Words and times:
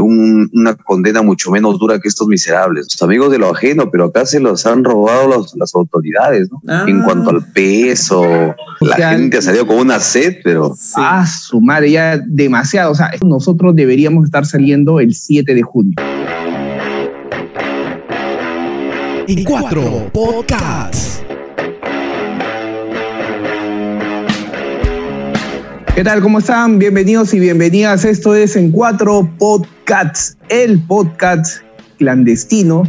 una 0.00 0.74
condena 0.74 1.22
mucho 1.22 1.50
menos 1.50 1.78
dura 1.78 1.98
que 1.98 2.08
estos 2.08 2.26
miserables. 2.26 2.86
Los 2.90 3.02
amigos 3.02 3.30
de 3.30 3.38
lo 3.38 3.50
ajeno, 3.50 3.90
pero 3.90 4.06
acá 4.06 4.24
se 4.26 4.40
los 4.40 4.64
han 4.66 4.82
robado 4.82 5.44
las 5.56 5.74
autoridades, 5.74 6.50
¿no? 6.50 6.62
Ah. 6.66 6.84
En 6.86 7.02
cuanto 7.02 7.30
al 7.30 7.44
peso, 7.52 8.24
la 8.80 8.96
gente 8.96 9.38
ha 9.38 9.42
salido 9.42 9.66
con 9.66 9.78
una 9.78 10.00
sed, 10.00 10.36
pero... 10.42 10.74
Ah, 10.96 11.26
su 11.26 11.60
madre, 11.60 11.90
ya 11.90 12.18
demasiado. 12.18 12.92
O 12.92 12.94
sea, 12.94 13.10
nosotros 13.22 13.74
deberíamos 13.74 14.24
estar 14.24 14.46
saliendo 14.46 15.00
el 15.00 15.14
7 15.14 15.54
de 15.54 15.62
junio. 15.62 15.94
En 19.26 19.44
cuatro 19.44 20.10
podcasts. 20.12 21.03
¿Qué 25.94 26.02
tal? 26.02 26.20
¿Cómo 26.22 26.40
están? 26.40 26.80
Bienvenidos 26.80 27.32
y 27.34 27.38
bienvenidas. 27.38 28.04
Esto 28.04 28.34
es 28.34 28.56
En 28.56 28.72
Cuatro 28.72 29.30
Podcasts, 29.38 30.36
el 30.48 30.80
podcast 30.80 31.58
clandestino 31.98 32.82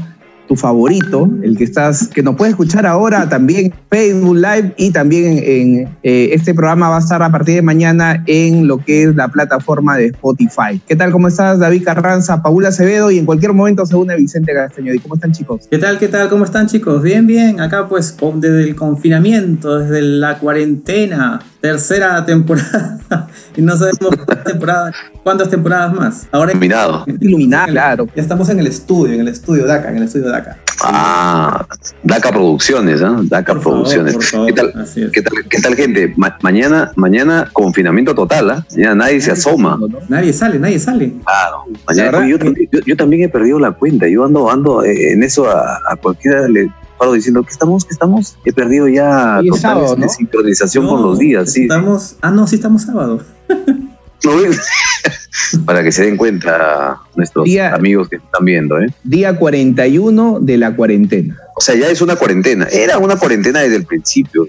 tu 0.48 0.55
favorito, 0.55 1.30
el 1.44 1.58
que 1.58 1.63
estás, 1.63 2.08
que 2.08 2.22
nos 2.23 2.36
puedes 2.36 2.54
escuchar 2.54 2.86
ahora 2.86 3.27
también 3.30 3.68
en 3.68 3.73
Facebook 3.90 4.36
Live 4.36 4.73
y 4.77 4.91
también 4.91 5.40
en 5.44 5.98
eh, 6.04 6.30
este 6.34 6.54
programa 6.54 6.90
va 6.90 6.98
a 6.98 6.99
estar 6.99 7.22
a 7.22 7.32
partir 7.32 7.55
de 7.55 7.62
mañana 7.62 8.23
en 8.27 8.68
lo 8.68 8.77
que 8.77 9.04
es 9.04 9.16
la 9.16 9.27
plataforma 9.27 9.98
de 9.98 10.08
Spotify. 10.08 10.80
¿Qué 10.88 10.96
tal? 10.96 11.12
¿Cómo 11.12 11.27
estás? 11.27 11.60
David 11.60 11.84
Carranza, 11.84 12.41
Paula 12.41 12.70
Acevedo 12.70 13.12
y 13.12 13.20
en 13.20 13.26
cualquier 13.26 13.54
momento 13.54 13.85
se 13.85 13.96
une 13.96 14.16
Vicente 14.16 14.54
Castaño. 14.54 14.94
¿Y 14.94 14.99
cómo 14.99 15.16
están 15.16 15.32
chicos? 15.32 15.68
¿Qué 15.70 15.77
tal? 15.77 15.98
¿Qué 15.99 16.08
tal? 16.08 16.30
¿Cómo 16.30 16.46
están 16.46 16.68
chicos? 16.68 17.02
Bien, 17.02 17.26
bien. 17.26 17.60
Acá 17.60 17.88
pues 17.88 18.16
desde 18.35 18.63
el 18.63 18.76
confinamiento, 18.76 19.80
desde 19.80 20.02
la 20.02 20.38
cuarentena, 20.38 21.41
tercera 21.66 22.24
temporada 22.24 23.00
y 23.58 23.62
no 23.62 23.76
sabemos 23.76 24.16
cuántas 24.24 24.44
temporadas, 24.44 24.96
cuántas 25.24 25.50
temporadas 25.50 25.94
más. 25.94 26.28
Ahora 26.32 26.52
iluminado. 26.52 27.05
Iluminado, 27.20 27.72
claro. 27.72 28.08
Ya 28.16 28.22
estamos 28.22 28.50
en 28.50 28.60
el 28.60 28.68
estudio, 28.68 29.16
en 29.16 29.22
el 29.22 29.30
estudio 29.30 29.66
DACA, 29.66 29.90
en 29.90 29.98
el 29.98 30.04
estudio 30.04 30.30
DACA. 30.30 30.58
Ah, 30.84 31.66
DACA 32.04 32.32
Producciones, 32.32 33.02
¿eh? 33.02 33.07
DACA 33.24 33.60
Producciones. 33.60 34.16
¿Qué, 34.16 34.54
tal, 34.54 35.44
¿qué, 35.49 35.60
tal, 35.60 35.76
gente? 35.76 36.13
mañana, 36.41 36.91
mañana 36.96 37.49
confinamiento 37.52 38.13
total, 38.13 38.52
¿ah? 38.52 38.66
Mañana 38.72 38.96
nadie 38.96 39.22
se 39.22 39.32
asoma. 39.32 39.79
Nadie 40.07 40.34
sale, 40.34 40.60
nadie 40.60 40.77
sale. 40.77 41.13
Claro. 41.24 41.66
Mañana, 41.88 42.27
yo, 42.85 42.96
también 42.96 43.24
he 43.24 43.29
perdido 43.29 43.57
la 43.57 43.72
cuenta. 43.72 44.07
Yo 44.07 44.24
ando, 44.24 44.52
ando 44.52 44.84
eh, 44.84 45.13
en 45.13 45.24
eso 45.24 45.50
a, 45.50 45.79
a 45.90 45.96
cualquiera 45.96 46.48
le 46.48 46.70
paro 46.98 47.13
diciendo 47.13 47.43
que 47.43 47.51
estamos, 47.51 47.85
que 47.85 47.93
estamos, 47.93 48.38
he 48.46 48.54
perdido 48.54 48.88
ya 48.88 49.40
total 49.48 50.10
sincronización 50.10 50.88
con 50.88 51.01
los 51.01 51.20
días. 51.20 51.51
Sí. 51.51 51.63
Estamos, 51.63 52.15
ah, 52.21 52.32
no, 52.32 52.48
sí 52.48 52.55
estamos 52.55 52.84
sábado. 52.84 53.21
Para 55.66 55.84
que 55.84 55.91
se 55.91 56.05
den 56.05 56.18
cuenta 56.18 57.01
nuestros 57.16 57.48
amigos 57.73 58.10
que 58.10 58.18
están 58.18 58.46
viendo. 58.46 58.79
¿eh? 58.79 58.88
Día 59.04 59.38
41 59.38 60.40
de 60.41 60.57
la 60.57 60.76
cuarentena. 60.76 61.38
O 61.55 61.62
sea, 61.62 61.76
ya 61.76 61.88
es 61.88 62.01
una 62.01 62.16
cuarentena. 62.16 62.68
Era 62.71 62.98
una 62.98 63.18
cuarentena 63.18 63.62
desde 63.62 63.77
el 63.77 63.85
principio 63.85 64.47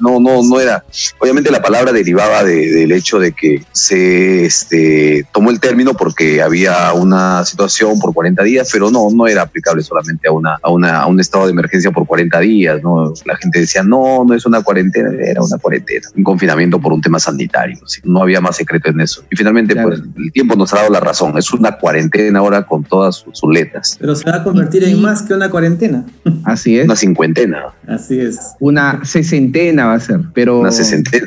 no, 0.00 0.20
no, 0.20 0.42
no 0.42 0.60
era. 0.60 0.84
Obviamente 1.18 1.50
la 1.50 1.62
palabra 1.62 1.92
derivaba 1.92 2.44
del 2.44 2.92
hecho 2.92 3.18
de 3.18 3.32
que 3.32 3.62
se 3.72 4.44
este, 4.44 5.26
tomó 5.32 5.50
el 5.50 5.60
término 5.60 5.94
porque 5.94 6.42
había 6.42 6.92
una 6.92 7.44
situación 7.44 7.98
por 7.98 8.14
40 8.14 8.42
días, 8.42 8.68
pero 8.72 8.90
no, 8.90 9.08
no 9.10 9.26
era 9.26 9.42
aplicable 9.42 9.82
solamente 9.82 10.28
a, 10.28 10.32
una, 10.32 10.58
a, 10.62 10.70
una, 10.70 11.00
a 11.00 11.06
un 11.06 11.20
estado 11.20 11.46
de 11.46 11.52
emergencia 11.52 11.90
por 11.90 12.06
40 12.06 12.40
días. 12.40 12.82
¿no? 12.82 13.12
La 13.24 13.36
gente 13.36 13.60
decía, 13.60 13.82
no, 13.82 14.24
no 14.24 14.34
es 14.34 14.46
una 14.46 14.62
cuarentena, 14.62 15.10
era 15.20 15.42
una 15.42 15.58
cuarentena, 15.58 16.08
un 16.16 16.24
confinamiento 16.24 16.80
por 16.80 16.92
un 16.92 17.00
tema 17.00 17.18
sanitario. 17.18 17.78
No 18.04 18.22
había 18.22 18.40
más 18.40 18.56
secreto 18.56 18.90
en 18.90 19.00
eso. 19.00 19.24
Y 19.30 19.36
finalmente, 19.36 19.74
pues 19.76 20.00
el 20.16 20.32
tiempo 20.32 20.56
nos 20.56 20.72
ha 20.72 20.78
dado 20.78 20.90
la 20.90 21.00
razón. 21.00 21.36
Es 21.38 21.52
una 21.52 21.72
cuarentena 21.72 22.38
ahora 22.38 22.64
con 22.64 22.84
todas 22.84 23.24
sus, 23.32 23.48
letras. 23.48 23.96
Pero 23.98 24.14
se 24.14 24.30
va 24.30 24.36
a 24.36 24.44
convertir 24.44 24.84
en 24.84 25.00
más 25.00 25.22
que 25.22 25.32
una 25.32 25.48
cuarentena. 25.48 26.04
Así 26.44 26.78
es. 26.78 26.84
Una 26.84 26.96
cincuentena. 26.96 27.66
Así 27.86 28.20
es. 28.20 28.38
Una 28.60 29.04
sesentena 29.04 29.87
va 29.88 29.94
a 29.94 30.00
ser, 30.00 30.20
pero... 30.34 30.62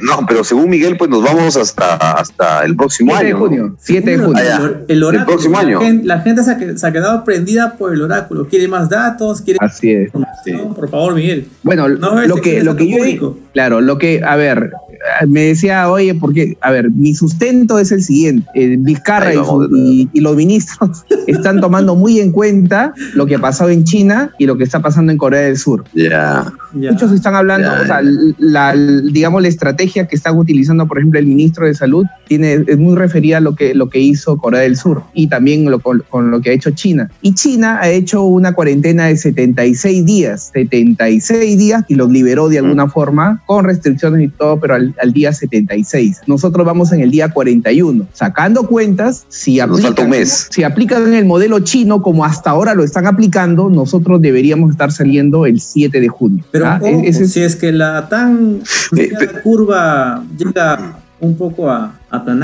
no, 0.02 0.26
pero 0.28 0.44
según 0.44 0.70
Miguel, 0.70 0.98
pues 0.98 1.10
nos 1.10 1.24
vamos 1.24 1.58
hasta, 1.58 1.96
hasta 1.96 2.64
el 2.64 2.76
próximo 2.76 3.16
año. 3.16 3.22
7 3.22 3.28
de 3.28 3.34
junio, 3.34 3.76
7 3.80 4.12
de 4.12 4.18
junio. 4.18 4.42
el, 4.88 5.04
oráculo, 5.04 5.26
próximo 5.26 5.58
año. 5.58 5.80
La 6.04 6.20
gente, 6.22 6.44
se, 6.44 6.88
ha, 6.88 6.92
quedado 6.92 7.24
prendida 7.24 7.74
por 7.78 7.94
el 7.94 8.02
oráculo, 8.02 8.48
quiere 8.48 8.68
más 8.68 8.90
datos, 8.90 9.42
quiere... 9.42 9.58
Así 9.62 9.92
es. 9.92 10.12
Por 10.12 10.90
favor, 10.90 11.16
Miguel. 11.16 11.48
Bueno, 11.64 11.88
lo 11.88 12.36
que, 12.38 12.64
lo 12.64 12.76
que 12.76 13.18
yo... 13.18 13.38
Claro, 13.54 13.82
lo 13.82 13.98
que, 13.98 14.22
a 14.24 14.36
ver, 14.36 14.72
me 15.28 15.42
decía, 15.42 15.90
oye, 15.90 16.16
porque, 16.16 16.58
a 16.62 16.72
ver, 16.72 16.92
mi 16.92 17.14
sustento 17.14 17.80
es 17.80 17.92
el 17.92 18.04
siguiente. 18.04 18.48
Eh, 18.54 18.76
Vizcarra 18.80 19.34
y, 19.34 20.10
los 20.20 20.36
ministros 20.36 21.04
están 21.28 21.60
tomando 21.60 21.96
muy 21.96 22.20
en 22.20 22.32
cuenta 22.32 22.94
lo 23.14 23.26
que 23.26 23.36
ha 23.36 23.40
pasado 23.40 23.70
en 23.70 23.84
China 23.84 24.32
y 24.38 24.46
lo 24.46 24.58
que 24.58 24.64
está 24.64 24.82
pasando 24.82 25.12
en 25.12 25.18
Corea 25.18 25.42
del 25.42 25.58
Sur. 25.58 25.84
Ya. 25.94 26.52
Muchos 26.74 27.12
están 27.12 27.36
hablando, 27.36 27.70
o 27.82 27.86
sea, 27.86 28.02
la, 28.38 28.76
digamos, 28.76 29.42
la 29.42 29.48
estrategia 29.48 30.08
que 30.08 30.16
están 30.16 30.38
utilizando, 30.38 30.88
por 30.88 31.00
ejemplo, 31.00 31.20
el 31.20 31.26
ministro 31.26 31.66
de 31.66 31.74
Salud 31.74 32.06
tiene, 32.32 32.64
es 32.66 32.78
muy 32.78 32.96
referida 32.96 33.38
a 33.38 33.40
lo 33.42 33.56
que, 33.56 33.76
lo 33.76 33.90
que 33.90 34.00
hizo 34.00 34.38
Corea 34.38 34.62
del 34.62 34.78
Sur 34.78 35.04
y 35.14 35.28
también 35.28 35.70
lo, 35.70 35.80
con, 35.80 36.32
lo 36.32 36.40
que 36.40 36.52
ha 36.52 36.54
hecho 36.54 36.72
China. 36.72 37.12
Y 37.22 37.34
China 37.34 37.80
ha 37.82 37.90
hecho 37.90 38.24
una 38.24 38.54
cuarentena 38.54 39.08
de 39.08 39.18
76 39.18 40.06
días, 40.06 40.50
76 40.54 41.58
días 41.58 41.84
y 41.90 41.96
los 41.96 42.10
liberó 42.10 42.48
de 42.48 42.60
alguna 42.60 42.88
forma 42.88 43.44
con 43.46 43.66
restricciones 43.66 44.24
y 44.24 44.30
todo, 44.30 44.62
pero 44.62 44.76
al, 44.76 44.96
al, 45.02 45.12
día 45.12 45.34
76. 45.34 46.22
Nosotros 46.26 46.66
vamos 46.66 46.94
en 46.94 47.02
el 47.02 47.12
día 47.12 47.34
41. 47.34 48.08
Sacando 48.14 48.66
cuentas, 48.66 49.26
si 49.28 49.60
aplican, 49.60 50.10
mes. 50.10 50.48
si 50.52 50.64
aplican 50.64 51.14
el 51.14 51.26
modelo 51.26 51.60
chino 51.60 52.02
como 52.02 52.24
hasta 52.24 52.52
ahora 52.52 52.76
lo 52.76 52.86
están 52.86 53.08
aplicando, 53.08 53.70
nosotros 53.70 54.22
deberíamos 54.22 54.72
estar 54.72 54.94
saliendo 54.94 55.46
el 55.46 55.60
7 55.60 56.00
de 56.00 56.08
junio. 56.08 56.46
Pero 56.50 56.68
¿ah? 56.68 56.80
si 57.12 57.42
es 57.42 57.58
que 57.58 57.74
la 57.74 58.08
tan 58.08 58.62
eh, 58.96 59.10
curva 59.44 60.24
llega 60.38 60.96
un 61.20 61.36
poco 61.36 61.70
a, 61.70 62.01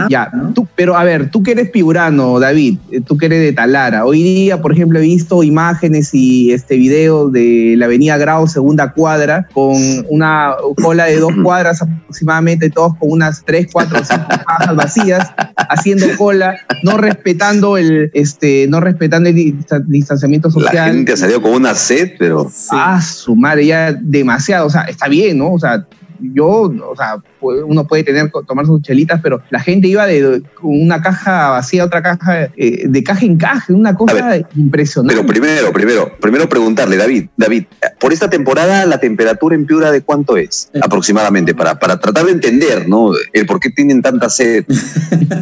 ya, 0.09 0.31
tú, 0.53 0.67
pero 0.75 0.95
a 0.95 1.03
ver, 1.03 1.29
tú 1.29 1.43
que 1.43 1.51
eres 1.51 1.69
piurano, 1.69 2.39
David, 2.39 2.77
eh, 2.91 3.01
tú 3.01 3.17
que 3.17 3.25
eres 3.25 3.41
de 3.41 3.53
Talara, 3.53 4.05
hoy 4.05 4.23
día, 4.23 4.61
por 4.61 4.71
ejemplo, 4.71 4.99
he 4.99 5.01
visto 5.01 5.43
imágenes 5.43 6.13
y 6.13 6.51
este 6.51 6.77
video 6.77 7.29
de 7.29 7.75
la 7.77 7.85
avenida 7.85 8.17
Grau, 8.17 8.47
segunda 8.47 8.93
cuadra, 8.93 9.47
con 9.53 9.75
una 10.09 10.55
cola 10.81 11.05
de 11.05 11.19
dos 11.19 11.33
cuadras 11.43 11.81
aproximadamente, 11.81 12.69
todos 12.69 12.95
con 12.97 13.11
unas 13.11 13.43
tres, 13.45 13.67
cuatro, 13.71 13.99
cinco 14.03 14.25
cajas 14.45 14.75
vacías, 14.75 15.31
haciendo 15.55 16.07
cola, 16.17 16.55
no 16.83 16.97
respetando 16.97 17.77
el, 17.77 18.09
este, 18.13 18.67
no 18.69 18.79
respetando 18.79 19.29
el 19.29 19.57
distanciamiento 19.87 20.49
social. 20.49 20.75
La 20.75 20.93
gente 20.93 21.13
ha 21.13 21.17
salido 21.17 21.41
con 21.41 21.51
una 21.51 21.73
sed, 21.73 22.11
pero... 22.17 22.49
Ah, 22.71 23.01
su 23.01 23.35
madre, 23.35 23.65
ya 23.65 23.91
demasiado, 23.91 24.67
o 24.67 24.69
sea, 24.69 24.83
está 24.83 25.07
bien, 25.07 25.37
¿no? 25.37 25.53
O 25.53 25.59
sea, 25.59 25.85
yo, 26.19 26.47
o 26.47 26.95
sea, 26.95 27.21
uno 27.41 27.87
puede 27.87 28.03
tener, 28.03 28.31
tomar 28.47 28.65
sus 28.65 28.81
chelitas, 28.81 29.19
pero 29.21 29.41
la 29.49 29.59
gente 29.59 29.87
iba 29.87 30.05
de 30.05 30.41
una 30.61 31.01
caja 31.01 31.49
vacía 31.49 31.83
a 31.83 31.85
otra 31.85 32.01
caja, 32.01 32.49
eh, 32.57 32.87
de 32.87 33.03
caja 33.03 33.25
en 33.25 33.37
caja, 33.37 33.73
una 33.73 33.95
cosa 33.95 34.37
impresionante. 34.55 35.15
Pero 35.15 35.27
primero, 35.27 35.71
primero, 35.71 36.11
primero 36.19 36.49
preguntarle, 36.49 36.97
David, 36.97 37.27
David, 37.37 37.65
por 37.99 38.13
esta 38.13 38.29
temporada 38.29 38.85
la 38.85 38.99
temperatura 38.99 39.55
en 39.55 39.65
Piura 39.65 39.91
de 39.91 40.01
cuánto 40.01 40.37
es 40.37 40.69
aproximadamente, 40.81 41.53
para, 41.53 41.79
para 41.79 41.99
tratar 41.99 42.25
de 42.25 42.31
entender, 42.31 42.87
¿no? 42.87 43.11
El 43.33 43.45
por 43.45 43.59
qué 43.59 43.69
tienen 43.69 44.01
tanta 44.01 44.29
sed. 44.29 44.65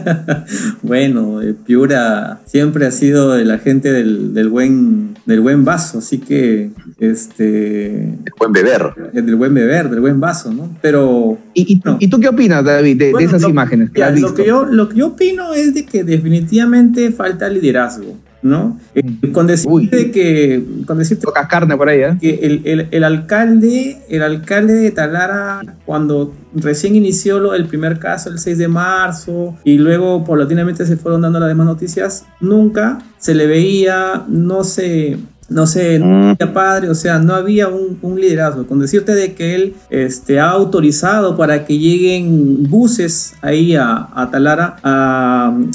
bueno, 0.82 1.42
eh, 1.42 1.54
Piura 1.66 2.42
siempre 2.46 2.86
ha 2.86 2.92
sido 2.92 3.34
de 3.34 3.46
la 3.46 3.60
gente 3.60 3.92
del, 3.92 4.34
del, 4.34 4.50
buen, 4.50 5.16
del 5.26 5.42
buen 5.42 5.66
vaso, 5.66 6.00
así 6.00 6.20
que 6.20 6.70
este... 7.00 7.96
El 7.96 8.34
buen 8.38 8.52
beber. 8.52 8.94
Del 9.14 9.36
buen 9.36 9.54
beber, 9.54 9.90
del 9.90 10.02
buen 10.02 10.20
vaso, 10.20 10.52
¿no? 10.52 10.65
Pero... 10.82 11.38
¿Y, 11.54 11.82
y, 12.00 12.08
tú 12.08 12.20
qué 12.20 12.28
opinas, 12.28 12.64
David, 12.64 12.98
de, 12.98 13.14
esas 13.20 13.44
imágenes 13.44 13.92
que 13.92 14.02
Lo 14.20 14.34
que, 14.34 14.46
yo, 14.46 14.66
lo 14.66 14.90
que 14.90 14.98
yo 14.98 15.08
opino 15.08 15.54
es 15.54 15.74
de 15.74 15.86
que 15.86 16.04
definitivamente 16.04 17.12
falta 17.12 17.50
liderazgo. 17.50 18.18
¿no? 18.46 18.80
Eh, 18.94 19.32
con 19.32 19.48
decirte 19.48 20.12
que, 20.12 20.64
con 20.86 21.00
decirte 21.00 21.26
carne 21.50 21.76
por 21.76 21.90
ahí, 21.90 22.02
¿eh? 22.02 22.16
que 22.22 22.36
el, 22.44 22.62
el, 22.64 22.88
el, 22.92 23.04
alcalde, 23.04 23.98
el 24.08 24.22
alcalde 24.22 24.74
de 24.74 24.92
Talara, 24.92 25.62
cuando 25.84 26.32
recién 26.54 26.96
inició 26.96 27.40
lo, 27.40 27.56
el 27.56 27.66
primer 27.66 27.98
caso 27.98 28.30
el 28.30 28.38
6 28.38 28.60
de 28.60 28.68
marzo 28.68 29.56
y 29.64 29.80
luego 29.80 30.24
paulatinamente 30.24 30.86
se 30.86 30.96
fueron 30.96 31.22
dando 31.22 31.40
las 31.40 31.50
demás 31.50 31.66
noticias, 31.66 32.26
nunca 32.40 33.00
se 33.18 33.34
le 33.34 33.48
veía, 33.48 34.26
no 34.28 34.64
se 34.64 35.18
no 35.48 35.68
sé, 35.68 36.00
no 36.00 36.30
había 36.30 36.54
padre, 36.54 36.90
o 36.90 36.96
sea, 36.96 37.20
no 37.20 37.36
había 37.36 37.68
un, 37.68 38.20
liderazgo. 38.20 38.66
Con 38.66 38.80
decirte 38.80 39.14
de 39.14 39.34
que 39.34 39.56
él 39.56 39.76
este, 39.90 40.40
ha 40.40 40.50
autorizado 40.50 41.38
para 41.38 41.66
que 41.66 41.78
lleguen 41.78 42.70
buses 42.70 43.34
ahí 43.42 43.76
a, 43.76 44.08
a 44.14 44.32
Talara 44.32 44.78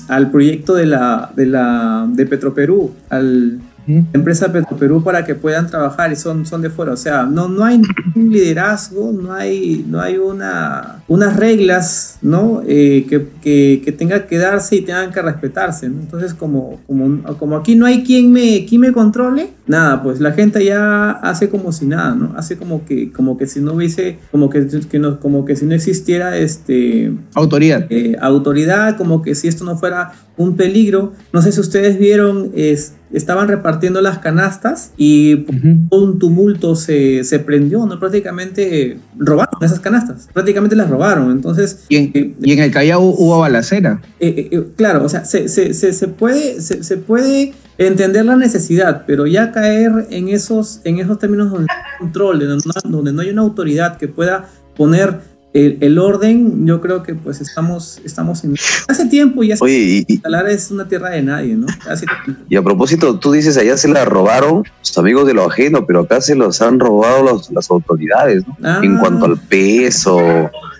al 0.09 0.31
proyecto 0.31 0.75
de 0.75 0.87
la 0.87 1.31
de 1.37 1.47
la 1.47 2.07
de 2.11 2.27
Petroperú, 2.27 2.93
al 3.09 3.61
empresa 4.13 4.53
Perú 4.53 5.03
para 5.03 5.25
que 5.25 5.35
puedan 5.35 5.67
trabajar 5.67 6.13
y 6.13 6.17
son, 6.17 6.47
son 6.47 6.63
de 6.63 6.71
fuera. 6.71 6.93
O 6.93 6.97
sea, 6.97 7.25
no, 7.25 7.49
no 7.49 7.65
hay 7.65 7.81
un 8.15 8.33
liderazgo, 8.33 9.13
no 9.13 9.33
hay, 9.33 9.85
no 9.89 10.01
hay 10.01 10.17
una, 10.17 11.03
unas 11.09 11.37
reglas 11.37 12.19
¿no? 12.23 12.63
Eh, 12.67 13.07
que, 13.09 13.27
que, 13.43 13.83
que 13.85 13.93
tenga 13.93 14.27
que 14.27 14.39
darse 14.39 14.77
y 14.77 14.81
tengan 14.83 15.13
que 15.13 15.23
respetarse. 15.23 15.87
Entonces, 15.87 16.35
como, 16.35 16.81
como, 16.87 17.23
como 17.39 17.57
aquí 17.57 17.75
no 17.75 17.87
hay 17.87 18.03
quien 18.03 18.33
me, 18.33 18.65
quien 18.67 18.81
me 18.83 18.93
controle, 18.93 19.51
nada, 19.67 20.03
pues 20.03 20.21
la 20.21 20.33
gente 20.33 20.65
ya 20.65 21.11
hace 21.11 21.49
como 21.49 21.73
si 21.73 21.87
nada, 21.87 22.15
¿no? 22.15 22.35
Hace 22.37 22.57
como 22.57 22.85
que, 22.85 23.13
como 23.13 23.39
que 23.39 23.47
si 23.47 23.61
no 23.61 23.75
hubiese, 23.75 24.19
como 24.31 24.51
que, 24.51 24.67
que 24.89 24.99
no, 24.99 25.21
como 25.21 25.45
que 25.45 25.57
si 25.57 25.67
no 25.67 25.75
existiera 25.75 26.37
este... 26.37 27.13
Autoridad. 27.35 27.87
Eh, 27.91 28.17
autoridad, 28.21 28.97
como 28.97 29.23
que 29.23 29.35
si 29.35 29.49
esto 29.49 29.65
no 29.65 29.77
fuera 29.77 30.13
un 30.37 30.57
peligro. 30.57 31.13
No 31.33 31.43
sé 31.43 31.53
si 31.53 31.61
ustedes 31.61 31.99
vieron, 31.99 32.51
es, 32.55 32.95
estaban 33.13 33.49
repartiendo 33.49 34.01
las 34.01 34.19
canastas 34.19 34.93
y 34.97 35.47
un 35.91 36.19
tumulto 36.19 36.77
se, 36.77 37.25
se, 37.25 37.39
prendió, 37.41 37.87
¿no? 37.87 37.99
Prácticamente 37.99 38.99
robaron 39.19 39.63
esas 39.63 39.81
canastas, 39.81 40.29
prácticamente 40.33 40.77
las 40.77 40.89
robaron. 40.89 41.31
Entonces, 41.31 41.85
y 41.89 41.97
en, 41.97 42.11
eh, 42.15 42.35
y 42.41 42.53
en 42.53 42.59
el 42.61 42.71
Callao 42.71 43.03
hubo 43.03 43.41
balacera. 43.41 44.01
Eh, 44.21 44.49
eh, 44.53 44.65
claro, 44.77 45.05
o 45.05 45.09
sea, 45.09 45.25
se, 45.25 45.49
se, 45.49 45.73
se 45.75 46.09
puede, 46.09 46.61
se, 46.61 46.97
puede 46.97 47.55
entender 47.79 48.25
la 48.25 48.37
necesidad, 48.37 49.05
pero 49.07 49.27
ya 49.27 49.53
caer 49.53 50.07
en 50.11 50.29
esos, 50.29 50.81
en 50.85 50.99
esos 50.99 51.19
términos 51.19 51.51
donde 51.51 51.67
no 51.67 51.73
hay 51.73 51.99
control, 51.99 52.39
donde 52.41 52.65
no, 52.67 52.91
donde 52.91 53.13
no 53.13 53.23
hay 53.23 53.31
una 53.31 53.43
autoridad 53.43 53.97
que 53.97 54.09
pueda 54.09 54.49
poner 54.77 55.19
el, 55.53 55.79
el, 55.81 55.99
orden, 55.99 56.65
yo 56.65 56.81
creo 56.81 57.03
que 57.03 57.15
pues 57.15 57.41
estamos, 57.41 58.01
estamos 58.05 58.45
en... 58.45 58.55
Hace 58.89 59.07
tiempo 59.07 59.43
ya 59.43 59.57
Oye, 59.61 60.05
y, 60.07 60.19
Talara 60.19 60.51
es 60.51 60.71
una 60.71 60.87
tierra 60.87 61.11
de 61.11 61.23
nadie, 61.23 61.57
¿no? 61.57 61.67
Hace 61.89 62.07
y 62.49 62.57
a 62.57 62.63
propósito, 62.63 63.19
tú 63.19 63.33
dices, 63.33 63.57
allá 63.57 63.77
se 63.77 63.89
la 63.89 64.05
robaron 64.05 64.63
los 64.79 64.99
amigos 64.99 65.27
de 65.27 65.35
lo 65.35 65.47
ajeno, 65.47 65.87
pero 65.87 66.01
acá 66.01 66.21
se 66.21 66.37
los 66.37 66.63
han 66.63 66.79
robado 66.79 67.25
los, 67.25 67.51
las 67.51 67.71
autoridades, 67.71 68.47
¿no? 68.47 68.57
Ah. 68.63 68.81
En 68.83 68.99
cuanto 68.99 69.27
al 69.27 69.39
peso, 69.39 70.21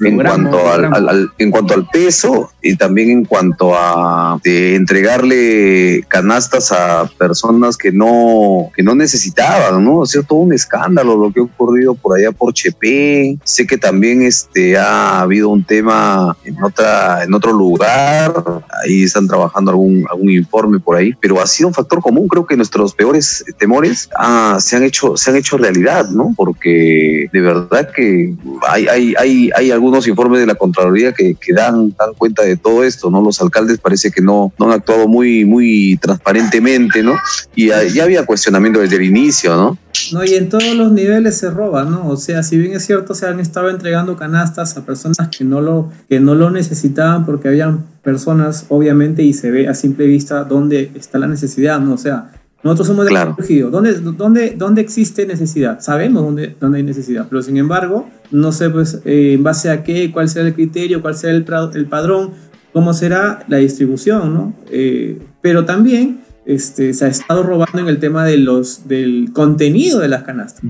en 0.01 0.17
cuanto 0.17 0.71
al, 0.71 0.85
al, 0.85 1.09
al, 1.09 1.31
en 1.39 1.51
cuanto 1.51 1.75
al 1.75 1.87
peso 1.89 2.51
y 2.63 2.77
también 2.77 3.11
en 3.11 3.25
cuanto 3.25 3.75
a 3.75 4.39
de 4.45 4.77
entregarle 4.77 6.05
canastas 6.09 6.73
a 6.73 7.11
personas 7.19 7.77
que 7.77 7.91
no 7.93 8.71
que 8.75 8.83
no 8.83 8.95
necesitaban, 8.95 9.85
¿no? 9.85 9.99
O 9.99 10.07
sea, 10.07 10.23
todo 10.23 10.41
un 10.41 10.53
escándalo 10.53 11.17
lo 11.17 11.33
que 11.33 11.41
ha 11.41 11.45
ocurrido 11.45 11.95
por 11.95 12.19
allá 12.19 12.33
por 12.33 12.53
Chepe. 12.53 13.39
Sé 13.45 13.67
que 13.67 13.77
también 13.77 14.23
este 14.23 14.60
ha 14.77 15.21
habido 15.21 15.49
un 15.49 15.65
tema 15.65 16.37
en 16.45 16.63
otra 16.63 17.25
en 17.25 17.35
otro 17.35 17.53
lugar, 17.53 18.33
ahí 18.85 19.05
están 19.05 19.27
trabajando 19.27 19.71
algún 19.71 20.05
algún 20.11 20.31
informe 20.31 20.79
por 20.81 20.97
ahí, 20.97 21.15
pero 21.21 21.41
ha 21.41 21.47
sido 21.47 21.69
un 21.69 21.75
factor 21.75 22.01
común, 22.01 22.29
creo 22.29 22.47
que 22.47 22.57
nuestros 22.57 22.95
peores 22.95 23.45
temores 23.59 24.09
ah, 24.19 24.59
se 24.61 24.77
han 24.77 24.83
hecho 24.83 25.17
se 25.17 25.31
han 25.31 25.37
hecho 25.37 25.57
realidad, 25.57 26.09
¿no? 26.11 26.33
Porque 26.37 27.29
de 27.33 27.41
verdad 27.41 27.91
que 27.95 28.35
hay 28.69 28.89
hay 28.89 29.15
hay, 29.19 29.51
hay 29.55 29.71
algunos 29.71 30.07
informes 30.07 30.41
de 30.41 30.47
la 30.47 30.55
Contraloría 30.55 31.13
que, 31.13 31.35
que 31.35 31.53
dan, 31.53 31.95
dan 31.99 32.15
cuenta 32.17 32.43
de 32.43 32.57
todo 32.57 32.85
esto, 32.85 33.11
¿no? 33.11 33.23
Los 33.23 33.41
alcaldes 33.41 33.79
parece 33.79 34.11
que 34.11 34.21
no, 34.21 34.53
no 34.59 34.67
han 34.67 34.73
actuado 34.73 35.09
muy, 35.09 35.45
muy 35.45 35.99
transparentemente, 36.01 37.03
¿no? 37.03 37.17
Y 37.55 37.69
ya 37.69 38.05
había 38.05 38.27
cuestionamiento 38.27 38.81
desde 38.81 38.97
el 38.97 39.05
inicio, 39.05 39.57
¿no? 39.57 39.79
No, 40.13 40.25
y 40.25 40.35
en 40.35 40.49
todos 40.49 40.75
los 40.75 40.93
niveles 40.93 41.37
se 41.37 41.51
roba, 41.51 41.85
¿no? 41.85 42.09
O 42.09 42.17
sea, 42.17 42.43
si 42.43 42.57
bien 42.57 42.73
es 42.73 42.87
cierto, 42.87 43.15
se 43.15 43.27
han 43.27 43.41
estado 43.41 43.71
entregando 43.71 44.17
canastas 44.17 44.50
a 44.59 44.85
personas 44.85 45.29
que 45.37 45.45
no 45.45 45.61
lo, 45.61 45.91
que 46.09 46.21
no 46.21 46.35
lo 46.35 46.51
necesitaban 46.51 47.25
porque 47.25 47.49
habían 47.49 47.85
personas, 48.03 48.67
obviamente, 48.69 49.23
y 49.23 49.33
se 49.33 49.51
ve 49.51 49.69
a 49.69 49.75
simple 49.75 50.07
vista 50.07 50.45
dónde 50.45 50.91
está 50.95 51.19
la 51.19 51.27
necesidad, 51.27 51.81
¿no? 51.81 51.95
O 51.95 51.99
sea, 51.99 52.33
nosotros 52.63 52.89
somos 52.89 53.07
de 53.07 53.11
Claro. 53.11 53.37
¿Dónde, 53.71 53.95
dónde, 53.95 54.55
¿Dónde 54.57 54.83
existe 54.83 55.27
necesidad? 55.27 55.81
Sabemos 55.81 56.23
dónde, 56.23 56.57
dónde 56.61 56.79
hay 56.79 56.85
necesidad, 56.85 57.27
pero 57.29 57.43
sin 57.43 57.57
embargo, 57.57 58.09
no 58.31 58.53
sé 58.53 58.69
pues 58.69 59.01
eh, 59.05 59.33
en 59.35 59.43
base 59.43 59.71
a 59.71 59.83
qué, 59.83 60.11
cuál 60.13 60.29
será 60.29 60.49
el 60.49 60.55
criterio, 60.55 61.01
cuál 61.01 61.15
será 61.15 61.33
el, 61.35 61.45
el 61.75 61.87
padrón, 61.87 62.31
cómo 62.73 62.93
será 62.93 63.45
la 63.49 63.57
distribución, 63.57 64.35
¿no? 64.35 64.55
Eh, 64.71 65.21
pero 65.41 65.65
también 65.65 66.21
este, 66.55 66.93
se 66.95 67.05
ha 67.05 67.09
estado 67.09 67.43
robando 67.43 67.79
en 67.79 67.89
el 67.89 67.99
tema 67.99 68.25
de 68.25 68.37
los, 68.39 68.89
del 68.89 69.31
contenido 69.33 69.99
de 70.01 70.09
las 70.09 70.23
canastas. 70.25 70.63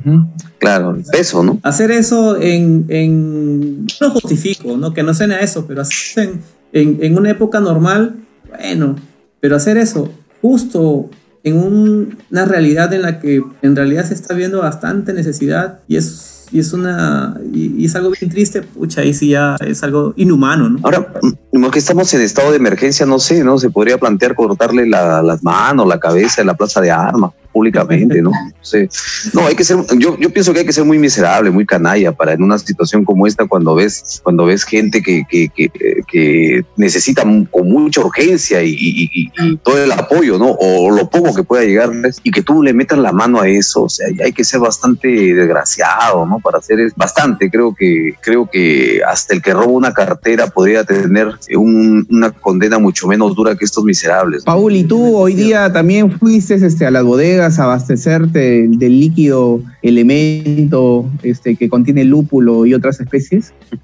Claro, 0.59 0.95
el 0.95 1.05
peso, 1.05 1.43
¿no? 1.43 1.59
Hacer 1.63 1.91
eso 1.91 2.41
en, 2.41 2.87
en 2.89 3.85
no 3.87 3.91
lo 4.01 4.11
justifico, 4.11 4.77
¿no? 4.77 4.93
Que 4.93 5.03
no 5.03 5.15
suene 5.15 5.35
a 5.35 5.41
eso, 5.41 5.67
pero 5.67 5.83
hacer 5.83 6.25
en, 6.25 6.41
en, 6.73 6.99
en 7.05 7.17
una 7.19 7.31
época 7.31 7.61
normal, 7.61 8.17
bueno, 8.49 8.97
pero 9.41 9.57
hacer 9.57 9.77
eso 9.79 10.11
justo 10.43 11.09
en 11.45 11.57
un- 11.57 12.19
una 12.31 12.45
realidad 12.45 12.93
en 12.93 13.03
la 13.03 13.19
que 13.21 13.43
en 13.63 13.77
realidad 13.77 14.05
se 14.05 14.15
está 14.15 14.35
viendo 14.35 14.59
bastante 14.61 15.13
necesidad 15.15 15.81
y 15.89 15.97
es, 15.97 16.40
y 16.53 16.59
es 16.61 16.73
una 16.73 17.37
y, 17.53 17.83
y 17.83 17.85
es 17.87 17.95
algo 17.95 18.11
bien 18.11 18.31
triste, 18.31 18.63
pucha, 18.63 19.03
ahí 19.03 19.15
sí 19.15 19.29
ya 19.31 19.57
es 19.65 19.83
algo 19.83 20.13
inhumano, 20.17 20.69
¿no? 20.71 20.79
Ahora, 20.83 21.13
como 21.51 21.71
que 21.71 21.79
estamos 21.79 22.13
en 22.15 22.23
estado 22.23 22.51
de 22.51 22.57
emergencia, 22.57 23.07
no 23.07 23.19
sé, 23.19 23.43
¿no? 23.45 23.59
Se 23.59 23.71
podría 23.71 23.99
plantear 23.99 24.35
cortarle 24.35 24.87
la- 24.89 25.23
las 25.23 25.43
manos, 25.43 25.87
la 25.87 25.99
cabeza 26.01 26.41
en 26.41 26.47
la 26.49 26.55
plaza 26.55 26.81
de 26.81 26.91
armas 26.91 27.33
públicamente, 27.53 28.21
¿no? 28.23 28.31
Sé. 28.63 28.89
No, 29.35 29.47
hay 29.47 29.55
que 29.55 29.65
ser, 29.65 29.79
yo, 29.99 30.17
yo 30.19 30.31
pienso 30.31 30.53
que 30.53 30.61
hay 30.61 30.67
que 30.67 30.73
ser 30.73 30.85
muy 30.85 30.99
miserable, 30.99 31.51
muy 31.51 31.67
canalla 31.67 32.13
para 32.13 32.33
en 32.35 32.43
una 32.43 32.59
situación 32.59 33.05
como 33.05 33.27
esta 33.27 33.47
cuando 33.47 33.75
ves, 33.75 34.21
cuando 34.23 34.45
ves 34.47 34.65
gente 34.65 35.03
que, 35.03 35.23
que, 35.29 35.49
que, 35.49 35.71
que 36.07 36.65
necesita 36.77 37.23
con 37.23 37.69
mucha 37.69 38.01
urgencia 38.01 38.63
y, 38.63 38.71
y- 38.71 39.11
y- 39.13 39.33
y 39.37 39.57
todo 39.59 39.83
el 39.83 39.91
apoyo, 39.93 40.39
¿no? 40.39 40.51
O 40.61 40.91
lo 40.91 41.09
poco 41.11 41.35
que 41.35 41.43
pueda 41.43 41.65
llegarles 41.65 42.21
y 42.23 42.31
que 42.31 42.43
tú 42.43 42.63
le 42.63 42.73
metas 42.73 42.99
la 42.99 43.13
mano 43.13 43.41
a 43.41 43.49
eso, 43.49 43.85
o 43.85 43.89
sea, 43.89 44.07
hay 44.25 44.33
que 44.33 44.45
ser 44.45 44.61
bastante 44.61 45.09
desgraciado, 45.09 46.27
¿no? 46.27 46.39
Para 46.41 46.59
hacer 46.59 46.79
es 46.81 46.95
bastante, 46.95 47.51
creo 47.51 47.75
que, 47.75 48.15
creo 48.21 48.49
que 48.51 49.01
hasta 49.07 49.35
el 49.35 49.43
que 49.43 49.53
roba 49.53 49.67
una 49.67 49.93
cartera 49.93 50.47
podría 50.49 50.85
tener 50.85 51.29
un- 51.57 52.07
una 52.11 52.31
condena 52.31 52.79
mucho 52.79 53.07
menos 53.09 53.35
dura 53.35 53.57
que 53.57 53.65
estos 53.65 53.85
miserables. 53.85 54.43
¿no? 54.47 54.53
Paul, 54.53 54.75
¿y 54.77 54.85
tú 54.85 55.17
hoy 55.17 55.35
día 55.35 55.73
también 55.73 56.11
fuiste 56.19 56.55
este, 56.55 56.87
a 56.87 56.91
las 56.91 57.03
bodegas 57.05 57.40
abastecerte 57.59 58.67
del 58.69 59.01
líquido 59.01 59.61
elemento 59.83 61.07
este, 61.23 61.57
que 61.57 61.69
contiene 61.69 62.05
lúpulo 62.05 62.67
y 62.67 62.75
otras 62.75 63.01
especies? 63.01 63.53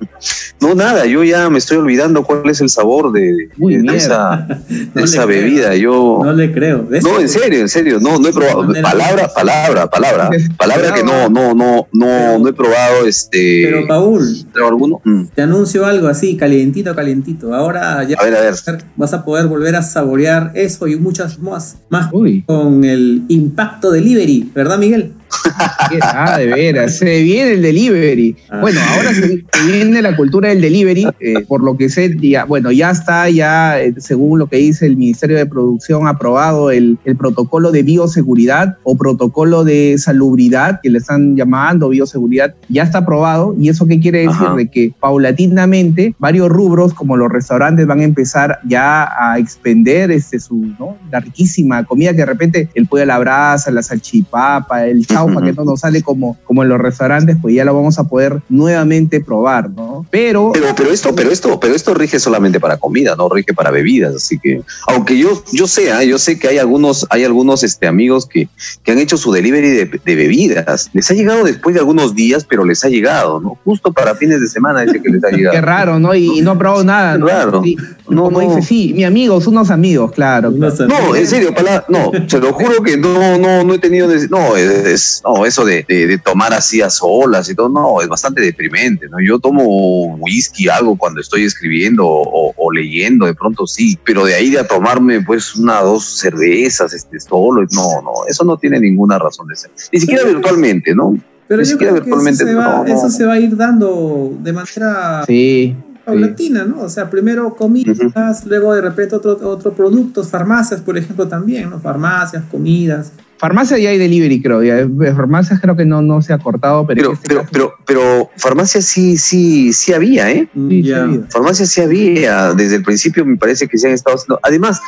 No, 0.58 0.75
nada, 0.75 1.04
yo 1.04 1.22
ya 1.22 1.50
me 1.50 1.58
estoy 1.58 1.76
olvidando 1.76 2.25
cuál 2.25 2.48
es 2.48 2.62
el 2.62 2.70
sabor 2.70 3.12
de, 3.12 3.50
Uy, 3.58 3.75
de 3.76 3.82
mierda. 3.82 3.96
esa, 3.96 4.46
No 4.94 5.04
esa 5.04 5.25
creo. 5.25 5.43
bebida. 5.43 5.76
Yo, 5.76 6.20
No 6.25 6.32
le 6.32 6.50
creo. 6.50 6.88
No, 7.02 7.20
en 7.20 7.28
serio, 7.28 7.60
en 7.60 7.69
serio, 7.69 8.00
no, 8.00 8.19
no 8.19 8.26
he 8.28 8.32
probado. 8.32 8.66
Palabra, 8.82 9.28
palabra, 9.34 9.87
palabra. 9.90 10.31
Palabra 10.56 10.94
que 10.94 11.04
no, 11.04 11.28
no, 11.28 11.54
no, 11.54 11.87
no, 11.93 12.06
Pero- 12.06 12.38
no 12.38 12.49
he 12.49 12.52
probado 12.54 13.06
este. 13.06 13.64
Pero 13.66 13.87
Paul, 13.87 14.25
¿pero 14.52 14.69
alguno? 14.69 15.00
Mm. 15.04 15.25
te 15.34 15.42
anuncio 15.42 15.84
algo 15.84 16.08
así, 16.08 16.37
calientito, 16.38 16.94
calientito. 16.96 17.54
Ahora 17.54 18.02
ya 18.04 18.16
A 18.19 18.25
ver, 18.25 18.34
a 18.37 18.40
ver. 18.40 18.54
vas 18.96 19.12
a 19.12 19.25
poder 19.25 19.46
volver 19.49 19.76
a 19.76 19.82
saborear 19.82 20.52
eso 20.54 20.88
y 20.88 20.96
muchas 20.96 21.38
más, 21.38 21.76
más 21.90 22.08
Uy, 22.12 22.42
con 22.46 22.82
el 22.84 23.22
impacto 23.28 23.90
delivery, 23.90 24.50
¿verdad, 24.54 24.78
Miguel? 24.78 25.12
ah, 26.02 26.38
de 26.38 26.47
veras, 26.47 26.99
se 26.99 27.23
viene 27.23 27.52
el 27.52 27.62
delivery. 27.62 28.37
Ah. 28.50 28.61
Bueno, 28.61 28.80
ahora 28.95 29.14
se, 29.14 29.45
se 29.52 29.66
viene 29.66 30.02
la 30.02 30.16
cultura 30.16 30.49
del 30.49 30.61
delivery, 30.61 31.06
eh, 31.21 31.40
por 31.47 31.62
lo 31.62 31.76
que 31.76 31.88
sé, 31.88 32.16
ya, 32.21 32.45
bueno, 32.45 32.71
ya 32.73 32.90
está, 32.90 33.28
ya 33.30 33.80
eh, 33.80 33.95
según 33.99 34.38
lo 34.38 34.47
que 34.47 34.56
dice 34.56 34.87
el 34.87 34.97
Ministerio 34.97 35.37
de 35.37 35.47
Producción, 35.47 36.06
aprobado 36.06 36.71
el, 36.71 36.99
el 37.04 37.16
protocolo 37.16 37.73
de 37.73 37.83
bioseguridad 37.83 38.78
o 38.83 38.97
protocolo 38.97 39.64
de 39.64 39.97
salubridad, 39.99 40.80
que 40.83 40.90
le 40.90 40.99
están 40.99 41.37
llamando 41.37 41.88
bioseguridad, 41.88 42.54
ya 42.68 42.83
está 42.83 42.99
aprobado. 42.99 43.54
¿Y 43.59 43.68
eso 43.68 43.87
qué 43.87 43.99
quiere 43.99 44.21
decir? 44.21 44.47
Ajá. 44.47 44.54
De 44.54 44.68
que 44.68 44.92
paulatinamente 44.99 46.14
varios 46.18 46.49
rubros, 46.49 46.95
como 46.95 47.16
los 47.16 47.30
restaurantes, 47.30 47.87
van 47.87 48.00
a 48.00 48.04
empezar 48.04 48.61
ya 48.64 49.09
a 49.18 49.38
expender 49.38 50.11
este, 50.11 50.40
su, 50.40 50.56
¿no? 50.78 50.97
la 51.11 51.21
riquísima 51.21 51.85
comida 51.85 52.11
que 52.12 52.18
de 52.18 52.26
repente 52.26 52.68
el 52.75 52.87
pollo 52.87 53.02
a 53.04 53.06
la 53.06 53.18
brasa, 53.18 53.71
la 53.71 53.83
salchipapa, 53.83 54.87
el 54.87 55.06
chaufa, 55.16 55.42
que 55.42 55.52
no 55.52 55.64
nos 55.64 55.80
sale 55.80 56.02
como, 56.02 56.37
como 56.44 56.62
en 56.62 56.68
los 56.68 56.78
restaurantes, 56.78 57.37
pues 57.40 57.54
ya 57.54 57.64
lo 57.64 57.75
vamos 57.75 57.99
a 57.99 58.04
poder 58.04 58.40
nuevamente 58.49 59.20
probar, 59.20 59.70
¿no? 59.70 60.06
Pero, 60.11 60.50
Pero, 60.52 60.66
pero 60.76 60.90
esto, 60.92 61.14
pero 61.14 61.30
esto, 61.30 61.58
pero 61.61 61.75
esto 61.75 61.94
rige 61.94 62.18
solamente 62.20 62.61
para 62.61 62.76
comida, 62.76 63.14
no 63.16 63.28
rige 63.28 63.54
para 63.54 63.70
bebidas. 63.70 64.14
Así 64.14 64.38
que, 64.38 64.62
aunque 64.88 65.18
yo, 65.18 65.42
yo 65.52 65.66
sé, 65.66 65.92
¿ah? 65.92 66.02
yo 66.04 66.18
sé 66.18 66.38
que 66.38 66.49
hay 66.49 66.58
algunos, 66.58 67.06
hay 67.11 67.25
algunos 67.25 67.62
este, 67.62 67.87
amigos 67.87 68.26
que, 68.26 68.49
que 68.82 68.92
han 68.92 68.99
hecho 68.99 69.16
su 69.16 69.32
delivery 69.32 69.68
de, 69.70 70.00
de 70.04 70.14
bebidas. 70.16 70.90
Les 70.92 71.11
ha 71.11 71.14
llegado 71.14 71.44
después 71.44 71.75
de 71.75 71.80
algunos 71.80 72.14
días, 72.14 72.44
pero 72.49 72.64
les 72.64 72.85
ha 72.85 72.88
llegado, 72.88 73.40
¿no? 73.40 73.58
Justo 73.64 73.92
para 73.92 74.14
fines 74.14 74.40
de 74.40 74.49
semana 74.49 74.82
dice 74.82 75.00
que 75.02 75.08
les 75.11 75.23
ha 75.25 75.30
llegado. 75.37 75.54
qué 75.54 75.61
raro, 75.61 75.99
¿no? 75.99 76.14
Y, 76.14 76.38
y 76.38 76.42
no 76.42 76.52
ha 76.52 76.58
probado 76.58 76.85
nada, 76.85 77.12
Qué 77.14 77.18
¿no? 77.20 77.26
raro. 77.26 77.62
Sí, 77.62 77.76
No, 78.08 78.25
como 78.25 78.42
no. 78.42 78.49
dice, 78.56 78.62
sí, 78.62 78.92
mi 78.94 79.04
amigos, 79.04 79.46
unos 79.46 79.70
amigos, 79.70 80.12
claro. 80.12 80.50
Unos 80.50 80.78
No, 80.80 81.14
en 81.14 81.26
serio, 81.26 81.54
pala- 81.54 81.85
no, 81.88 82.11
se 82.26 82.38
lo 82.38 82.52
juro 82.52 82.82
que 82.82 82.96
no, 82.96 83.38
no, 83.38 83.64
no 83.64 83.75
he 83.75 83.78
tenido, 83.78 84.08
no, 84.30 84.56
es, 84.56 84.66
pues, 85.06 85.22
no, 85.25 85.46
eso 85.46 85.64
de, 85.64 85.84
de, 85.88 86.18
tomar 86.18 86.52
así 86.52 86.82
a 86.82 86.90
solas 86.90 87.48
y 87.48 87.54
todo, 87.54 87.68
no, 87.68 88.00
es 88.00 88.08
bastante 88.08 88.40
deprimente, 88.40 89.08
¿no? 89.08 89.18
Yo 89.25 89.38
tomo 89.38 90.16
whisky, 90.16 90.68
algo 90.68 90.96
cuando 90.96 91.20
estoy 91.20 91.44
escribiendo 91.44 92.04
o, 92.06 92.52
o, 92.56 92.72
leyendo, 92.72 93.26
de 93.26 93.34
pronto 93.34 93.66
sí, 93.66 93.98
pero 94.04 94.25
de 94.25 94.34
ahí 94.34 94.50
de 94.50 94.58
a 94.58 94.66
tomarme, 94.66 95.22
pues, 95.22 95.54
una 95.54 95.82
o 95.82 95.92
dos 95.92 96.18
cervezas, 96.18 96.92
este, 96.92 97.20
solo, 97.20 97.62
no, 97.72 98.02
no, 98.02 98.12
eso 98.28 98.44
no 98.44 98.56
tiene 98.56 98.80
ninguna 98.80 99.18
razón 99.18 99.46
de 99.46 99.56
ser. 99.56 99.70
Ni 99.92 100.00
siquiera 100.00 100.25
virtualmente, 100.25 100.94
¿no? 100.94 101.16
Pero 101.48 101.62
yo 101.62 101.78
creo 101.78 102.02
que 102.02 102.10
eso 102.10 102.32
se, 102.32 102.54
va, 102.54 102.84
eso 102.86 103.08
se 103.08 103.25
va 103.25 103.34
a 103.34 103.38
ir 103.38 103.56
dando 103.56 104.36
de 104.42 104.52
manera 104.52 105.22
sí, 105.25 105.76
paulatina, 106.04 106.64
¿no? 106.64 106.80
O 106.82 106.88
sea, 106.88 107.08
primero 107.08 107.54
comidas, 107.54 108.44
luego 108.44 108.75
de 108.75 108.80
repente 108.80 109.14
otros 109.14 109.40
otro 109.42 109.72
productos, 109.72 110.28
farmacias, 110.28 110.80
por 110.80 110.98
ejemplo, 110.98 111.28
también, 111.28 111.70
¿no? 111.70 111.78
Farmacias, 111.78 112.42
comidas. 112.50 113.12
Farmacia 113.38 113.76
ya 113.78 113.90
hay 113.90 113.99
delivery, 113.99 114.40
creo. 114.40 114.62
Ya. 114.62 114.87
Farmacias 115.14 115.61
creo 115.61 115.76
que 115.76 115.85
no, 115.85 116.00
no 116.02 116.23
se 116.23 116.33
ha 116.33 116.38
cortado, 116.38 116.87
pero. 116.87 117.00
Pero, 117.00 117.12
este 117.12 117.28
pero, 117.28 117.47
pero, 117.52 117.75
pero, 117.85 118.31
farmacia 118.37 118.81
sí, 118.81 119.19
sí, 119.19 119.73
sí 119.73 119.93
había, 119.93 120.31
¿eh? 120.31 120.49
Sí, 120.55 120.83
sí 120.83 120.93
había. 120.93 121.21
Farmacia 121.28 121.66
sí 121.66 121.81
había. 121.81 122.55
Desde 122.55 122.76
el 122.76 122.83
principio 122.83 123.25
me 123.26 123.37
parece 123.37 123.69
que 123.69 123.76
se 123.78 123.88
han 123.88 123.95
estado 123.95 124.16
haciendo. 124.16 124.40
Además 124.43 124.81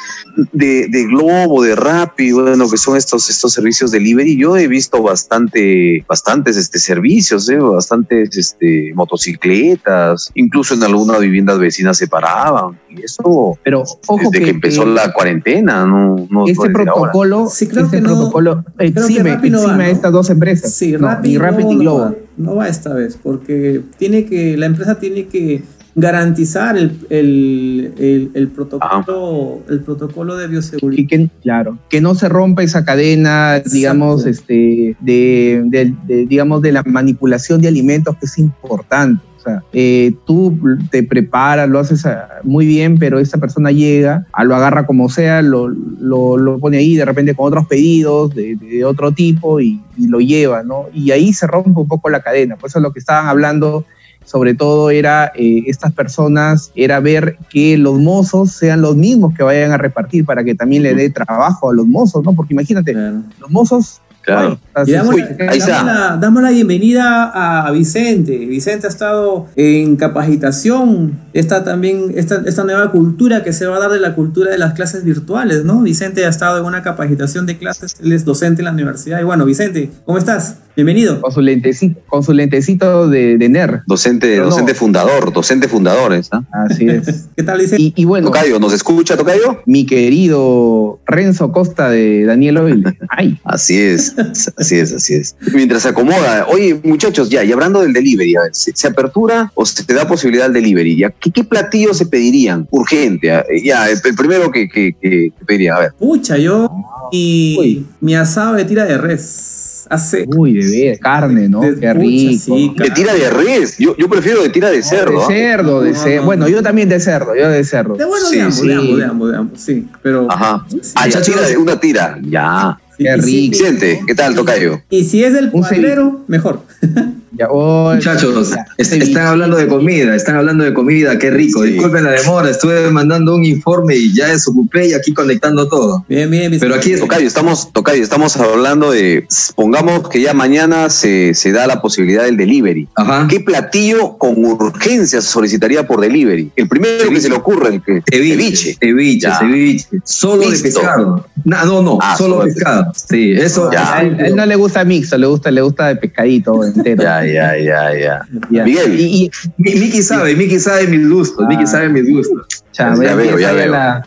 de, 0.53 0.89
de 0.89 1.05
Globo, 1.05 1.63
de 1.63 1.77
Rappi, 1.77 2.33
bueno, 2.33 2.71
que 2.71 2.79
son 2.79 2.97
estos, 2.97 3.29
estos 3.29 3.53
servicios 3.53 3.91
delivery, 3.91 4.37
yo 4.39 4.57
he 4.57 4.67
visto 4.69 5.03
bastante, 5.03 6.05
bastantes 6.09 6.57
este, 6.57 6.79
servicios, 6.79 7.49
¿eh? 7.51 7.59
bastantes 7.59 8.37
este, 8.37 8.93
motocicletas, 8.95 10.31
incluso 10.35 10.75
en 10.75 10.83
algunas 10.85 11.21
viviendas 11.21 11.59
vecinas 11.59 11.97
se 11.99 12.09
paraban. 12.09 12.79
Y 12.89 13.03
eso. 13.03 13.59
Pero 13.63 13.83
ojo 13.83 14.19
desde 14.19 14.39
que, 14.39 14.45
que, 14.45 14.51
empezó 14.51 14.85
la 14.87 15.13
cuarentena, 15.13 15.85
no, 15.85 16.27
no 16.31 16.47
este 16.47 16.71
protocolo, 16.71 17.49
Sí, 17.49 17.67
creo 17.67 17.85
este 17.85 17.97
que 17.99 18.03
no- 18.03 18.09
protocolo 18.09 18.38
exime, 18.79 19.35
Rappi 19.35 19.51
no 19.51 19.67
a 19.69 19.89
estas 19.89 20.13
dos 20.13 20.31
empresas. 20.31 20.73
Sí, 20.75 20.93
No, 20.93 21.09
Rappi, 21.09 21.29
ni 21.31 21.39
Rappi 21.39 21.63
no, 21.65 21.69
ni 21.71 21.75
no 21.77 21.81
Globo. 21.81 21.99
va, 21.99 22.15
no 22.37 22.55
va 22.57 22.69
esta 22.69 22.95
vez, 22.95 23.19
porque 23.23 23.81
tiene 23.99 24.25
que, 24.25 24.57
la 24.57 24.67
empresa 24.67 24.99
tiene 24.99 25.27
que 25.27 25.63
garantizar 25.95 26.77
el, 26.77 26.93
el, 27.11 27.93
el, 27.99 28.31
el 28.35 28.49
protocolo, 28.49 29.61
el 29.69 29.81
protocolo 29.81 30.37
de 30.37 30.47
bioseguridad. 30.47 31.03
Y 31.03 31.07
que, 31.09 31.29
claro, 31.43 31.77
que 31.91 32.01
no 32.01 32.15
se 32.15 32.29
rompa 32.29 32.63
esa 32.63 32.85
cadena, 32.85 33.59
digamos, 33.61 34.25
este, 34.25 34.97
de, 35.01 35.63
de- 35.67 35.95
de- 36.07 36.27
digamos, 36.27 36.63
de 36.63 36.71
la 36.73 36.85
manipulación 36.85 37.61
de 37.61 37.67
alimentos, 37.69 38.17
que 38.21 38.27
es 38.27 38.39
importante. 38.39 39.23
O 39.39 39.41
sea, 39.41 39.63
eh, 39.73 40.15
tú 40.27 40.59
te 40.91 41.03
preparas, 41.05 41.69
lo 41.69 41.79
haces 41.79 42.05
ah, 42.07 42.41
muy 42.43 42.67
bien, 42.67 42.99
pero 42.99 43.19
esa 43.19 43.39
persona 43.39 43.71
llega, 43.71 44.27
ah, 44.33 44.45
lo 44.45 44.57
agarra 44.57 44.85
como 44.85 45.09
sea, 45.09 45.43
lo, 45.43 45.69
lo, 45.69 46.37
lo 46.37 46.59
pone 46.59 46.79
ahí 46.79 46.97
de 46.97 47.05
repente 47.05 47.35
con 47.35 47.47
otros 47.47 47.67
pedidos 47.67 48.35
de, 48.35 48.57
de 48.57 48.85
otro 48.85 49.13
tipo 49.13 49.61
y, 49.61 49.81
y 49.97 50.09
lo 50.09 50.21
lleva, 50.21 50.63
¿no? 50.65 50.87
Y 50.93 51.13
ahí 51.13 51.33
se 51.33 51.47
rompe 51.47 51.71
un 51.81 51.89
poco 51.89 52.11
la 52.11 52.21
cadena. 52.21 52.57
Por 52.57 52.69
eso 52.69 52.81
lo 52.81 52.93
que 52.93 52.99
estaban 52.99 53.29
hablando 53.29 53.85
sobre 54.29 54.55
todo 54.55 54.91
era 54.91 55.33
eh, 55.35 55.63
estas 55.67 55.93
personas, 55.93 56.71
era 56.75 57.01
ver 57.01 57.39
que 57.49 57.79
los 57.79 57.99
mozos 57.99 58.53
sean 58.53 58.83
los 58.83 58.95
mismos 58.95 59.35
que 59.35 59.43
vayan 59.43 59.73
a 59.73 59.79
repartir 59.79 60.27
para 60.27 60.45
que 60.45 60.55
también 60.55 60.83
le 60.83 60.95
dé 60.95 61.09
trabajo 61.09 61.71
a 61.71 61.75
los 61.75 61.87
mozos, 61.87 62.23
¿no? 62.23 62.35
Porque 62.35 62.53
imagínate, 62.53 62.93
los 62.93 63.51
mozos... 63.51 64.03
Claro. 64.23 64.59
Y 64.85 64.93
damos, 64.93 65.15
Uy, 65.15 65.23
la, 65.23 65.27
ahí 65.29 65.37
damos 65.39 65.55
está. 65.59 65.83
la- 65.85 66.17
damos 66.21 66.43
la 66.43 66.51
bienvenida 66.51 67.31
a 67.67 67.71
Vicente. 67.73 68.37
Vicente 68.47 68.87
ha 68.87 68.91
estado 68.91 69.47
en 69.57 69.97
capacitación. 69.97 71.19
Esta 71.33 71.65
también, 71.65 72.13
esta, 72.15 72.43
esta 72.47 72.65
nueva 72.65 72.91
cultura 72.91 73.43
que 73.43 73.53
se 73.53 73.67
va 73.67 73.77
a 73.77 73.81
dar 73.81 73.91
de 73.91 74.01
la 74.01 74.15
cultura 74.15 74.51
de 74.51 74.59
las 74.59 74.75
clases 74.75 75.05
virtuales, 75.05 75.65
¿no? 75.65 75.81
Vicente 75.83 76.25
ha 76.27 76.29
estado 76.29 76.59
en 76.59 76.65
una 76.65 76.83
capacitación 76.83 77.47
de 77.47 77.57
clases, 77.59 77.97
él 78.03 78.13
es 78.13 78.25
docente 78.25 78.61
en 78.61 78.67
la 78.67 78.73
universidad. 78.73 79.21
Y 79.21 79.25
bueno, 79.25 79.45
Vicente, 79.45 79.91
¿cómo 80.05 80.19
estás? 80.19 80.57
Bienvenido. 80.79 81.21
con 81.21 81.33
su 81.33 81.41
lentecito, 81.41 82.01
con 82.07 82.23
su 82.23 82.33
lentecito 82.33 83.09
de, 83.09 83.37
de 83.37 83.49
NER. 83.49 83.83
Docente, 83.89 84.37
No. 84.37 84.45
docente 84.45 84.75
fundador, 84.75 85.33
docente 85.33 85.67
fundadores. 85.67 86.29
¿ah? 86.31 86.45
Así 86.53 86.87
es. 86.89 87.27
¿Qué 87.37 87.43
tal, 87.43 87.59
Vicente? 87.59 87.83
Y, 87.83 87.93
y 87.97 88.05
bueno, 88.05 88.29
Tocayo, 88.29 88.61
¿nos 88.61 88.73
escucha, 88.73 89.17
Tocayo? 89.17 89.61
mi 89.67 89.87
querido 89.87 91.01
Renzo 91.05 91.51
Costa 91.51 91.91
de 91.91 92.25
Daniel 92.27 92.59
Oil. 92.59 92.85
Ay, 93.09 93.41
Así 93.45 93.77
es, 93.77 94.15
así 94.57 94.77
es, 94.77 94.93
así 94.93 95.15
es. 95.15 95.35
Mientras 95.53 95.83
se 95.83 95.89
acomoda, 95.89 96.47
oye, 96.49 96.81
muchachos, 96.85 97.29
ya, 97.29 97.43
y 97.43 97.51
hablando 97.51 97.81
del 97.83 97.93
delivery, 97.93 98.37
a 98.37 98.43
ver, 98.43 98.55
¿se, 98.55 98.71
se 98.73 98.87
apertura 98.87 99.51
o 99.57 99.67
se 99.67 99.83
te 99.83 99.95
da 99.95 100.07
posibilidad 100.07 100.47
al 100.47 100.53
delivery? 100.53 100.97
¿Ya? 100.97 101.11
¿Qué, 101.11 101.33
qué 101.33 101.43
platillos 101.43 101.99
se 101.99 102.07
pedirían? 102.07 102.69
Urgente, 102.71 103.33
ah, 103.33 103.45
ya, 103.65 103.91
el, 103.91 103.99
el 104.05 104.15
primero 104.15 104.53
que, 104.53 104.69
que, 104.69 104.95
que 105.03 105.33
pedirían, 105.45 105.77
a 105.77 105.81
ver. 105.81 105.93
Pucha, 105.99 106.37
yo 106.39 106.71
y 107.11 107.57
Uy. 107.59 107.87
mi 108.01 108.15
asado 108.15 108.55
de 108.55 108.65
tira 108.65 108.85
de 108.85 108.97
res. 108.97 109.65
Hace. 109.91 110.25
uy, 110.37 110.55
bebé, 110.55 110.99
carne, 111.01 111.49
¿no? 111.49 111.61
de- 111.61 111.79
Qué 111.79 111.93
rico. 111.95 112.43
sí, 112.45 112.73
De 112.77 112.91
tira 112.91 113.15
de 113.15 113.31
res, 113.31 113.77
yo, 113.79 113.97
yo 113.97 114.09
prefiero 114.09 114.43
de 114.43 114.49
tira 114.51 114.71
de 114.71 114.83
cerdo. 114.83 115.13
de 115.19 115.25
¿ah? 115.25 115.27
cerdo, 115.29 115.81
de 115.83 115.95
cerdo. 115.95 116.21
no, 116.21 116.27
Bueno, 116.27 116.45
no. 116.45 116.51
yo 116.51 116.63
también 116.63 116.89
de 116.89 117.01
cerdo, 117.01 117.35
yo 117.35 117.49
de 117.49 117.65
cerdo. 117.65 117.95
De 117.97 118.05
bueno, 118.05 118.27
Sí, 118.27 118.37
de 118.37 118.43
ambos, 118.43 118.57
sí. 118.59 118.67
de 118.69 118.75
ambos, 118.75 118.99
de 118.99 119.05
ambos, 119.05 119.31
de 119.31 119.37
ambos, 119.37 119.61
sí. 119.61 119.87
Pero. 120.03 120.31
Ajá. 120.31 120.65
sí, 120.71 120.81
Ah, 120.95 121.09
ya, 121.09 121.23
tira 121.23 121.43
de 121.43 121.57
una 121.57 121.79
tira, 121.81 122.19
ya. 122.23 122.79
qué 122.99 123.17
rico. 123.17 123.51
Vicente, 123.53 124.01
¿qué 124.07 124.15
tal, 124.15 124.35
Tocayo? 124.35 124.83
Y 124.91 125.05
si 125.05 125.23
es 125.25 125.33
del 125.33 125.51
cuadrero, 125.51 126.25
mejor. 126.29 126.63
Ya, 127.39 127.47
oh, 127.51 127.95
Muchachos, 127.95 128.51
ya, 128.51 128.67
están 128.79 129.27
hablando 129.27 129.57
de 129.57 129.69
comida, 129.69 130.15
están 130.17 130.37
hablando 130.37 130.65
de 130.65 130.75
comida, 130.75 131.19
qué 131.19 131.31
rico. 131.31 131.63
Sí. 131.63 131.71
Disculpen 131.73 132.03
la 132.05 132.11
demora, 132.11 132.51
estuve 132.51 132.91
mandando 132.91 133.35
un 133.37 133.45
informe 133.45 133.95
y 133.95 134.13
ya 134.15 134.27
desocupé 134.29 134.89
y 134.89 134.93
aquí 134.95 135.15
conectando 135.15 135.69
todo. 135.69 136.05
Bien, 136.09 136.29
bien, 136.31 136.51
bien. 136.51 136.61
Pero 136.61 136.75
aquí 136.75 136.97
Tocayo, 136.97 137.27
estamos, 137.27 137.73
Tocayo, 137.73 138.03
estamos 138.03 138.37
hablando 138.37 138.91
de, 138.91 139.27
pongamos 139.55 140.09
que 140.09 140.21
ya 140.21 140.35
mañana 140.35 140.91
se, 140.91 141.33
se 141.35 141.53
da 141.53 141.67
la 141.69 141.81
posibilidad 141.81 142.25
del 142.25 142.37
delivery. 142.37 142.89
Ajá. 142.97 143.27
¿Qué 143.31 143.39
platillo 143.39 144.19
con 144.19 144.45
urgencia 144.45 145.21
se 145.21 145.29
solicitaría 145.29 145.87
por 145.87 146.01
delivery? 146.01 146.51
El 146.57 146.69
primero 146.69 147.09
que 147.09 147.21
se 147.21 147.29
le 147.29 147.37
ocurre, 147.37 147.75
el 147.75 147.83
que 147.83 148.03
Ceviche, 148.11 148.77
ceviche, 148.81 149.29
Ya. 149.29 149.39
ceviche. 149.39 149.87
Solo 150.05 150.51
de 150.51 150.59
pescado. 150.59 151.25
No, 151.45 151.65
no, 151.65 151.83
no, 151.83 151.99
Ah, 152.03 152.17
solo 152.17 152.45
de 152.45 152.53
pescado. 152.53 152.93
Sí, 153.09 153.33
eso. 153.33 153.71
Ya. 153.73 153.95
A 153.97 154.03
él, 154.03 154.17
a 154.19 154.27
él 154.27 154.37
no 154.37 154.45
le 154.45 154.57
gusta 154.57 154.85
mixto, 154.85 155.17
le 155.17 155.27
gusta, 155.27 155.51
le 155.53 155.61
gusta 155.63 155.87
de 155.89 155.97
pescadito 155.97 156.65
entero. 156.65 157.03
Ya, 157.03 157.23
ya, 157.35 157.57
ya, 157.59 157.95
ya. 157.95 158.27
Ya. 158.51 158.65
Miguel. 158.65 158.99
Y, 159.01 159.25
y 159.25 159.31
Mi- 159.59 159.75
Miki 159.75 160.03
sabe, 160.03 160.35
Miki 160.37 160.59
sabe 160.59 160.87
mis 160.87 161.09
gustos, 161.09 161.45
Ah. 161.45 161.49
Miki 161.49 161.67
sabe 161.67 161.89
mis 161.89 162.09
gustos. 162.09 162.65
Ya 162.73 162.91
ve- 162.91 163.15
veo, 163.15 163.37
ve- 163.37 163.43
ya 163.43 163.53
veo. 163.53 163.71
la- 163.73 164.07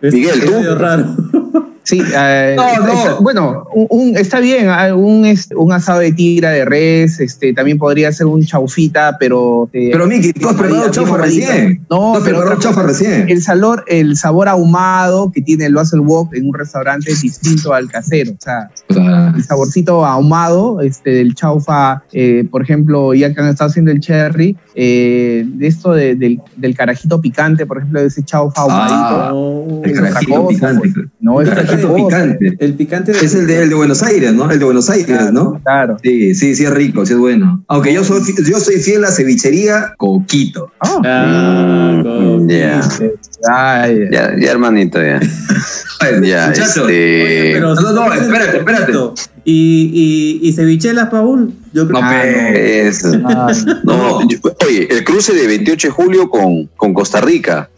Es- 0.00 0.14
Miguel, 0.14 0.38
es 0.38 0.44
¿tú? 0.44 0.52
medio 0.52 0.74
raro. 0.76 1.16
Sí, 1.88 2.02
eh, 2.14 2.54
No, 2.56 2.68
está- 2.68 2.80
no. 2.86 2.92
está- 2.92 3.14
bueno, 3.20 3.64
un, 3.74 3.86
un- 3.88 4.16
está 4.16 4.40
bien, 4.40 4.68
ah, 4.68 4.94
un, 4.94 5.24
este, 5.24 5.56
un 5.56 5.72
asado 5.72 6.00
de 6.00 6.12
tira 6.12 6.50
de 6.50 6.66
res, 6.66 7.18
este, 7.18 7.54
también 7.54 7.78
podría 7.78 8.12
ser 8.12 8.26
un 8.26 8.42
chaufita, 8.44 9.16
pero... 9.18 9.70
eh, 9.72 9.88
Pero 9.90 10.06
Miki, 10.06 10.34
tú 10.34 10.48
has 10.50 10.54
preparado 10.56 10.90
chaufa 10.90 11.16
recién. 11.16 11.86
No, 11.88 12.12
Tú 12.12 12.18
has 12.18 12.24
pero 12.24 12.36
preparado 12.38 12.60
chaufa 12.60 12.82
recién. 12.82 13.24
El 13.30 13.40
sabor, 13.42 13.84
el 13.88 14.16
sabor 14.18 14.48
ahumado 14.48 15.32
que 15.32 15.40
tiene 15.40 15.64
el 15.64 15.74
Basel 15.74 16.00
Wok 16.00 16.34
en 16.34 16.48
un 16.48 16.54
restaurante 16.54 17.10
es 17.10 17.22
distinto 17.22 17.72
al 17.72 17.88
casero. 17.88 18.32
O 18.32 18.36
sea, 18.38 18.68
Ah, 19.00 19.32
el 19.36 19.44
saborcito 19.44 20.04
ahumado 20.04 20.80
este, 20.80 21.10
del 21.10 21.34
chaufa, 21.34 22.02
eh, 22.12 22.46
por 22.50 22.62
ejemplo, 22.62 23.14
ya 23.14 23.32
que 23.32 23.40
han 23.40 23.48
estado 23.48 23.70
haciendo 23.70 23.90
el 23.92 24.00
cherry, 24.00 24.56
eh, 24.74 25.44
de 25.46 25.66
esto 25.66 25.92
de- 25.92 26.16
del, 26.16 26.40
del 26.56 26.74
carajito 26.76 27.20
picante, 27.20 27.64
por 27.64 27.78
ejemplo, 27.78 28.00
de 28.00 28.08
ese 28.08 28.22
chaufa 28.24 28.62
ahumadito. 28.62 28.94
Ah, 29.22 29.28
No. 29.32 29.80
El 29.84 29.92
carajito 29.92 30.34
cosa, 30.44 30.48
picante. 30.48 30.90
pues. 30.94 31.06
No, 31.20 31.40
es 31.40 31.48
Picante. 31.86 32.56
El 32.58 32.74
picante 32.74 33.12
de- 33.12 33.18
Es 33.18 33.34
el 33.34 33.46
de, 33.46 33.62
el 33.62 33.68
de 33.68 33.74
Buenos 33.74 34.02
Aires, 34.02 34.32
¿no? 34.34 34.50
El 34.50 34.58
de 34.58 34.64
Buenos 34.64 34.88
Aires, 34.90 35.32
¿no? 35.32 35.60
Claro. 35.62 35.96
Sí, 36.02 36.34
sí, 36.34 36.54
sí 36.54 36.64
es 36.64 36.70
rico, 36.70 37.04
sí 37.06 37.12
es 37.14 37.18
bueno. 37.18 37.62
Aunque 37.68 37.92
yo 37.92 38.04
soy, 38.04 38.20
yo 38.44 38.58
soy 38.60 38.76
fiel 38.76 39.04
a 39.04 39.10
cevichería 39.10 39.94
Coquito. 39.96 40.70
Ah, 40.80 41.00
Ah, 41.04 42.38
Ya, 42.46 42.80
ay, 43.48 44.08
ya, 44.10 44.34
ya, 44.38 44.50
hermanito, 44.50 45.00
ya. 45.02 45.20
Ya, 46.22 46.46
Muchachos, 46.48 46.76
este. 46.76 46.82
Oye, 46.84 47.50
pero 47.54 47.74
No, 47.74 47.92
no, 47.92 48.14
espérate, 48.14 48.58
espérate. 48.58 48.92
Y, 49.50 50.40
y, 50.42 50.46
y 50.46 50.52
cevichelas, 50.52 51.08
Paul, 51.08 51.54
yo 51.72 51.88
creo 51.88 52.02
No, 52.02 52.10
que 52.10 52.86
es- 52.88 53.02
ah, 53.24 53.50
no, 53.82 54.28
yo- 54.28 54.38
oye, 54.66 54.86
el 54.90 55.04
cruce 55.04 55.32
de 55.32 55.46
28 55.46 55.88
de 55.88 55.90
julio 55.92 56.28
con, 56.28 56.66
con 56.76 56.92
Costa 56.92 57.22
Rica. 57.22 57.70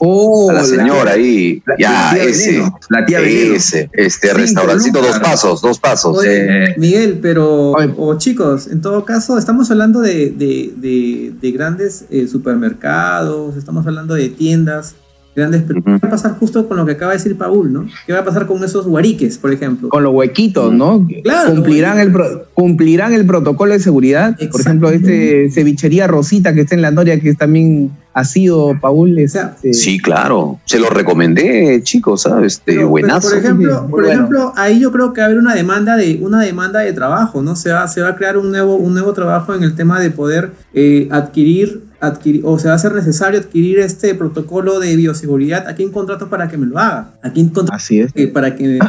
Oh, 0.00 0.48
A 0.48 0.54
la 0.54 0.64
señora 0.64 1.10
ahí. 1.12 1.62
la- 1.66 1.74
Ya, 1.78 2.12
la 2.16 2.22
ese. 2.24 2.52
Veneno, 2.52 2.78
la 2.88 3.04
tía 3.04 3.20
Veneno. 3.20 3.54
Ese. 3.56 3.90
Este 3.92 4.32
restaurancito, 4.32 5.02
dos 5.02 5.18
pasos, 5.18 5.60
dos 5.60 5.78
pasos. 5.78 6.16
Oye, 6.16 6.30
Eh, 6.70 6.74
Miguel, 6.78 7.18
pero, 7.20 7.72
o 7.72 8.16
chicos, 8.16 8.66
en 8.68 8.80
todo 8.80 9.04
caso, 9.04 9.36
estamos 9.36 9.70
hablando 9.70 10.00
de, 10.00 10.30
de, 10.30 10.72
de, 10.76 11.32
de 11.38 11.50
grandes 11.52 12.06
eh, 12.10 12.26
supermercados, 12.26 13.54
estamos 13.56 13.86
hablando 13.86 14.14
de 14.14 14.30
tiendas 14.30 14.94
grandes, 15.38 15.62
pero. 15.66 15.82
¿qué 15.82 15.90
va 15.90 15.96
a 16.02 16.10
pasar 16.10 16.32
justo 16.38 16.68
con 16.68 16.76
lo 16.76 16.84
que 16.84 16.92
acaba 16.92 17.12
de 17.12 17.18
decir 17.18 17.36
Paul, 17.38 17.72
¿no? 17.72 17.86
¿Qué 18.06 18.12
va 18.12 18.20
a 18.20 18.24
pasar 18.24 18.46
con 18.46 18.62
esos 18.62 18.86
guariques, 18.86 19.38
por 19.38 19.52
ejemplo? 19.52 19.88
con 19.88 20.02
los 20.02 20.12
huequitos, 20.12 20.72
¿no? 20.72 21.06
Claro, 21.22 21.52
cumplirán, 21.54 21.98
el 21.98 22.12
pro- 22.12 22.44
cumplirán 22.54 23.12
el 23.14 23.24
protocolo 23.26 23.72
de 23.72 23.80
seguridad. 23.80 24.36
Por 24.50 24.60
ejemplo, 24.60 24.90
este 24.90 25.50
cevichería 25.50 26.06
Rosita 26.06 26.52
que 26.52 26.62
está 26.62 26.74
en 26.74 26.82
la 26.82 26.90
Noria, 26.90 27.18
que 27.20 27.30
es 27.30 27.38
también 27.38 27.90
ha 28.14 28.24
sido, 28.24 28.76
Paul. 28.80 29.16
Este, 29.18 29.72
sí, 29.72 29.98
claro. 30.00 30.58
Se 30.64 30.80
lo 30.80 30.90
recomendé, 30.90 31.80
chicos, 31.84 32.22
¿sabes? 32.22 32.54
Este, 32.54 32.82
buenazo. 32.82 33.28
por 33.28 33.38
ejemplo, 33.38 33.86
por 33.88 34.04
ejemplo, 34.06 34.52
ahí 34.56 34.80
yo 34.80 34.90
creo 34.90 35.12
que 35.12 35.20
va 35.20 35.26
a 35.26 35.28
haber 35.28 35.38
una 35.38 35.54
demanda 35.54 35.96
de, 35.96 36.18
una 36.20 36.40
demanda 36.40 36.80
de 36.80 36.92
trabajo, 36.92 37.42
¿no? 37.42 37.54
Se 37.54 37.70
va, 37.70 37.86
se 37.86 38.00
va 38.00 38.08
a 38.08 38.16
crear 38.16 38.36
un 38.36 38.50
nuevo, 38.50 38.74
un 38.76 38.92
nuevo 38.92 39.12
trabajo 39.12 39.54
en 39.54 39.62
el 39.62 39.76
tema 39.76 40.00
de 40.00 40.10
poder 40.10 40.50
eh, 40.74 41.06
adquirir 41.12 41.84
adquirir, 42.00 42.42
o 42.44 42.58
se 42.58 42.68
va 42.68 42.74
a 42.74 42.76
hacer 42.76 42.92
necesario 42.92 43.40
adquirir 43.40 43.80
este 43.80 44.14
protocolo 44.14 44.80
de 44.80 44.94
bioseguridad, 44.96 45.66
aquí 45.68 45.82
en 45.82 45.90
contrato 45.90 46.28
para 46.28 46.48
que 46.48 46.56
me 46.56 46.66
lo 46.66 46.78
haga. 46.78 47.10
Aquí 47.22 47.40
en 47.40 47.48
contrato 47.48 47.76
Así 47.76 48.00
es. 48.00 48.12
para 48.32 48.54
que 48.56 48.78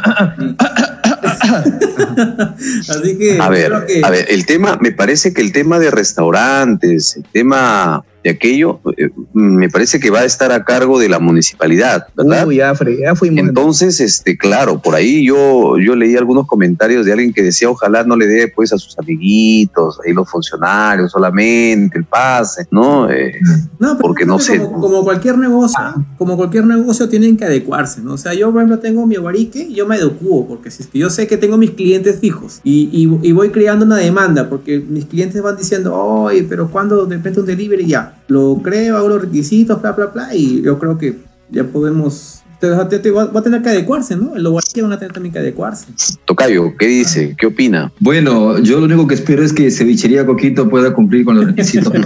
Así 2.88 3.18
que 3.18 3.38
a 3.40 3.48
ver, 3.48 3.72
a 3.72 4.10
ver, 4.10 4.26
el 4.28 4.46
tema, 4.46 4.78
me 4.80 4.92
parece 4.92 5.32
que 5.32 5.40
el 5.40 5.52
tema 5.52 5.78
de 5.78 5.90
restaurantes, 5.90 7.16
el 7.16 7.24
tema 7.24 8.04
de 8.22 8.30
aquello, 8.30 8.80
eh, 8.96 9.10
me 9.32 9.68
parece 9.68 9.98
que 9.98 10.10
va 10.10 10.20
a 10.20 10.24
estar 10.24 10.52
a 10.52 10.64
cargo 10.64 10.98
de 10.98 11.08
la 11.08 11.18
municipalidad, 11.18 12.06
¿verdad? 12.14 12.46
Uy, 12.46 12.56
ya, 12.56 12.74
ya 12.74 13.14
fuimos. 13.14 13.40
Entonces, 13.40 14.00
este, 14.00 14.36
claro, 14.36 14.80
por 14.80 14.94
ahí 14.94 15.24
yo, 15.24 15.78
yo 15.78 15.94
leí 15.94 16.16
algunos 16.16 16.46
comentarios 16.46 17.06
de 17.06 17.12
alguien 17.12 17.32
que 17.32 17.42
decía, 17.42 17.70
ojalá 17.70 18.04
no 18.04 18.16
le 18.16 18.26
dé 18.26 18.48
pues 18.48 18.72
a 18.72 18.78
sus 18.78 18.98
amiguitos, 18.98 19.98
ahí 20.06 20.12
los 20.12 20.28
funcionarios 20.28 21.12
solamente, 21.12 21.98
el 21.98 22.04
pase, 22.04 22.66
¿no? 22.70 23.10
Eh, 23.10 23.32
no, 23.78 23.98
porque 23.98 24.26
no 24.26 24.38
sé. 24.38 24.60
Como, 24.60 25.02
cualquier 25.04 25.38
negocio, 25.38 25.78
ah. 25.80 25.94
como 26.18 26.36
cualquier 26.36 26.66
negocio 26.66 27.08
tienen 27.08 27.36
que 27.36 27.44
adecuarse, 27.44 28.00
¿no? 28.02 28.14
O 28.14 28.18
sea, 28.18 28.34
yo 28.34 28.50
por 28.50 28.60
ejemplo 28.60 28.78
tengo 28.78 29.06
mi 29.06 29.16
guarique, 29.16 29.72
yo 29.72 29.86
me 29.86 29.96
adecuo, 29.96 30.46
porque 30.46 30.70
si 30.70 30.82
es 30.82 30.88
que 30.88 30.98
yo 30.98 31.10
sé 31.10 31.26
que 31.26 31.36
tengo 31.36 31.56
mis 31.56 31.70
clientes 31.70 32.18
fijos 32.20 32.60
y, 32.64 32.90
y, 32.92 33.32
voy 33.32 33.50
creando 33.50 33.86
una 33.86 33.96
demanda, 33.96 34.48
porque 34.50 34.78
mis 34.78 35.06
clientes 35.06 35.40
van 35.40 35.56
diciendo, 35.56 35.94
oye, 35.94 36.44
pero 36.48 36.70
cuando 36.70 37.06
de 37.06 37.16
repente 37.16 37.40
un 37.40 37.46
delivery 37.46 37.86
ya, 37.86 38.09
lo 38.28 38.60
creo, 38.62 38.96
hago 38.96 39.08
los 39.08 39.22
requisitos, 39.22 39.80
bla, 39.80 39.92
bla, 39.92 40.06
bla, 40.06 40.34
y 40.34 40.62
yo 40.62 40.78
creo 40.78 40.98
que 40.98 41.18
ya 41.50 41.64
podemos 41.64 42.42
va, 42.68 42.82
a 42.82 43.42
tener 43.42 43.62
que 43.62 43.68
adecuarse, 43.70 44.16
¿no? 44.16 44.32
Los 44.36 44.64
que 44.72 44.82
van 44.82 44.92
a 44.92 44.98
tener 44.98 45.12
también 45.12 45.32
que 45.32 45.38
adecuarse. 45.38 45.86
Tocayo, 46.24 46.76
¿qué 46.78 46.86
dice? 46.86 47.34
¿Qué 47.38 47.46
opina? 47.46 47.92
Bueno, 48.00 48.58
yo 48.58 48.78
lo 48.78 48.86
único 48.86 49.06
que 49.06 49.14
espero 49.14 49.42
es 49.44 49.52
que 49.52 49.70
Cevichería 49.70 50.26
Coquito 50.26 50.68
pueda 50.68 50.92
cumplir 50.92 51.24
con 51.24 51.36
los 51.36 51.46
requisitos. 51.46 51.92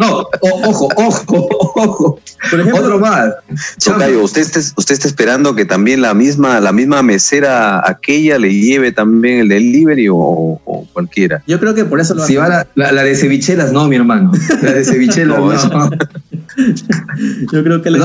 no, 0.00 0.26
ojo, 0.40 0.88
ojo, 0.96 1.48
ojo. 1.74 2.20
Por 2.50 2.60
ejemplo, 2.60 2.82
Otro 2.82 2.98
más. 2.98 3.34
Tocayo, 3.84 4.22
¿usted 4.22 4.42
está, 4.42 4.60
usted 4.76 4.94
está 4.94 5.08
esperando 5.08 5.54
que 5.54 5.64
también 5.64 6.00
la 6.00 6.14
misma, 6.14 6.60
la 6.60 6.72
misma 6.72 7.02
mesera 7.02 7.88
aquella 7.88 8.38
le 8.38 8.54
lleve 8.54 8.92
también 8.92 9.40
el 9.40 9.48
delivery 9.48 10.08
o, 10.08 10.16
o 10.64 10.86
cualquiera? 10.92 11.42
Yo 11.46 11.58
creo 11.60 11.74
que 11.74 11.84
por 11.84 12.00
eso 12.00 12.14
lo 12.14 12.24
Si 12.26 12.36
va 12.36 12.48
la, 12.48 12.92
la, 12.92 13.04
de 13.04 13.14
cevichelas, 13.14 13.72
no, 13.72 13.88
mi 13.88 13.96
hermano. 13.96 14.32
La 14.62 14.72
de 14.72 14.84
cevichelas, 14.84 15.38
no. 15.70 15.90
Yo 17.52 17.64
creo 17.64 17.82
que 17.82 17.90
la, 17.90 17.98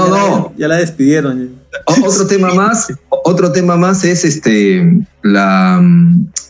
ya, 0.58 0.68
la 0.68 0.78
despidieron. 0.78 1.59
otro 1.86 2.28
tema 2.28 2.54
más, 2.54 2.88
otro 3.10 3.52
tema 3.52 3.78
más 3.78 4.04
es 4.04 4.26
este 4.26 5.06
la 5.22 5.82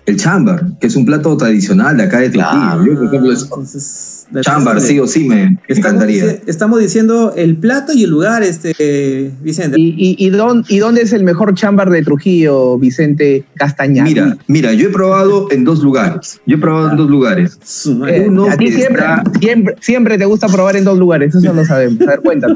el 0.09 0.17
chambar, 0.17 0.65
que 0.79 0.87
es 0.87 0.95
un 0.95 1.05
plato 1.05 1.35
tradicional 1.37 1.97
de 1.97 2.03
acá 2.03 2.19
de 2.19 2.29
Trujillo. 2.29 2.85
Yo, 2.85 2.95
por 2.95 3.05
ejemplo, 3.05 4.41
chambar, 4.41 4.81
sí 4.81 4.99
o 4.99 5.07
sí 5.07 5.23
me, 5.23 5.57
encantaría. 5.67 6.39
estamos 6.47 6.79
diciendo 6.79 7.33
el 7.35 7.55
plato 7.57 7.93
y 7.93 8.03
el 8.03 8.09
lugar, 8.09 8.43
este 8.43 9.31
Vicente. 9.41 9.77
¿Y, 9.79 10.15
y, 10.17 10.29
dónde, 10.29 11.01
es 11.01 11.13
el 11.13 11.23
mejor 11.23 11.53
chambar 11.53 11.89
de 11.89 12.01
Trujillo, 12.01 12.77
Vicente 12.77 13.45
Castañar? 13.55 14.05
Mira, 14.05 14.37
mira, 14.47 14.73
yo 14.73 14.89
he 14.89 14.91
probado 14.91 15.47
en 15.51 15.63
dos 15.63 15.81
lugares. 15.81 16.41
Yo 16.45 16.57
he 16.57 16.59
probado 16.59 16.91
en 16.91 16.97
dos 16.97 17.09
lugares. 17.09 17.59
Eh, 18.07 18.29
a 18.49 18.57
ti 18.57 18.71
siempre, 18.71 19.03
siempre, 19.39 19.75
siempre 19.79 20.17
te 20.17 20.25
gusta 20.25 20.47
probar 20.47 20.75
en 20.75 20.83
dos 20.85 20.97
lugares, 20.97 21.35
eso 21.35 21.53
lo 21.53 21.65
sabemos. 21.65 22.01
A 22.01 22.11
ver, 22.11 22.21
cuéntame. 22.21 22.55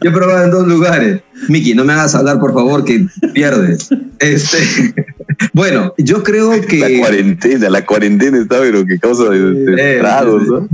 Yo 0.00 0.10
he 0.10 0.12
probado 0.12 0.44
en 0.44 0.50
dos 0.50 0.66
lugares. 0.66 1.20
Miki, 1.48 1.74
no 1.74 1.84
me 1.84 1.92
hagas 1.92 2.14
hablar, 2.14 2.38
por 2.40 2.52
favor, 2.52 2.84
que 2.84 3.06
pierdes. 3.32 3.88
Este, 4.18 4.58
bueno, 5.52 5.94
yo 5.98 6.22
creo 6.22 6.60
que. 6.60 6.78
La 6.78 6.98
cuarentena, 7.00 7.70
la 7.70 7.86
cuarentena 7.86 8.38
está, 8.38 8.60
pero 8.60 8.84
que 8.84 8.98
causa 8.98 9.30
de, 9.30 9.64
eh, 9.78 10.02
¿no? 10.02 10.68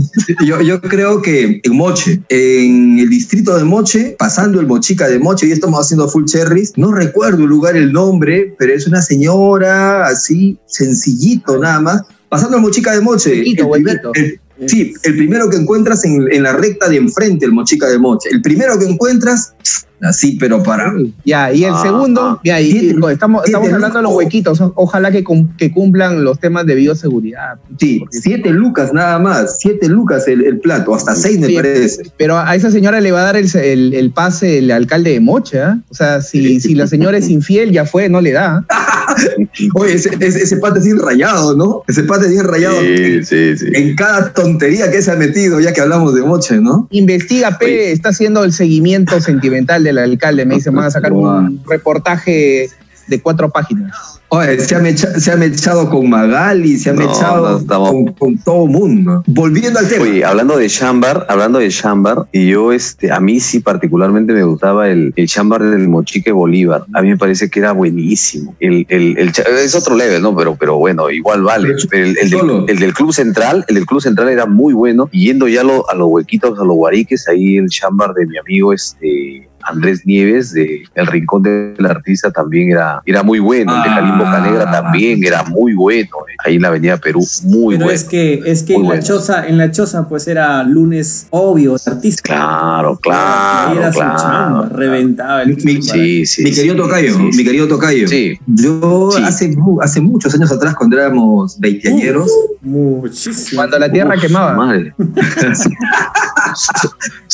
Yo, 0.46 0.60
yo, 0.62 0.80
creo 0.80 1.20
que 1.20 1.60
en 1.62 1.76
Moche, 1.76 2.22
en 2.28 2.98
el 2.98 3.10
distrito 3.10 3.56
de 3.56 3.64
Moche, 3.64 4.16
pasando 4.18 4.60
el 4.60 4.66
Mochica 4.66 5.08
de 5.08 5.18
Moche, 5.18 5.46
y 5.46 5.52
estamos 5.52 5.80
haciendo 5.80 6.08
full 6.08 6.24
cherries, 6.24 6.76
no 6.76 6.92
recuerdo 6.92 7.42
el 7.42 7.48
lugar, 7.48 7.76
el 7.76 7.92
nombre, 7.92 8.54
pero 8.58 8.72
es 8.72 8.86
una 8.86 9.02
señora 9.02 10.06
así, 10.06 10.58
sencillito 10.66 11.58
nada 11.58 11.80
más, 11.80 12.02
pasando 12.28 12.56
el 12.56 12.62
Mochica 12.62 12.92
de 12.92 13.00
Moche. 13.00 13.42
el, 13.42 14.40
Sí, 14.66 14.94
el 15.02 15.16
primero 15.16 15.50
que 15.50 15.56
encuentras 15.56 16.04
en, 16.04 16.32
en, 16.32 16.42
la 16.42 16.52
recta 16.52 16.88
de 16.88 16.96
enfrente, 16.96 17.44
el 17.44 17.52
Mochica 17.52 17.88
de 17.88 17.98
Moche. 17.98 18.28
El 18.30 18.40
primero 18.40 18.78
que 18.78 18.86
encuentras, 18.86 19.54
así, 20.00 20.36
pero 20.38 20.62
para. 20.62 20.94
Ya, 21.24 21.52
y 21.52 21.64
el 21.64 21.74
ah, 21.74 21.82
segundo, 21.82 22.40
ya, 22.44 22.60
y, 22.60 22.94
estamos, 23.10 23.44
estamos 23.44 23.72
hablando 23.72 23.98
de 23.98 24.02
los 24.02 24.14
huequitos, 24.14 24.60
ojalá 24.76 25.10
que, 25.10 25.24
que, 25.58 25.72
cumplan 25.72 26.24
los 26.24 26.38
temas 26.38 26.66
de 26.66 26.76
bioseguridad. 26.76 27.58
Sí, 27.78 28.04
siete 28.10 28.50
lucas 28.50 28.92
nada 28.92 29.18
más, 29.18 29.58
siete 29.58 29.88
lucas 29.88 30.28
el, 30.28 30.44
el 30.44 30.60
plato, 30.60 30.94
hasta 30.94 31.16
seis 31.16 31.38
me 31.38 31.52
parece. 31.52 32.12
Pero 32.16 32.38
a 32.38 32.54
esa 32.54 32.70
señora 32.70 33.00
le 33.00 33.10
va 33.12 33.20
a 33.20 33.24
dar 33.24 33.36
el, 33.36 33.94
el, 33.94 34.10
pase 34.12 34.58
el 34.58 34.70
alcalde 34.70 35.12
de 35.12 35.20
Moche, 35.20 35.58
¿eh? 35.58 35.80
O 35.88 35.94
sea, 35.94 36.20
si, 36.20 36.60
si 36.60 36.74
la 36.74 36.86
señora 36.86 37.18
es 37.18 37.28
infiel, 37.28 37.72
ya 37.72 37.84
fue, 37.84 38.08
no 38.08 38.20
le 38.20 38.32
da. 38.32 38.64
Oye, 39.74 39.94
ese, 39.94 40.16
ese, 40.20 40.56
pate 40.58 40.78
es 40.78 40.84
bien 40.84 40.98
rayado, 40.98 41.56
¿no? 41.56 41.82
Ese 41.88 42.04
pate 42.04 42.26
es 42.26 42.32
bien 42.32 42.44
rayado. 42.44 42.80
Sí, 42.80 43.24
sí, 43.24 43.56
sí. 43.56 43.66
En 43.72 43.96
cada 43.96 44.32
tontería 44.32 44.90
que 44.90 45.02
se 45.02 45.10
ha 45.10 45.16
metido, 45.16 45.60
ya 45.60 45.72
que 45.72 45.80
hablamos 45.80 46.14
de 46.14 46.22
Moche, 46.22 46.58
¿no? 46.60 46.88
Investiga, 46.90 47.58
P, 47.58 47.92
está 47.92 48.10
haciendo 48.10 48.44
el 48.44 48.52
seguimiento 48.52 49.20
sentimental 49.20 49.84
del 49.84 49.98
alcalde. 49.98 50.46
Me 50.46 50.56
dice, 50.56 50.70
van 50.70 50.86
a 50.86 50.90
sacar 50.90 51.12
un 51.12 51.60
reportaje 51.66 52.70
de 53.06 53.20
cuatro 53.20 53.50
páginas. 53.50 54.20
Oye, 54.28 54.58
se 54.60 54.74
ha, 54.74 54.88
echado, 54.88 55.20
se 55.20 55.30
ha 55.30 55.44
echado 55.44 55.88
con 55.88 56.10
Magali, 56.10 56.76
se 56.76 56.90
ha 56.90 56.94
echado 56.94 57.64
con, 57.66 58.06
con, 58.14 58.38
todo 58.38 58.66
mundo. 58.66 59.22
Volviendo 59.26 59.78
al 59.78 59.88
tema. 59.88 60.02
Oye, 60.02 60.24
hablando 60.24 60.56
de 60.56 60.68
Chambar, 60.68 61.26
hablando 61.28 61.60
de 61.60 61.68
Chambar, 61.68 62.26
y 62.32 62.48
yo, 62.48 62.72
este, 62.72 63.12
a 63.12 63.20
mí 63.20 63.38
sí 63.38 63.60
particularmente 63.60 64.32
me 64.32 64.42
gustaba 64.42 64.88
el, 64.88 65.12
el 65.14 65.28
Chambar 65.28 65.62
del 65.62 65.88
Mochique 65.88 66.32
Bolívar. 66.32 66.84
A 66.94 67.02
mí 67.02 67.10
me 67.10 67.16
parece 67.16 67.48
que 67.48 67.60
era 67.60 67.72
buenísimo. 67.72 68.56
El, 68.58 68.86
el, 68.88 69.16
el 69.18 69.28
es 69.28 69.74
otro 69.76 69.94
level, 69.94 70.20
¿no? 70.20 70.34
Pero, 70.34 70.56
pero 70.56 70.78
bueno, 70.78 71.10
igual 71.10 71.42
vale. 71.42 71.68
el, 71.92 72.16
el, 72.20 72.30
del, 72.30 72.64
el, 72.68 72.78
del, 72.78 72.94
Club 72.94 73.12
Central, 73.12 73.64
el 73.68 73.76
del 73.76 73.86
Club 73.86 74.00
Central 74.00 74.30
era 74.30 74.46
muy 74.46 74.74
bueno. 74.74 75.08
Y 75.12 75.26
yendo 75.26 75.46
ya 75.46 75.62
lo, 75.62 75.88
a 75.88 75.94
los 75.94 76.08
huequitos, 76.08 76.58
a 76.58 76.64
los 76.64 76.74
guariques, 76.74 77.28
ahí 77.28 77.56
el 77.58 77.68
Chambar 77.68 78.14
de 78.14 78.26
mi 78.26 78.38
amigo, 78.38 78.72
este 78.72 79.48
Andrés 79.64 80.04
Nieves 80.04 80.52
de 80.52 80.84
El 80.94 81.06
Rincón 81.06 81.42
del 81.42 81.86
Artista 81.86 82.30
también 82.30 82.70
era, 82.70 83.02
era 83.04 83.22
muy 83.22 83.38
bueno, 83.38 83.74
el 83.76 83.82
de 83.82 83.88
Calimbo 83.88 84.24
Canegra 84.24 84.64
ah. 84.68 84.82
también 84.82 85.24
era 85.24 85.44
muy 85.44 85.74
bueno, 85.74 86.08
eh. 86.28 86.34
ahí 86.44 86.56
en 86.56 86.62
la 86.62 86.68
Avenida 86.68 86.96
Perú, 86.98 87.26
muy 87.44 87.74
Pero 87.74 87.86
bueno. 87.86 87.90
es 87.90 88.04
que, 88.04 88.42
es 88.44 88.62
que 88.62 88.74
en 88.74 88.88
la 88.88 89.00
choza, 89.00 89.46
en 89.46 89.58
la 89.58 89.70
choza 89.70 90.08
pues 90.08 90.28
era 90.28 90.62
lunes 90.62 91.26
obvio, 91.30 91.76
artista. 91.86 92.22
Claro, 92.22 92.96
claro, 92.96 93.78
era 93.78 93.90
claro. 93.90 94.68
reventaba 94.70 95.42
el 95.42 95.56
mi, 95.56 95.82
sí, 95.82 96.26
sí, 96.26 96.42
mi 96.44 96.52
querido 96.52 96.76
Tocayo, 96.76 97.18
mi 97.18 97.44
querido 97.44 97.68
Tocayo. 97.68 98.08
Sí. 98.08 98.38
Yo 98.46 99.10
hace, 99.24 99.56
hace 99.80 100.00
muchos 100.00 100.34
años 100.34 100.50
atrás, 100.50 100.74
cuando 100.74 100.98
éramos 100.98 101.58
veinteañeros, 101.58 102.30
muchísimo. 102.62 103.60
Cuando 103.60 103.78
la 103.78 103.90
tierra 103.90 104.16
quemaba. 104.16 104.54
Madre. 104.54 104.94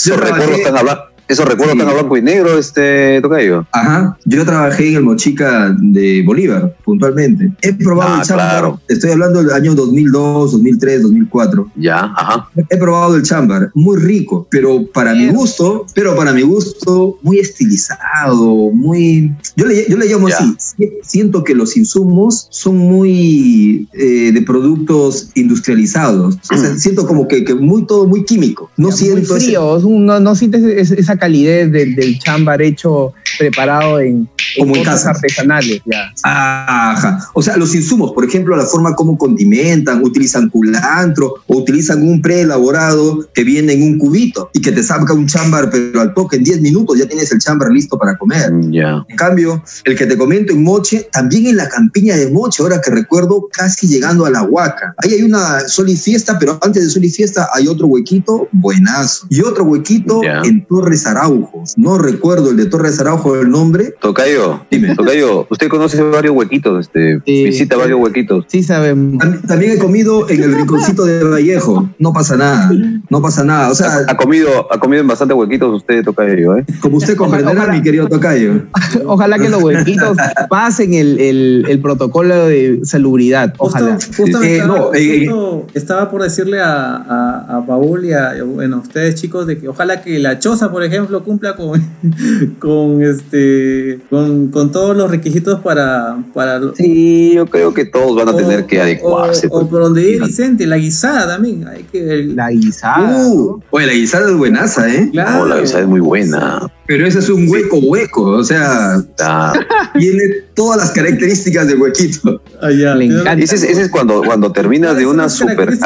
Yo 0.05 0.16
recuerdo 0.16 0.57
que 0.57 0.69
hablando 0.69 1.10
eso 1.31 1.45
recuerdo 1.45 1.75
sí. 1.75 1.81
en 1.81 1.87
blanco 1.87 2.16
y 2.16 2.23
negro, 2.23 2.59
este 2.59 3.21
Tocayo. 3.23 3.64
Ajá. 3.71 4.19
Yo 4.25 4.45
trabajé 4.45 4.88
en 4.88 4.97
el 4.97 5.05
Mochica 5.05 5.73
de 5.79 6.25
Bolívar, 6.25 6.77
puntualmente. 6.85 7.53
He 7.62 7.73
probado 7.73 8.14
ah, 8.14 8.19
el 8.21 8.27
chámbar. 8.27 8.49
Claro. 8.51 8.81
Estoy 8.88 9.12
hablando 9.12 9.40
del 9.40 9.53
año 9.53 9.77
2002, 9.77 10.51
2003, 10.53 11.03
2004. 11.03 11.71
Ya, 11.77 12.12
ajá. 12.16 12.51
He 12.69 12.77
probado 12.77 13.14
el 13.14 13.23
chámbar. 13.23 13.71
Muy 13.75 13.99
rico, 13.99 14.49
pero 14.51 14.85
para 14.93 15.14
mi 15.14 15.29
gusto, 15.29 15.87
pero 15.95 16.16
para 16.16 16.33
mi 16.33 16.43
gusto, 16.43 17.19
muy 17.23 17.38
estilizado, 17.38 18.73
muy. 18.73 19.33
Yo 19.55 19.66
le, 19.66 19.88
yo 19.88 19.97
le 19.97 20.07
llamo 20.07 20.29
ya. 20.29 20.37
así. 20.37 20.57
Siento 21.03 21.45
que 21.45 21.55
los 21.55 21.77
insumos 21.77 22.49
son 22.51 22.77
muy 22.77 23.88
eh, 23.93 24.33
de 24.33 24.43
productos 24.43 25.31
industrializados. 25.37 26.38
O 26.51 26.57
sea, 26.57 26.77
siento 26.77 27.07
como 27.07 27.29
que, 27.29 27.45
que, 27.45 27.55
muy 27.55 27.87
todo 27.87 28.09
muy 28.09 28.25
químico. 28.25 28.69
No 28.77 28.90
ya, 28.90 28.97
siento. 28.97 29.35
Muy 29.35 29.40
frío, 29.40 29.77
ese... 29.77 29.88
no, 29.88 30.19
no 30.19 30.35
sientes 30.35 30.90
esa 30.90 31.19
calidez 31.20 31.70
del, 31.70 31.94
del 31.94 32.18
chámbar 32.18 32.61
hecho, 32.62 33.12
preparado 33.38 34.00
en, 34.00 34.28
en 34.56 34.59
Como 34.59 34.74
en 34.74 34.80
cosas 34.85 35.04
casa. 35.04 35.11
artesanales. 35.11 35.80
Ya. 35.87 36.12
Ajá. 36.24 37.28
O 37.35 37.42
sea, 37.42 37.56
los 37.56 37.74
insumos, 37.74 38.12
por 38.12 38.24
ejemplo, 38.24 38.56
la 38.56 38.64
forma 38.64 38.94
como 38.96 39.16
condimentan, 39.16 40.02
utilizan 40.02 40.48
culantro 40.48 41.35
o 41.46 41.56
utilizan 41.59 42.02
un 42.02 42.20
preelaborado 42.20 43.28
que 43.35 43.44
viene 43.44 43.74
en 43.74 43.83
un 43.83 43.98
cubito 43.98 44.50
y 44.52 44.61
que 44.61 44.72
te 44.72 44.83
saca 44.83 45.12
un 45.12 45.26
chámbar, 45.26 45.70
pero 45.70 46.00
al 46.00 46.14
toque 46.14 46.37
en 46.37 46.44
10 46.44 46.61
minutos 46.62 46.98
ya 46.98 47.06
tienes 47.06 47.30
el 47.33 47.38
chámbar 47.38 47.70
listo 47.70 47.98
para 47.98 48.16
comer. 48.18 48.52
Mm, 48.52 48.72
Ya. 48.72 49.04
En 49.09 49.16
cambio, 49.16 49.62
el 49.85 49.96
que 49.96 50.06
te 50.06 50.16
comento 50.16 50.52
en 50.52 50.62
Moche, 50.62 51.09
también 51.12 51.46
en 51.46 51.56
la 51.56 51.68
campiña 51.68 52.16
de 52.16 52.30
Moche, 52.30 52.62
ahora 52.62 52.80
que 52.80 52.90
recuerdo, 52.90 53.48
casi 53.52 53.87
llegando 53.87 54.26
a 54.26 54.30
la 54.30 54.42
Huaca. 54.42 54.94
Ahí 54.98 55.14
hay 55.14 55.22
una 55.22 55.61
Sol 55.68 55.88
y 55.88 55.96
Fiesta, 55.96 56.38
pero 56.38 56.59
antes 56.62 56.83
de 56.85 56.90
Sol 56.90 57.04
y 57.04 57.11
Fiesta 57.11 57.48
hay 57.54 57.68
otro 57.68 57.87
huequito 57.87 58.48
buenazo. 58.52 59.26
Y 59.30 59.40
otro 59.42 59.64
huequito 59.64 60.22
Ya. 60.22 60.40
en 60.44 60.66
Torres 60.66 61.06
Araujo. 61.11 61.64
No 61.77 61.99
recuerdo 61.99 62.51
el 62.51 62.57
de 62.57 62.66
Torres 62.66 62.99
Araujo 63.01 63.37
el 63.37 63.51
nombre. 63.51 63.94
Tocayo, 64.01 64.61
Dime. 64.70 64.94
Tocayo, 64.94 65.46
usted 65.51 65.68
conoce 65.68 66.03
varios 66.03 66.35
huequitos, 66.35 66.87
este, 66.87 67.20
Sí, 67.27 67.44
visita 67.44 67.77
varios 67.77 68.01
huequitos. 68.01 68.44
Sí 68.49 68.62
sabemos. 68.62 69.18
Tam- 69.23 69.40
También 69.46 69.73
he 69.73 69.79
comido 69.79 70.29
en 70.29 70.42
el 70.42 70.55
rinconcito 70.55 71.05
de 71.05 71.23
Vallejo. 71.25 71.88
No 71.99 72.12
pasa 72.12 72.37
nada. 72.37 72.70
No 73.09 73.20
pasa 73.23 73.44
nada. 73.44 73.70
O 73.70 73.75
sea, 73.75 74.05
Ha 74.09 74.16
comido, 74.16 74.73
ha 74.73 74.79
comido 74.79 75.03
en 75.03 75.09
bastantes 75.09 75.37
huequitos 75.37 75.75
usted, 75.77 76.05
Tocayo, 76.05 76.57
¿eh? 76.57 76.64
como 76.81 76.96
usted 76.99 77.16
comprenderá, 77.16 77.59
Ojalá. 77.62 77.73
mi 77.73 77.83
querido 77.83 78.09
Tocayo. 78.09 78.62
Ojalá 79.07 79.38
que 79.38 79.49
los 79.49 79.62
huequitos 79.62 80.16
pasen 80.49 80.94
el, 80.94 81.18
el, 81.20 81.64
el 81.68 81.81
protocolo 81.81 82.46
de 82.46 82.81
salubridad. 82.85 83.55
Ojalá. 83.59 83.94
justo 84.16 84.42
Eh, 84.42 84.57
estaba, 84.57 84.79
no, 84.79 84.94
eh, 84.94 85.27
justo 85.27 85.66
estaba 85.75 86.11
por 86.11 86.23
decirle 86.23 86.61
a, 86.61 86.96
a, 86.96 87.57
a 87.59 87.66
Paul 87.66 88.05
y 88.05 88.12
a, 88.12 88.35
bueno, 88.44 88.77
a 88.77 88.81
ustedes 88.81 89.14
chicos 89.16 89.46
de 89.46 89.59
que 89.59 89.68
ojalá 89.68 90.03
que 90.03 90.18
la 90.18 90.38
choza, 90.38 90.70
por 90.70 90.83
ejemplo, 90.83 90.99
cumpla 91.08 91.56
con, 91.56 91.80
con 92.58 93.02
este 93.02 94.00
con, 94.10 94.48
con 94.48 94.70
todos 94.72 94.96
los 94.96 95.10
requisitos 95.10 95.60
para, 95.60 96.18
para 96.32 96.60
Sí, 96.74 97.32
yo 97.34 97.46
creo 97.46 97.72
que 97.74 97.84
todos 97.84 98.16
van 98.16 98.28
a 98.28 98.32
o- 98.32 98.36
tener 98.36 98.66
que 98.66 98.80
adecuarse. 98.80 99.46
O, 99.48 99.50
o 99.56 99.60
pues. 99.60 99.70
por 99.70 99.82
donde 99.82 100.02
vive 100.04 100.26
Vicente, 100.26 100.66
la 100.66 100.76
guisada 100.76 101.26
también. 101.26 101.66
Hay 101.68 101.84
que, 101.84 102.24
La 102.34 102.50
guisada. 102.50 103.26
Uh, 103.26 103.60
oye, 103.70 103.86
la 103.86 103.92
guisada 103.92 104.30
es 104.30 104.36
buenaza, 104.36 104.92
¿eh? 104.94 105.08
claro. 105.12 105.38
No, 105.40 105.46
la 105.46 105.60
guisada 105.60 105.82
es 105.82 105.88
muy 105.88 106.00
buena. 106.00 106.70
Pero 106.90 107.07
ese 107.07 107.20
es 107.20 107.29
un 107.29 107.48
hueco 107.48 107.79
hueco. 107.79 108.22
O 108.22 108.42
sea, 108.42 109.00
Ah, 109.20 109.53
tiene 109.96 110.22
todas 110.55 110.76
las 110.79 110.90
características 110.90 111.68
del 111.68 111.81
huequito. 111.81 112.42
Ah, 112.61 112.72
ya. 112.72 112.96
Le 112.96 113.05
encanta. 113.05 113.35
ese, 113.35 113.55
es, 113.55 113.62
ese 113.62 113.83
es 113.83 113.90
cuando, 113.90 114.22
cuando 114.24 114.50
terminas 114.50 114.96
de 114.96 115.07
una 115.07 115.29
super. 115.29 115.79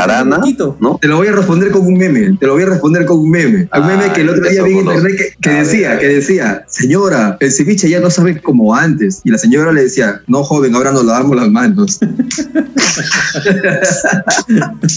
¿no? 0.81 0.97
Te 0.99 1.09
lo 1.09 1.19
voy 1.19 1.27
a 1.27 1.33
responder 1.33 1.71
con 1.73 1.85
un 1.85 1.99
meme. 1.99 2.39
Te 2.41 2.47
lo 2.47 2.55
voy 2.55 2.63
a 2.63 2.67
responder 2.67 3.05
con 3.05 3.19
un 3.19 3.31
meme. 3.31 3.59
Un 3.65 3.69
Ah, 3.71 3.81
meme 3.81 4.15
que 4.15 4.23
el 4.23 4.31
otro 4.31 4.49
día 4.49 4.63
vi 4.63 4.73
en 4.73 4.79
internet 4.79 5.37
que, 5.43 5.51
decía, 5.51 5.99
que 5.99 6.09
decía, 6.09 6.65
señora, 6.69 7.37
el 7.39 7.53
ceviche 7.53 7.91
ya 7.91 8.01
no 8.01 8.09
sabe 8.09 8.41
como 8.41 8.75
antes. 8.75 9.21
Y 9.25 9.31
la 9.31 9.37
señora 9.37 9.73
le 9.73 9.83
decía, 9.83 10.23
no, 10.27 10.43
joven, 10.43 10.75
ahora 10.75 10.91
nos 10.93 11.05
lavamos 11.05 11.37
las 11.37 11.51
manos. 11.51 12.01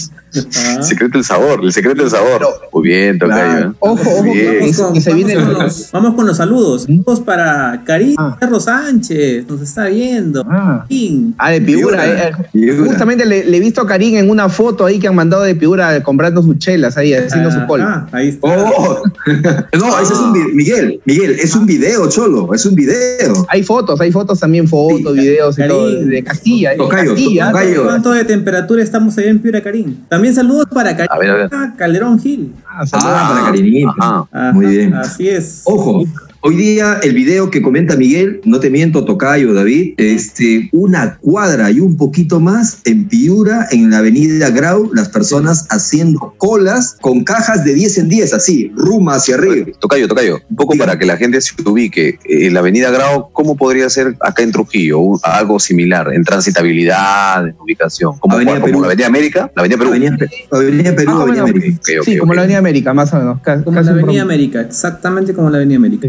El 0.34 0.84
secreto 0.84 1.18
del 1.18 1.24
sabor, 1.24 1.60
el 1.62 1.72
secreto 1.72 2.02
del 2.02 2.10
sabor. 2.10 2.46
Muy 2.72 2.88
bien, 2.88 3.18
Tocayo. 3.18 3.36
Claro. 3.42 3.70
¿eh? 3.70 3.74
Ojo, 3.78 4.10
ojo, 4.10 4.22
Bien. 4.24 4.36
que, 4.36 4.58
Vamos 4.60 4.76
con, 4.76 4.84
vamos 4.94 5.14
viene 5.14 5.34
con 5.34 5.42
el- 5.48 5.52
los, 5.54 5.90
vamos 5.92 6.14
con 6.14 6.26
los 6.26 6.36
saludos. 6.36 6.82
Saludos 6.82 7.20
para 7.20 7.82
Karim 7.86 8.14
Ah. 8.18 8.36
Cerro 8.38 8.60
Sánchez, 8.60 9.46
nos 9.48 9.60
está 9.62 9.86
viendo. 9.86 10.44
Ah. 10.48 10.86
Ah, 11.38 11.50
de 11.50 11.60
Piura. 11.60 12.06
Eh, 12.06 12.32
eh. 12.54 12.76
Justamente 12.86 13.24
le, 13.24 13.44
le 13.44 13.56
he 13.56 13.60
visto 13.60 13.80
a 13.80 13.86
Karim 13.86 14.16
en 14.16 14.28
una 14.30 14.48
foto 14.48 14.84
ahí 14.84 14.98
que 14.98 15.08
han 15.08 15.14
mandado 15.14 15.42
de 15.44 15.54
Piura 15.54 16.02
comprando 16.02 16.42
sus 16.42 16.58
chelas 16.58 16.96
ahí, 16.96 17.14
haciendo 17.14 17.50
su 17.50 17.58
call. 17.66 17.80
Ah, 17.82 18.06
ahí 18.12 18.28
está. 18.28 18.48
Oh. 18.48 19.02
no, 19.78 20.00
ese 20.00 20.12
es 20.12 20.18
un 20.18 20.56
Miguel, 20.56 21.00
Miguel, 21.04 21.32
es 21.32 21.54
un 21.54 21.66
video, 21.66 22.08
cholo, 22.08 22.52
es 22.54 22.64
un 22.66 22.74
video. 22.74 23.46
Hay 23.48 23.62
fotos, 23.62 24.00
hay 24.00 24.12
fotos 24.12 24.40
también, 24.40 24.68
fotos, 24.68 25.14
Sí, 25.14 25.20
videos 25.20 25.54
y 25.56 25.60
Karim. 25.62 25.76
todo. 25.76 25.88
De 26.04 26.24
Castilla. 26.24 26.72
eh, 26.74 26.76
Tocayo, 26.76 27.10
Castilla. 27.14 27.46
tocayo. 27.50 27.84
¿Cuánto 27.84 28.10
de 28.12 28.24
temperatura 28.24 28.82
estamos 28.82 29.16
ahí 29.18 29.28
en 29.28 29.38
Piura, 29.38 29.62
Karim? 29.62 29.96
También 30.18 30.34
saludos 30.34 30.66
para 30.74 30.96
Karim 30.96 31.08
A 31.12 31.16
ver, 31.16 31.30
a 31.30 31.34
ver. 31.36 31.50
Calderón 31.76 32.18
Gil. 32.18 32.52
Ah, 32.68 32.84
saludos. 32.84 33.12
Ah, 33.14 33.28
para 33.32 33.44
Karinita. 33.46 33.92
Ajá. 33.96 34.24
Ajá, 34.32 34.52
Muy 34.52 34.66
bien. 34.66 34.94
Así 34.94 35.28
es. 35.28 35.62
Ojo, 35.64 36.02
hoy 36.40 36.56
día 36.56 37.00
el 37.02 37.14
video 37.14 37.50
que 37.50 37.60
comenta 37.62 37.96
Miguel, 37.96 38.40
no 38.44 38.60
te 38.60 38.70
miento, 38.70 39.04
Tocayo, 39.04 39.52
David, 39.54 39.94
este, 39.96 40.68
una 40.72 41.18
cuadra 41.18 41.70
y 41.70 41.80
un 41.80 41.96
poquito 41.96 42.40
más 42.40 42.80
en 42.84 43.06
Piura, 43.08 43.66
en 43.70 43.90
la 43.90 43.98
avenida 43.98 44.50
Grau, 44.50 44.90
las 44.94 45.08
personas 45.08 45.66
haciendo 45.70 46.34
colas 46.38 46.96
con 47.00 47.24
cajas 47.24 47.64
de 47.64 47.74
10 47.74 47.98
en 47.98 48.08
10, 48.08 48.34
así, 48.34 48.72
ruma 48.76 49.14
hacia 49.16 49.34
arriba. 49.36 49.66
Tocayo, 49.78 50.08
Tocayo, 50.08 50.40
un 50.48 50.56
poco 50.56 50.76
para 50.76 50.98
que 50.98 51.06
la 51.06 51.16
gente 51.16 51.40
se 51.40 51.52
ubique. 51.64 52.18
En 52.24 52.54
la 52.54 52.60
avenida 52.60 52.90
Grau, 52.90 53.30
¿cómo 53.32 53.56
podría 53.56 53.88
ser 53.90 54.16
acá 54.20 54.42
en 54.42 54.52
Trujillo? 54.52 54.98
Un- 55.00 55.18
algo 55.22 55.58
similar, 55.58 56.12
en 56.12 56.24
transitabilidad, 56.24 57.46
en 57.48 57.54
ubicación. 57.60 58.18
¿Como, 58.18 58.34
Avenida 58.36 58.60
cuál? 58.60 58.72
¿Como 58.72 58.80
la 58.82 58.86
Avenida 58.88 59.06
América? 59.06 59.50
¿La 59.54 59.60
Avenida 59.62 59.78
Perú? 59.78 59.90
Avenida, 59.90 60.16
Avenida 60.50 60.94
Perú, 60.96 61.12
o 61.12 61.20
Avenida 61.22 61.44
menos. 61.44 61.60
América. 61.60 61.80
Sí, 62.04 62.16
como 62.18 62.34
la 62.34 62.40
Avenida 62.42 62.58
América, 62.58 62.94
más 62.94 63.12
o 63.12 63.16
menos. 63.18 63.40
Como 63.64 63.80
la 63.80 63.90
Avenida 63.90 64.22
América, 64.22 64.60
exactamente 64.60 65.34
como 65.34 65.50
la 65.50 65.56
Avenida 65.58 65.76
América. 65.76 66.08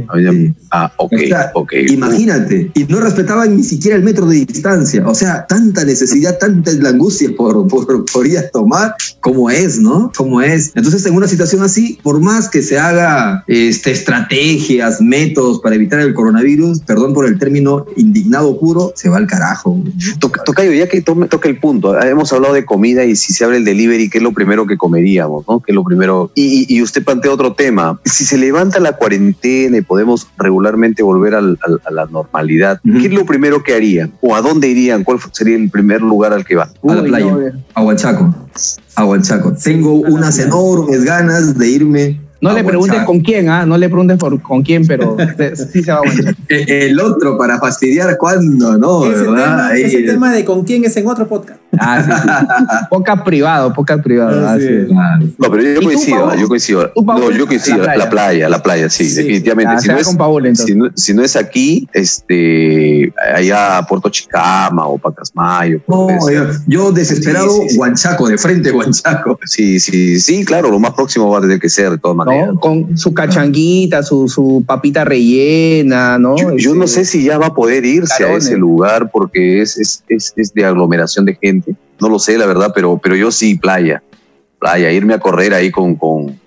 Ah, 0.71 0.91
ok, 0.97 1.13
O 1.15 1.27
sea, 1.27 1.51
ok. 1.55 1.73
Imagínate, 1.89 2.71
y 2.75 2.83
no 2.85 2.99
respetaban 2.99 3.55
ni 3.57 3.63
siquiera 3.63 3.95
el 3.97 4.03
metro 4.03 4.25
de 4.27 4.45
distancia. 4.45 5.07
O 5.07 5.15
sea, 5.15 5.45
tanta 5.47 5.83
necesidad, 5.83 6.37
tanta 6.37 6.71
la 6.73 6.89
angustia 6.89 7.29
por, 7.35 7.67
por, 7.67 8.05
por 8.05 8.27
ir 8.27 8.37
a 8.37 8.47
tomar, 8.49 8.93
como 9.21 9.49
es, 9.49 9.79
¿no? 9.79 10.11
Como 10.15 10.41
es. 10.41 10.71
Entonces, 10.75 11.05
en 11.05 11.15
una 11.15 11.27
situación 11.27 11.63
así, 11.63 11.97
por 12.03 12.19
más 12.21 12.49
que 12.49 12.61
se 12.61 12.77
haga 12.77 13.43
este, 13.47 13.91
estrategias, 13.91 15.01
métodos 15.01 15.59
para 15.61 15.75
evitar 15.75 15.99
el 16.01 16.13
coronavirus, 16.13 16.79
perdón 16.81 17.13
por 17.13 17.25
el 17.25 17.39
término 17.39 17.85
indignado 17.97 18.59
puro, 18.59 18.93
se 18.95 19.09
va 19.09 19.17
al 19.17 19.27
carajo. 19.27 19.81
Toc- 20.19 20.43
Tocayo, 20.45 20.71
ya 20.73 20.87
que 20.87 21.03
tome- 21.03 21.27
toca 21.27 21.49
el 21.49 21.59
punto, 21.59 21.93
ah, 21.93 22.07
hemos 22.07 22.31
hablado 22.33 22.53
de 22.53 22.65
comida 22.65 23.05
y 23.05 23.15
si 23.15 23.33
se 23.33 23.43
abre 23.43 23.57
el 23.57 23.65
delivery, 23.65 24.09
¿qué 24.09 24.19
es 24.19 24.23
lo 24.23 24.33
primero 24.33 24.67
que 24.67 24.77
comeríamos? 24.77 25.45
¿no? 25.47 25.59
¿Qué 25.61 25.71
es 25.71 25.75
lo 25.75 25.83
primero? 25.83 26.31
Y, 26.35 26.65
y- 26.69 26.77
y 26.77 26.81
usted 26.81 27.03
plantea 27.03 27.31
otro 27.31 27.53
tema. 27.53 27.99
Si 28.05 28.23
se 28.25 28.37
levanta 28.37 28.79
la 28.79 28.93
cuarentena 28.93 29.77
y 29.77 29.81
podemos 29.81 30.08
regularmente 30.37 31.03
volver 31.03 31.35
al- 31.35 31.57
al- 31.65 31.81
a 31.85 31.91
la 31.91 32.05
normalidad. 32.05 32.79
¿qué 32.83 33.07
es 33.07 33.13
lo 33.13 33.25
primero 33.25 33.63
que 33.63 33.73
harían? 33.75 34.11
¿O 34.21 34.35
a 34.35 34.41
dónde 34.41 34.67
irían? 34.67 35.03
¿Cuál 35.03 35.19
sería 35.31 35.55
el 35.55 35.69
primer 35.69 36.01
lugar 36.01 36.33
al 36.33 36.45
que 36.45 36.55
van? 36.55 36.69
A 36.87 36.95
la 36.95 37.03
playa, 37.03 37.25
no, 37.31 37.39
a 37.73 37.81
Huanchaco. 37.83 38.33
A 38.95 39.05
Huanchaco. 39.05 39.53
Tengo 39.63 39.93
unas 39.93 40.35
playa. 40.35 40.47
enormes 40.49 41.03
ganas 41.03 41.57
de 41.57 41.67
irme. 41.69 42.21
No 42.41 42.51
a 42.51 42.53
le 42.53 42.63
preguntes 42.63 43.03
con 43.03 43.19
quién, 43.19 43.49
¿ah? 43.49 43.65
No 43.65 43.77
le 43.77 43.89
preguntes 43.89 44.17
por 44.17 44.41
con 44.41 44.61
quién, 44.63 44.87
pero 44.87 45.17
sí 45.73 45.83
se 45.83 45.91
va 45.91 45.97
a. 45.97 46.01
Eh, 46.49 46.87
El 46.89 46.99
otro 46.99 47.37
para 47.37 47.59
fastidiar 47.59 48.17
cuando, 48.17 48.77
¿no? 48.77 49.05
ese, 49.05 49.23
¿verdad? 49.23 49.43
tema, 49.45 49.67
Ahí- 49.67 49.83
ese 49.83 50.01
tema 50.03 50.31
de 50.33 50.45
con 50.45 50.63
quién 50.63 50.85
es 50.85 50.95
en 50.95 51.05
otro 51.07 51.27
podcast. 51.27 51.58
Ah, 51.79 52.03
sí, 52.03 52.11
sí. 52.11 52.85
Podcast 52.89 53.23
privado, 53.23 53.73
podcast 53.73 54.03
privado. 54.03 54.57
No, 55.37 55.49
pero 55.51 55.61
yo 55.63 55.71
¿Y 55.71 55.75
tú, 55.75 55.81
coincido, 55.83 56.35
yo 56.35 56.47
coincido. 56.47 56.91
No, 56.95 57.31
yo 57.31 57.47
coincido. 57.47 57.77
La 57.83 57.95
La 57.95 58.09
playa. 58.09 58.49
la 58.49 58.61
playa, 58.61 58.89
sí, 58.89 59.05
Sí. 59.09 59.15
definitivamente. 59.15 59.73
Ah, 59.75 59.79
si, 59.79 59.87
no 59.89 59.97
es, 59.97 60.07
con 60.07 60.17
Paul, 60.17 60.45
entonces. 60.45 60.65
si, 60.65 60.75
no, 60.75 60.89
si 60.95 61.13
no 61.13 61.23
es 61.23 61.35
aquí, 61.35 61.87
este, 61.93 63.13
allá 63.35 63.77
a 63.79 63.85
Puerto 63.87 64.09
Chicama 64.09 64.87
o 64.87 64.97
Pacasmayo. 64.97 65.81
No, 65.87 66.07
yo, 66.31 66.45
yo 66.67 66.91
desesperado, 66.91 67.49
Sí, 67.49 67.61
sí, 67.63 67.69
sí. 67.69 67.77
Huanchaco, 67.79 68.27
de 68.29 68.37
frente 68.37 68.71
Huanchaco. 68.71 69.39
Sí, 69.45 69.79
sí, 69.79 70.19
sí, 70.19 70.45
claro, 70.45 70.69
lo 70.69 70.79
más 70.79 70.91
próximo 70.93 71.29
va 71.29 71.39
a 71.39 71.41
tener 71.41 71.59
que 71.59 71.69
ser 71.69 71.91
de 71.91 71.97
todas 71.97 72.17
maneras. 72.17 72.53
¿no? 72.53 72.59
Con 72.59 72.97
su 72.97 73.13
cachanguita, 73.13 74.03
su, 74.03 74.27
su 74.27 74.63
papita 74.65 75.03
rellena, 75.05 76.17
¿no? 76.19 76.37
Yo, 76.37 76.55
yo 76.57 76.75
no 76.75 76.85
Este, 76.85 77.05
sé 77.05 77.11
si 77.11 77.23
ya 77.23 77.37
va 77.37 77.47
a 77.47 77.53
poder 77.53 77.85
irse 77.85 78.23
a 78.23 78.33
ese 78.33 78.57
lugar 78.57 79.09
porque 79.11 79.61
es, 79.61 79.77
es, 79.77 80.03
es, 80.09 80.33
es 80.35 80.53
de 80.53 80.65
aglomeración 80.65 81.25
de 81.25 81.35
gente. 81.41 81.68
No 81.99 82.09
lo 82.09 82.19
sé, 82.19 82.37
la 82.37 82.45
verdad, 82.45 82.71
pero, 82.73 82.97
pero 83.01 83.15
yo 83.15 83.31
sí, 83.31 83.55
playa. 83.55 84.01
Playa, 84.59 84.91
irme 84.91 85.13
a 85.13 85.19
correr 85.19 85.53
ahí 85.53 85.71
con, 85.71 85.95
con, 85.95 86.39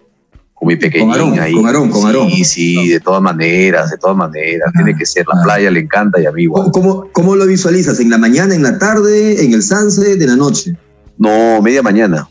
con 0.54 0.68
mi 0.68 0.76
pequeñín 0.76 1.10
Aarón, 1.12 1.38
ahí. 1.40 1.54
con 1.54 1.66
Aarón, 1.66 1.90
con 1.90 2.00
sí, 2.02 2.06
Aarón. 2.06 2.30
sí, 2.44 2.88
de 2.88 3.00
todas 3.00 3.20
maneras, 3.22 3.90
de 3.90 3.98
todas 3.98 4.16
maneras. 4.16 4.68
Ah, 4.68 4.72
Tiene 4.82 4.96
que 4.98 5.04
ser. 5.06 5.26
La 5.32 5.40
ah. 5.40 5.44
playa 5.44 5.70
le 5.70 5.80
encanta 5.80 6.20
y 6.20 6.26
a 6.26 6.32
mí 6.32 6.42
igual. 6.44 6.70
¿Cómo, 6.72 7.08
cómo, 7.12 7.36
lo 7.36 7.46
visualizas? 7.46 8.00
¿En 8.00 8.10
la 8.10 8.18
mañana, 8.18 8.54
en 8.54 8.62
la 8.62 8.78
tarde, 8.78 9.44
en 9.44 9.52
el 9.52 9.62
sunset, 9.62 10.20
en 10.20 10.26
la 10.28 10.36
noche? 10.36 10.74
No, 11.18 11.60
media 11.62 11.82
mañana. 11.82 12.28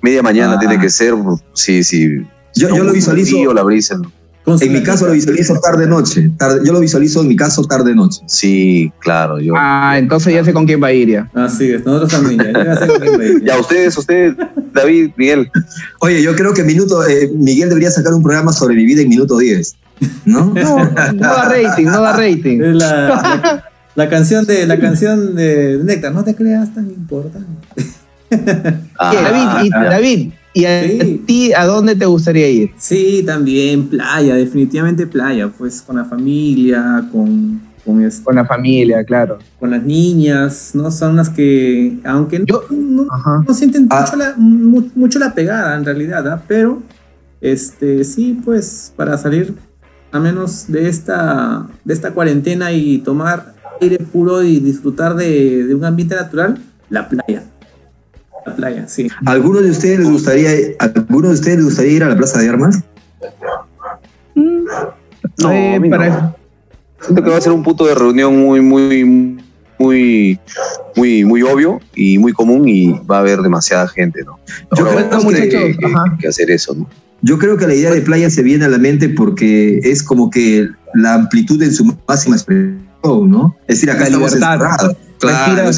Media 0.00 0.22
mañana 0.22 0.54
Ah. 0.54 0.58
tiene 0.58 0.78
que 0.80 0.90
ser, 0.90 1.14
sí, 1.54 1.82
sí. 1.84 2.26
Yo, 2.54 2.68
yo 2.68 2.84
lo 2.84 2.92
visualizo, 2.92 3.36
frío, 3.36 3.54
la 3.54 3.62
brisa. 3.62 3.96
En 4.44 4.72
mi 4.72 4.82
caso 4.82 5.06
lo 5.06 5.12
visualizo 5.12 5.58
tarde-noche. 5.60 6.32
Tarde, 6.36 6.60
yo 6.64 6.72
lo 6.72 6.80
visualizo 6.80 7.20
en 7.20 7.28
mi 7.28 7.36
caso 7.36 7.62
tarde-noche. 7.64 8.22
Sí, 8.26 8.92
claro. 8.98 9.38
Yo. 9.38 9.54
Ah, 9.56 9.94
entonces 9.98 10.34
ya 10.34 10.44
sé 10.44 10.52
con 10.52 10.66
quién 10.66 10.82
va 10.82 10.88
a 10.88 10.92
ir 10.92 11.08
ya. 11.08 11.30
Así 11.34 11.70
es, 11.70 11.84
nosotros 11.84 12.10
también. 12.10 12.38
Ya, 12.52 12.64
ya 12.64 12.76
sé 12.76 12.86
con 12.88 13.00
quién 13.00 13.20
va 13.20 13.22
a 13.22 13.26
ir. 13.26 13.44
Ya, 13.44 13.58
ustedes, 13.58 13.96
ustedes, 13.96 14.34
David, 14.72 15.10
Miguel. 15.16 15.50
Oye, 16.00 16.22
yo 16.22 16.34
creo 16.34 16.52
que 16.54 16.64
minuto, 16.64 17.06
eh, 17.06 17.30
Miguel 17.34 17.68
debería 17.68 17.90
sacar 17.90 18.12
un 18.14 18.22
programa 18.22 18.52
sobre 18.52 18.74
mi 18.74 18.84
vida 18.84 19.02
en 19.02 19.08
minuto 19.08 19.38
10. 19.38 19.76
¿No? 20.24 20.52
No, 20.54 20.78
no 20.78 21.20
da 21.20 21.48
rating, 21.48 21.84
no 21.84 22.00
da 22.00 22.16
rating. 22.16 22.60
Es 22.60 22.74
la, 22.74 23.08
la, 23.08 23.64
la 23.94 24.08
canción 24.08 24.46
de 24.46 24.66
la 24.66 24.78
canción 24.78 25.36
de 25.36 25.78
Néctar, 25.82 26.12
no 26.12 26.24
te 26.24 26.34
creas 26.34 26.74
tan 26.74 26.90
importante. 26.90 27.68
Ah, 28.98 29.10
¿Qué, 29.10 29.22
David, 29.22 29.66
y, 29.66 29.70
ya. 29.70 29.84
David, 29.84 30.32
¿Y 30.54 30.64
a 30.66 30.82
Sí. 30.86 31.22
ti 31.26 31.52
a 31.54 31.64
dónde 31.64 31.96
te 31.96 32.04
gustaría 32.06 32.48
ir? 32.50 32.70
Sí, 32.76 33.22
también 33.24 33.88
playa, 33.88 34.34
definitivamente 34.34 35.06
playa, 35.06 35.48
pues 35.48 35.80
con 35.80 35.96
la 35.96 36.04
familia, 36.04 37.08
con, 37.10 37.60
con, 37.84 38.02
este, 38.04 38.22
Con 38.22 38.34
la 38.36 38.44
familia, 38.44 39.02
claro. 39.04 39.38
con 39.58 39.70
las 39.70 39.82
niñas, 39.82 40.72
¿no? 40.74 40.90
Son 40.90 41.16
las 41.16 41.30
que, 41.30 41.98
aunque 42.04 42.38
no, 42.40 42.44
Yo- 42.46 42.64
no, 42.70 43.06
no 43.46 43.54
sienten 43.54 43.86
Ah. 43.90 44.00
mucho, 44.02 44.16
la, 44.16 44.34
mu- 44.36 44.90
mucho 44.94 45.18
la 45.18 45.34
pegada 45.34 45.74
en 45.76 45.84
realidad, 45.84 46.26
¿ah? 46.28 46.42
pero 46.46 46.82
este 47.40 48.04
sí, 48.04 48.38
pues 48.44 48.92
para 48.94 49.16
salir 49.18 49.54
a 50.12 50.20
menos 50.20 50.66
de 50.68 50.88
esta, 50.88 51.66
de 51.84 51.94
esta 51.94 52.10
cuarentena 52.12 52.70
y 52.72 52.98
tomar 52.98 53.54
aire 53.80 53.98
puro 53.98 54.42
y 54.42 54.60
disfrutar 54.60 55.16
de, 55.16 55.64
de 55.64 55.74
un 55.74 55.84
ambiente 55.84 56.14
natural, 56.14 56.58
la 56.90 57.08
playa. 57.08 57.42
La 58.46 58.56
playa, 58.56 58.88
sí. 58.88 59.08
¿Alguno 59.26 59.60
de 59.60 59.70
ustedes 59.70 60.00
les 60.00 60.10
gustaría, 60.10 60.50
alguno 60.78 61.28
de 61.28 61.34
ustedes 61.34 61.56
les 61.58 61.64
gustaría 61.66 61.92
ir 61.92 62.04
a 62.04 62.08
la 62.08 62.16
Plaza 62.16 62.40
de 62.40 62.48
Armas? 62.48 62.82
No, 64.34 65.50
Eh, 65.50 65.76
a 65.76 65.80
mí 65.80 65.88
no. 65.88 65.96
para- 65.96 66.36
Siento 67.00 67.24
que 67.24 67.30
va 67.30 67.36
a 67.36 67.40
ser 67.40 67.52
un 67.52 67.62
punto 67.64 67.84
de 67.86 67.94
reunión 67.96 68.36
muy, 68.38 68.60
muy, 68.60 69.04
muy, 69.78 70.38
muy, 70.96 71.24
muy 71.24 71.42
obvio 71.42 71.80
y 71.96 72.16
muy 72.18 72.32
común 72.32 72.68
y 72.68 72.92
va 73.10 73.16
a 73.16 73.20
haber 73.20 73.40
demasiada 73.40 73.88
gente, 73.88 74.22
¿no? 74.24 74.38
Yo 74.76 74.86
Ahora 74.86 75.08
creo, 75.08 75.28
que, 75.28 75.48
que- 75.48 75.78
que 76.20 76.28
hacer 76.28 76.50
eso, 76.52 76.74
¿no? 76.74 76.88
yo 77.22 77.38
creo 77.38 77.56
que 77.56 77.66
la 77.66 77.74
idea 77.74 77.90
de 77.92 78.00
playa 78.02 78.30
se 78.30 78.42
viene 78.42 78.64
a 78.64 78.68
la 78.68 78.78
mente 78.78 79.08
porque 79.08 79.78
es 79.82 80.02
como 80.02 80.30
que 80.30 80.68
la 80.94 81.14
amplitud 81.14 81.60
en 81.62 81.72
su 81.72 81.84
máxima 82.08 82.36
expresión, 82.36 82.80
¿no? 83.02 83.56
Es 83.66 83.76
decir, 83.76 83.90
acá 83.90 84.00
La 84.00 84.06
estamos 84.06 84.34
libertad. 84.34 84.54
encerrados. 84.54 84.96
Claro, 85.18 85.70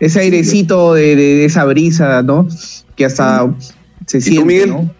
Ese 0.00 0.20
airecito 0.20 0.94
de, 0.94 1.14
de- 1.14 1.34
de 1.36 1.44
esa 1.44 1.64
brisa, 1.64 2.22
¿no? 2.22 2.48
Que 2.96 3.04
hasta 3.04 3.46
se 4.06 4.18
tú, 4.18 4.24
siente, 4.24 4.44
Miguel? 4.44 4.70
¿no? 4.70 4.90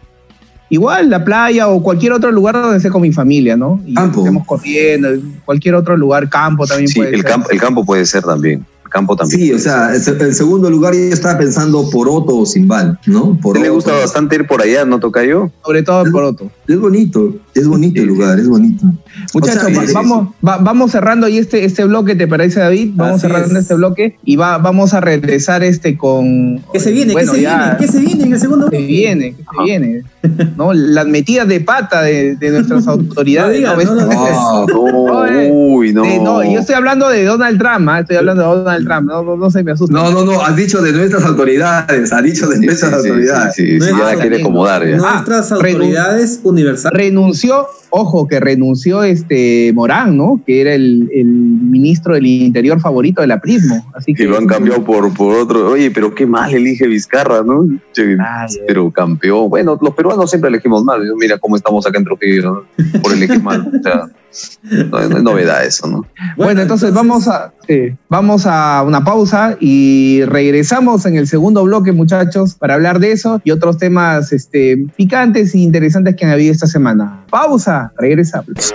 Igual, 0.69 1.11
la 1.11 1.25
playa 1.25 1.67
o 1.69 1.83
cualquier 1.83 2.13
otro 2.13 2.31
lugar 2.31 2.55
donde 2.55 2.77
esté 2.77 2.91
con 2.91 3.03
mi 3.03 3.11
familia, 3.13 3.57
¿no? 3.57 3.81
Y 3.85 3.95
Campo. 3.95 4.21
estemos 4.21 4.47
corriendo, 4.47 5.09
cualquier 5.45 5.75
otro 5.75 5.97
lugar, 5.97 6.29
campo 6.29 6.65
también 6.67 6.87
Sí, 6.89 7.01
puede 7.01 7.11
el 7.11 7.23
ser. 7.23 7.31
campo, 7.31 7.51
el 7.51 7.59
campo 7.61 7.85
puede 7.85 8.07
ser 8.07 8.23
también. 8.23 8.65
Campo 8.91 9.17
también. 9.17 9.41
Sí, 9.41 9.53
o 9.53 9.59
sea, 9.59 9.93
en 9.95 10.35
segundo 10.35 10.69
lugar 10.69 10.93
yo 10.95 11.01
estaba 11.01 11.39
pensando 11.39 11.89
Poroto 11.91 12.37
o 12.39 12.47
Simbal, 12.47 12.99
¿no? 13.07 13.19
¿A 13.19 13.23
usted 13.31 13.41
Poroto. 13.43 13.63
le 13.65 13.71
gusta 13.71 13.93
bastante 13.93 14.35
ir 14.37 14.47
por 14.47 14.61
allá, 14.61 14.85
no 14.85 14.99
toca 15.01 15.25
yo? 15.25 15.51
Sobre 15.65 15.83
todo 15.83 16.05
por 16.11 16.25
otro. 16.25 16.51
Es 16.67 16.79
bonito, 16.79 17.35
es 17.55 17.67
bonito 17.67 18.01
el 18.01 18.07
lugar, 18.09 18.39
es 18.39 18.49
bonito. 18.49 18.85
Muchachos, 19.35 19.65
O 19.65 19.83
sea, 19.87 19.93
vamos, 19.95 20.29
va- 20.47 20.59
vamos 20.59 20.91
cerrando 20.93 21.27
ahí 21.27 21.39
este, 21.39 21.65
este 21.65 21.85
bloque, 21.85 22.15
¿te 22.15 22.27
parece, 22.29 22.61
David? 22.61 22.91
Vamos 22.95 23.17
Así 23.17 23.27
cerrando 23.27 23.55
es. 23.57 23.63
este 23.63 23.75
bloque 23.75 24.17
y 24.25 24.37
va, 24.37 24.59
vamos 24.59 24.95
a 24.95 25.01
regresar 25.01 25.63
este 25.63 25.97
con. 25.97 26.63
¿Qué 26.73 26.81
se 26.81 26.93
viene? 26.93 27.13
Bueno, 27.13 27.33
¿Qué 27.33 27.39
se 27.39 27.43
ya- 27.43 27.57
viene? 27.59 27.77
¿Qué 27.79 27.89
se 27.89 27.99
viene 28.01 28.25
en 28.25 28.33
el 28.35 28.41
segundo 28.41 28.65
Se 28.67 28.71
bloque? 28.71 28.87
viene, 28.87 29.35
que 29.35 29.43
se 29.43 29.65
viene. 29.65 30.03
¿No? 30.57 30.73
Las 30.73 31.07
metidas 31.07 31.49
de 31.49 31.61
pata 31.61 32.03
de, 32.03 32.37
de 32.37 32.51
nuestras 32.51 32.87
autoridades. 32.89 33.61
No 33.63 33.77
digas, 33.77 33.87
¿no? 33.87 33.95
no. 34.07 34.27
Ah, 34.27 34.67
No, 34.69 35.27
eh, 35.27 35.51
uy, 35.53 35.93
no. 35.93 36.03
De- 36.03 36.19
no, 36.19 36.43
yo 36.45 36.61
estoy 36.61 36.75
hablando 36.75 37.09
de 37.09 37.25
Donald 37.25 37.59
Trump, 37.59 37.89
¿ah? 37.89 38.01
estoy 38.01 38.17
hablando 38.17 38.43
de 38.43 38.49
Donald 38.63 38.87
Trump, 38.87 39.09
no, 39.09 39.23
no, 39.23 39.37
no 39.37 39.51
se 39.51 39.63
me 39.65 39.73
asusten. 39.73 39.97
No, 39.97 40.11
no, 40.11 40.25
no, 40.25 40.41
has 40.43 40.55
dicho 40.57 40.81
de 40.83 40.93
nuestras 40.93 41.25
autoridades, 41.25 42.13
has 42.13 42.23
dicho 42.23 42.47
de 42.49 42.57
Sí, 42.59 42.67
nuestras 42.67 43.03
sí, 43.03 43.09
autoridades. 43.09 43.55
sí, 43.55 43.79
ya 43.81 44.05
la 44.05 44.17
quiere 44.17 44.41
acomodar 44.41 44.87
ya. 44.87 44.97
Ah, 45.03 45.13
Nuestras 45.27 45.51
renun- 45.53 45.73
autoridades 45.75 46.41
universales. 46.43 46.97
renunció, 46.99 47.67
ojo, 47.91 48.27
que 48.29 48.41
renunció 48.41 49.03
este 49.03 49.73
Morán, 49.75 50.17
¿no? 50.17 50.41
Que 50.47 50.61
era 50.61 50.75
el, 50.75 51.09
el 51.15 51.27
ministro 51.27 52.15
del 52.15 52.27
Interior 52.27 52.81
favorito 52.81 53.21
de 53.21 53.27
la 53.27 53.41
Prismo. 53.41 53.87
Así 53.95 54.15
que 54.15 54.25
Y 54.25 54.27
lo 54.27 54.37
han 54.39 54.47
cambiado 54.47 54.85
por, 54.85 55.13
por 55.15 55.35
otro. 55.37 55.71
Oye, 55.71 55.91
pero 55.91 56.15
qué 56.15 56.27
mal 56.27 56.53
elige 56.53 56.87
Vizcarra, 56.87 57.43
¿no? 57.43 57.65
Che, 57.93 58.17
Ay, 58.21 58.55
pero 58.67 58.91
campeón. 58.91 59.49
Bueno, 59.49 59.79
los 59.81 59.95
peruanos 59.95 60.10
siempre 60.27 60.49
elegimos 60.49 60.85
mal. 60.85 61.01
Mira 61.17 61.39
cómo 61.39 61.57
estamos 61.57 61.87
acá 61.87 61.99
en 61.99 62.05
Trujillo, 62.05 62.67
¿no? 62.77 63.01
Por 63.01 63.13
elegir 63.13 63.43
mal. 63.43 63.71
O 63.79 63.83
sea, 63.83 64.09
no, 64.91 65.09
no 65.09 65.17
es 65.17 65.23
novedad 65.23 65.65
eso, 65.65 65.87
¿no? 65.89 66.07
Bueno, 66.37 66.61
entonces, 66.61 66.93
vamos 66.93 67.27
a 67.29 67.53
sí, 67.67 67.97
vamos 68.09 68.47
a 68.47 68.83
una 68.87 69.05
pausa 69.05 69.57
y 69.61 70.23
regresamos 70.25 71.07
en 71.07 71.17
el 71.17 71.27
segundo 71.27 71.65
bloque, 71.65 71.93
muchachos, 71.93 72.55
para 72.55 72.75
hablar 72.75 73.01
de 73.01 73.13
eso 73.13 73.41
y 73.45 73.51
otros 73.51 73.79
temas 73.79 74.33
este, 74.33 74.87
picantes 74.97 75.55
e 75.55 75.59
interesantes 75.59 76.17
que 76.17 76.25
han 76.25 76.33
habido 76.33 76.53
esta 76.53 76.67
semana. 76.67 77.25
Pausa, 77.31 77.93
regresamos. 77.99 78.73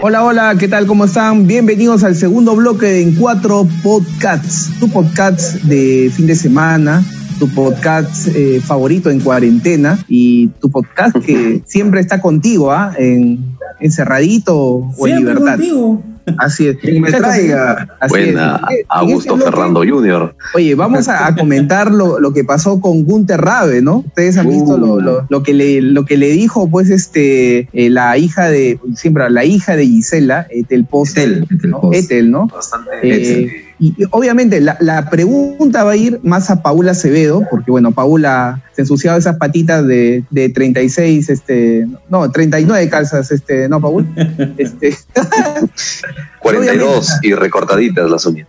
Hola, 0.00 0.22
hola, 0.22 0.54
¿qué 0.56 0.68
tal? 0.68 0.86
¿Cómo 0.86 1.06
están? 1.06 1.48
Bienvenidos 1.48 2.04
al 2.04 2.14
segundo 2.14 2.54
bloque 2.54 2.86
de 2.86 3.02
En 3.02 3.16
Cuatro 3.16 3.66
Podcasts, 3.82 4.70
tu 4.78 4.88
podcast 4.88 5.54
de 5.64 6.08
fin 6.14 6.28
de 6.28 6.36
semana, 6.36 7.02
tu 7.38 7.48
podcast 7.54 8.28
eh, 8.34 8.60
favorito 8.64 9.10
en 9.10 9.20
cuarentena 9.20 9.98
y 10.08 10.48
tu 10.60 10.70
podcast 10.70 11.16
que 11.16 11.62
siempre 11.66 12.00
está 12.00 12.20
contigo, 12.20 12.72
¿ah? 12.72 12.94
En, 12.98 13.56
encerradito 13.80 14.56
o 14.56 15.08
en 15.08 15.18
libertad. 15.18 15.52
contigo. 15.56 16.02
Así 16.36 16.66
es. 16.68 16.76
Que 16.76 17.00
me 17.00 17.10
traiga. 17.10 17.96
así 18.00 18.10
Buena, 18.10 18.60
es. 18.68 18.70
En- 18.70 18.76
en 18.80 18.84
Augusto 18.90 19.34
este 19.34 19.44
bloque- 19.46 19.50
Ferrando 19.50 19.80
Jr. 19.88 20.34
Oye, 20.54 20.74
vamos 20.74 21.08
a, 21.08 21.26
a 21.26 21.34
comentar 21.34 21.90
lo, 21.90 22.20
lo 22.20 22.34
que 22.34 22.44
pasó 22.44 22.82
con 22.82 23.04
Gunter 23.04 23.40
Rabe, 23.40 23.80
¿no? 23.80 23.98
Ustedes 24.06 24.36
han 24.36 24.48
visto 24.50 24.76
lo, 24.76 25.00
lo- 25.00 25.26
lo 25.28 25.42
que 25.42 25.54
le, 25.54 25.80
lo 25.80 26.04
que 26.04 26.18
le 26.18 26.28
dijo, 26.32 26.68
pues, 26.68 26.90
este, 26.90 27.68
eh, 27.72 27.88
la 27.88 28.18
hija 28.18 28.48
de, 28.50 28.78
siempre 28.94 29.30
la 29.30 29.46
hija 29.46 29.74
de 29.74 29.86
Gisela, 29.86 30.46
Etel 30.50 30.84
Pozo, 30.84 31.12
Etel, 31.20 31.46
Etel 31.50 31.70
¿no? 31.70 31.90
Etel, 31.94 32.30
¿no? 32.30 32.46
Bastante. 32.48 32.90
Eh, 33.02 33.64
y, 33.78 33.94
y 33.96 34.06
obviamente 34.10 34.60
la, 34.60 34.76
la 34.80 35.08
pregunta 35.10 35.84
va 35.84 35.92
a 35.92 35.96
ir 35.96 36.20
más 36.22 36.50
a 36.50 36.62
Paula 36.62 36.92
Acevedo, 36.92 37.44
porque 37.50 37.70
bueno, 37.70 37.92
Paula 37.92 38.62
se 38.74 38.82
ensuciaba 38.82 39.18
esas 39.18 39.36
patitas 39.36 39.86
de, 39.86 40.24
de 40.30 40.48
36, 40.50 41.30
este, 41.30 41.86
no, 42.08 42.30
39 42.30 42.88
calzas, 42.88 43.30
este, 43.32 43.68
no, 43.68 43.80
Paul. 43.80 44.06
Este, 44.56 44.96
42 46.40 47.18
y 47.22 47.34
recortaditas 47.34 48.10
las 48.10 48.24
uñas. 48.26 48.46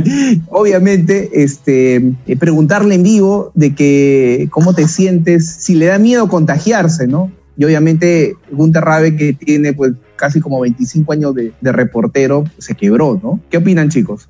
obviamente, 0.48 1.30
este, 1.42 1.96
eh, 2.26 2.36
preguntarle 2.38 2.94
en 2.94 3.02
vivo 3.02 3.52
de 3.54 3.74
que 3.74 4.48
cómo 4.50 4.74
te 4.74 4.86
sientes, 4.86 5.48
si 5.48 5.74
le 5.74 5.86
da 5.86 5.98
miedo 5.98 6.28
contagiarse, 6.28 7.06
¿no? 7.06 7.32
Y 7.56 7.64
obviamente 7.64 8.36
Gunter 8.50 8.82
Rabe, 8.82 9.16
que 9.16 9.32
tiene 9.32 9.72
pues 9.72 9.92
casi 10.16 10.40
como 10.40 10.60
25 10.60 11.12
años 11.12 11.34
de, 11.34 11.52
reportero, 11.72 12.44
se 12.58 12.74
quebró, 12.74 13.18
¿no? 13.22 13.40
¿Qué 13.50 13.56
opinan, 13.56 13.88
chicos? 13.88 14.26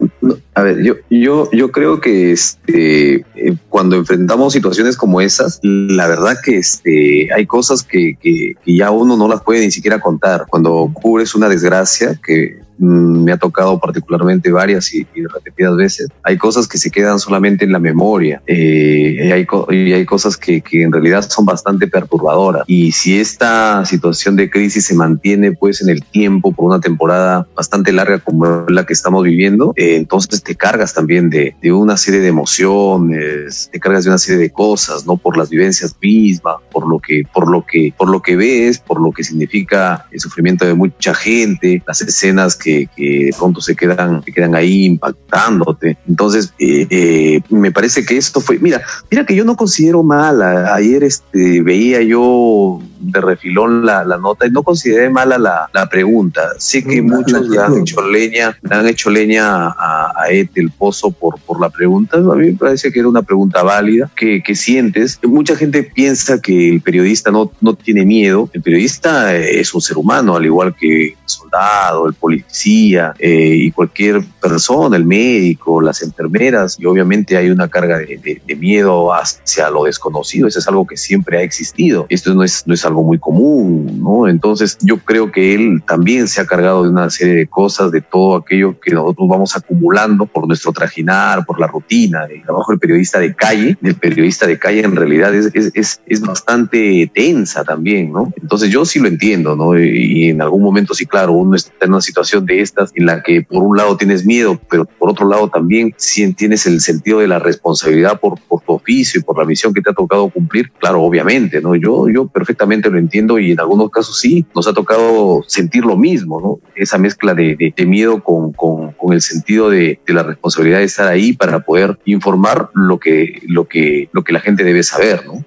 A 0.55 0.63
ver, 0.63 0.83
yo, 0.83 0.95
yo, 1.11 1.51
yo 1.51 1.73
creo 1.73 2.01
que 2.01 2.31
este, 2.31 3.17
eh, 3.35 3.57
cuando 3.69 3.97
enfrentamos 3.97 4.53
situaciones 4.53 4.97
como 4.97 5.21
esas, 5.21 5.59
la 5.63 6.07
verdad 6.07 6.37
que 6.45 6.59
este, 6.59 7.33
hay 7.35 7.47
cosas 7.47 7.83
que, 7.83 8.17
que, 8.21 8.55
que 8.65 8.77
ya 8.77 8.93
uno 8.93 9.17
no 9.17 9.27
las 9.27 9.43
puede 9.43 9.65
ni 9.65 9.73
siquiera 9.73 10.01
contar. 10.01 10.47
Cuando 10.49 10.91
cubres 10.95 11.35
una 11.35 11.49
desgracia, 11.49 12.19
que 12.25 12.61
me 12.81 13.33
ha 13.33 13.37
tocado 13.37 13.79
particularmente 13.79 14.51
varias 14.51 14.93
y, 14.95 15.07
y 15.15 15.27
repetidas 15.27 15.77
veces, 15.77 16.09
hay 16.23 16.39
cosas 16.39 16.67
que 16.67 16.79
se 16.79 16.91
quedan 16.91 17.19
solamente 17.19 17.65
en 17.65 17.73
la 17.73 17.79
memoria 17.79 18.43
eh, 18.47 19.17
y, 19.27 19.31
hay, 19.31 19.47
y 19.71 19.93
hay 19.93 20.07
cosas 20.07 20.37
que, 20.37 20.63
que 20.63 20.83
en 20.83 20.93
realidad 20.93 21.29
son 21.29 21.45
bastante 21.45 21.87
perturbadoras. 21.87 22.65
Y 22.67 22.93
si 22.93 23.19
esta 23.19 23.85
situación 23.85 24.37
de 24.37 24.51
crisis 24.51 24.87
se 24.87 24.95
mantiene 24.95 25.53
pues 25.53 25.83
en 25.83 25.91
el 25.91 26.03
tiempo 26.03 26.53
por 26.53 26.67
una 26.67 26.81
temporada 26.81 27.47
bastante 27.55 27.93
larga 27.93 28.19
como 28.19 28.65
la 28.69 28.87
que 28.87 28.95
estamos 28.95 29.25
viviendo, 29.25 29.75
eh, 29.77 29.97
entonces 29.97 30.43
te 30.43 30.55
cargas 30.55 30.95
también 30.95 31.29
de, 31.29 31.57
de 31.61 31.73
una 31.73 31.97
serie 31.97 32.21
de 32.21 32.29
emociones, 32.29 33.69
te 33.71 33.79
cargas 33.79 34.05
de 34.05 34.11
una 34.11 34.19
serie 34.19 34.41
de 34.41 34.51
cosas, 34.51 35.07
¿no? 35.07 35.17
Por 35.17 35.37
las 35.37 35.51
vivencias 35.51 35.95
mismas, 36.01 36.57
por 36.73 36.89
lo 36.89 36.99
que, 36.99 37.25
por 37.33 37.51
lo 37.51 37.65
que, 37.67 37.93
por 37.97 38.09
lo 38.09 38.23
que 38.23 38.37
ves, 38.37 38.79
por 38.79 39.01
lo 39.01 39.13
que 39.13 39.25
significa 39.25 40.07
el 40.11 40.21
sufrimiento 40.21 40.65
de 40.65 40.75
mucha 40.75 41.15
gente, 41.15 41.83
las 41.87 42.01
escenas 42.01 42.57
que, 42.57 42.70
que 42.97 43.27
de 43.27 43.35
pronto 43.39 43.61
se 43.61 43.75
quedan, 43.77 44.23
se 44.25 44.33
quedan 44.33 44.55
ahí 44.55 44.85
impactándote. 44.87 45.99
Entonces, 46.09 46.53
eh, 46.59 46.87
eh, 46.91 47.41
me 47.51 47.71
parece 47.73 48.05
que 48.05 48.17
esto 48.17 48.41
fue, 48.41 48.59
mira, 48.59 48.83
mira 49.11 49.25
que 49.25 49.35
yo 49.35 49.45
no 49.45 49.57
considero 49.57 50.03
mal. 50.03 50.43
A- 50.43 50.75
ayer 50.75 51.03
este, 51.05 51.63
veía 51.63 52.01
yo 52.03 52.81
de 53.01 53.21
refilón 53.21 53.85
la, 53.87 54.05
la 54.05 54.19
nota 54.19 54.47
y 54.47 54.51
no 54.51 54.63
consideré 54.63 55.09
mala 55.11 55.39
la, 55.39 55.69
la 55.73 55.89
pregunta. 55.89 56.41
Sé 56.59 56.85
que 56.85 56.97
La- 56.97 57.03
muchos 57.03 57.49
la 57.49 57.55
le 57.55 57.59
han 57.77 57.79
hecho 57.83 58.03
leña, 58.03 58.59
le 58.63 58.75
han 58.77 58.87
hecho 58.87 59.11
leña 59.11 59.69
a, 59.69 60.13
a 60.17 60.31
Etel 60.31 60.71
Pozo 60.71 61.11
por, 61.11 61.39
por 61.41 61.61
la 61.61 61.71
pregunta. 61.71 62.17
A 62.19 62.21
mí 62.37 62.47
me 62.53 62.57
parece 62.59 62.93
que 62.93 62.99
era 63.01 63.09
una 63.09 63.23
pregunta 63.23 63.63
válida. 63.63 64.11
¿Qué, 64.17 64.43
qué 64.45 64.55
sientes? 64.55 65.19
Mucha 65.23 65.57
gente 65.57 65.83
piensa 65.83 66.41
que 66.41 66.71
el 66.71 66.81
periodista 66.81 67.31
no, 67.31 67.51
no 67.61 67.75
tiene 67.75 68.05
miedo. 68.05 68.51
El 68.53 68.63
periodista 68.63 69.35
es 69.35 69.73
un 69.75 69.81
ser 69.81 69.97
humano, 69.97 70.37
al 70.37 70.45
igual 70.45 70.75
que 70.79 71.09
el 71.09 71.15
soldado, 71.25 72.07
el 72.09 72.15
policía 72.15 72.41
eh, 72.67 73.55
y 73.57 73.71
cualquier 73.71 74.23
persona, 74.41 74.97
el 74.97 75.05
médico, 75.05 75.81
las 75.81 76.03
enfermeras. 76.03 76.77
Y 76.79 76.87
obviamente 76.87 77.37
hay 77.37 77.51
una 77.51 77.69
carga 77.69 77.99
de, 77.99 78.19
de- 78.23 78.43
de 78.47 78.57
miedo 78.57 79.13
hacia 79.13 79.71
lo 79.71 79.85
desconocido. 79.85 80.47
Eso 80.47 80.59
es 80.59 80.69
algo 80.69 80.87
que 80.87 80.97
siempre 80.97 81.39
ha 81.39 81.43
existido. 81.43 82.07
Esto 82.09 82.35
no 82.35 82.43
es, 82.43 82.67
no 82.67 82.75
es 82.75 82.85
algo 82.85 83.03
muy 83.03 83.19
común, 83.19 84.01
¿no? 84.03 84.29
Entonces 84.29 84.77
yo 84.81 84.99
creo 84.99 85.31
que 85.33 85.55
él 85.55 85.83
también 85.87 86.29
se 86.29 86.41
ha 86.41 86.47
cargado 86.47 86.83
de 86.83 86.91
una 86.91 87.11
serie 87.11 87.35
de 87.35 87.47
cosas, 87.47 87.91
de 87.93 88.01
todo 88.01 88.37
aquello 88.37 88.79
que 88.81 88.93
nosotros 88.93 89.29
vamos 89.29 89.57
acumulando 89.57 90.27
por 90.27 90.47
nuestro 90.47 90.73
trajinar, 90.73 91.45
por 91.47 91.61
la 91.61 91.67
rutina. 91.67 92.25
El 92.31 92.43
trabajo 92.43 92.73
del 92.73 92.79
periodista 92.79 93.19
de 93.19 93.35
calle, 93.35 93.77
del 93.81 93.95
periodista 93.95 94.47
de 94.47 94.59
calle 94.59 94.81
en 94.81 94.97
realidad 94.97 95.35
es, 95.35 95.51
es, 95.75 96.01
es, 96.07 96.21
bastante 96.21 97.11
tensa 97.15 97.65
también, 97.65 98.13
¿no? 98.13 98.33
Entonces 98.41 98.71
yo 98.71 98.85
sí 98.85 98.99
lo 98.99 99.09
entiendo, 99.09 99.57
¿no? 99.57 99.79
Y, 99.79 100.31
en 100.31 100.43
algún 100.43 100.63
momento 100.63 100.95
sí, 100.95 101.07
claro, 101.07 101.33
uno 101.33 101.57
está 101.57 101.73
en 101.85 101.91
una 101.91 102.01
de 102.47 102.61
estas 102.61 102.93
en 102.95 103.07
la 103.07 103.23
que 103.23 103.43
por 103.43 103.63
un 103.63 103.77
lado 103.77 103.97
tienes 103.97 104.25
miedo, 104.25 104.61
pero 104.69 104.85
por 104.85 105.11
otro 105.11 105.29
lado 105.29 105.49
también 105.49 105.95
si 105.97 106.33
tienes 106.35 106.67
el 106.67 106.81
sentido 106.81 107.21
de 107.21 107.29
la 107.29 107.39
responsabilidad 107.39 108.21
por, 108.21 108.41
por 108.49 108.63
tu 108.63 108.73
oficio 108.73 109.21
y 109.21 109.25
por 109.25 109.39
la 109.39 109.45
misión 109.45 109.75
que 109.75 109.81
te 109.81 109.91
ha 109.91 109.95
tocado 109.95 110.29
cumplir, 110.29 110.71
claro, 110.73 111.03
obviamente, 111.03 111.61
¿no? 111.61 111.75
Yo, 111.75 112.09
yo 112.09 112.27
perfectamente 112.27 112.91
lo 112.91 112.99
entiendo 112.99 113.39
y 113.39 113.53
en 113.53 113.61
algunos 113.61 113.91
casos 113.91 114.19
sí, 114.19 114.45
nos 114.55 114.67
ha 114.67 114.73
tocado 114.73 115.43
sentir 115.47 115.85
lo 115.85 115.97
mismo, 115.97 116.41
¿no? 116.41 116.59
Esa 116.75 116.99
mezcla 116.99 117.35
de, 117.35 117.73
de, 117.77 117.87
miedo 117.87 118.23
con, 118.23 118.53
con, 118.53 118.95
el 119.13 119.21
sentido 119.21 119.71
de, 119.71 119.99
de, 120.07 120.15
la 120.15 120.23
responsabilidad 120.23 120.79
de 120.79 120.85
estar 120.85 121.09
ahí 121.09 121.33
para 121.33 121.61
poder 121.61 121.99
informar 122.05 122.71
lo 122.75 122.99
que, 122.99 123.41
lo 123.47 123.67
que, 123.67 124.09
lo 124.13 124.23
que 124.23 124.33
la 124.33 124.41
gente 124.41 124.63
debe 124.63 124.83
saber, 124.83 125.27
¿no? 125.27 125.45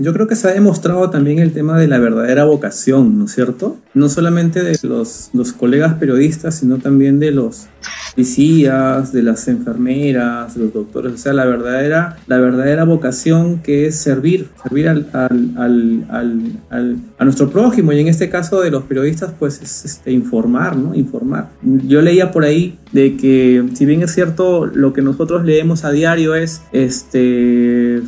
Yo 0.00 0.14
creo 0.14 0.26
que 0.26 0.34
se 0.34 0.48
ha 0.48 0.52
demostrado 0.52 1.10
también 1.10 1.40
el 1.40 1.52
tema 1.52 1.78
de 1.78 1.86
la 1.86 1.98
verdadera 1.98 2.44
vocación, 2.44 3.18
¿no 3.18 3.26
es 3.26 3.32
cierto? 3.32 3.76
No 3.92 4.08
solamente 4.08 4.62
de 4.62 4.78
los, 4.82 5.28
los 5.34 5.52
colegas 5.52 5.94
periodistas, 5.94 6.54
sino 6.54 6.78
también 6.78 7.20
de 7.20 7.32
los 7.32 7.66
policías, 8.14 9.12
de 9.12 9.22
las 9.22 9.46
enfermeras, 9.48 10.56
los 10.56 10.72
doctores. 10.72 11.12
O 11.12 11.18
sea, 11.18 11.34
la 11.34 11.44
verdadera, 11.44 12.16
la 12.26 12.38
verdadera 12.38 12.84
vocación 12.84 13.58
que 13.58 13.86
es 13.86 13.96
servir, 13.96 14.48
servir 14.62 14.88
al, 14.88 15.10
al, 15.12 16.06
al, 16.70 16.96
a 17.18 17.24
nuestro 17.24 17.50
prójimo. 17.50 17.92
Y 17.92 18.00
en 18.00 18.08
este 18.08 18.30
caso 18.30 18.62
de 18.62 18.70
los 18.70 18.84
periodistas, 18.84 19.34
pues 19.38 19.60
es 19.60 19.84
este, 19.84 20.12
informar, 20.12 20.76
¿no? 20.76 20.94
Informar. 20.94 21.50
Yo 21.62 22.00
leía 22.00 22.32
por 22.32 22.44
ahí 22.44 22.78
de 22.92 23.18
que, 23.18 23.68
si 23.74 23.84
bien 23.84 24.02
es 24.02 24.14
cierto, 24.14 24.64
lo 24.64 24.94
que 24.94 25.02
nosotros 25.02 25.44
leemos 25.44 25.84
a 25.84 25.90
diario 25.90 26.34
es 26.34 26.62
este 26.72 28.02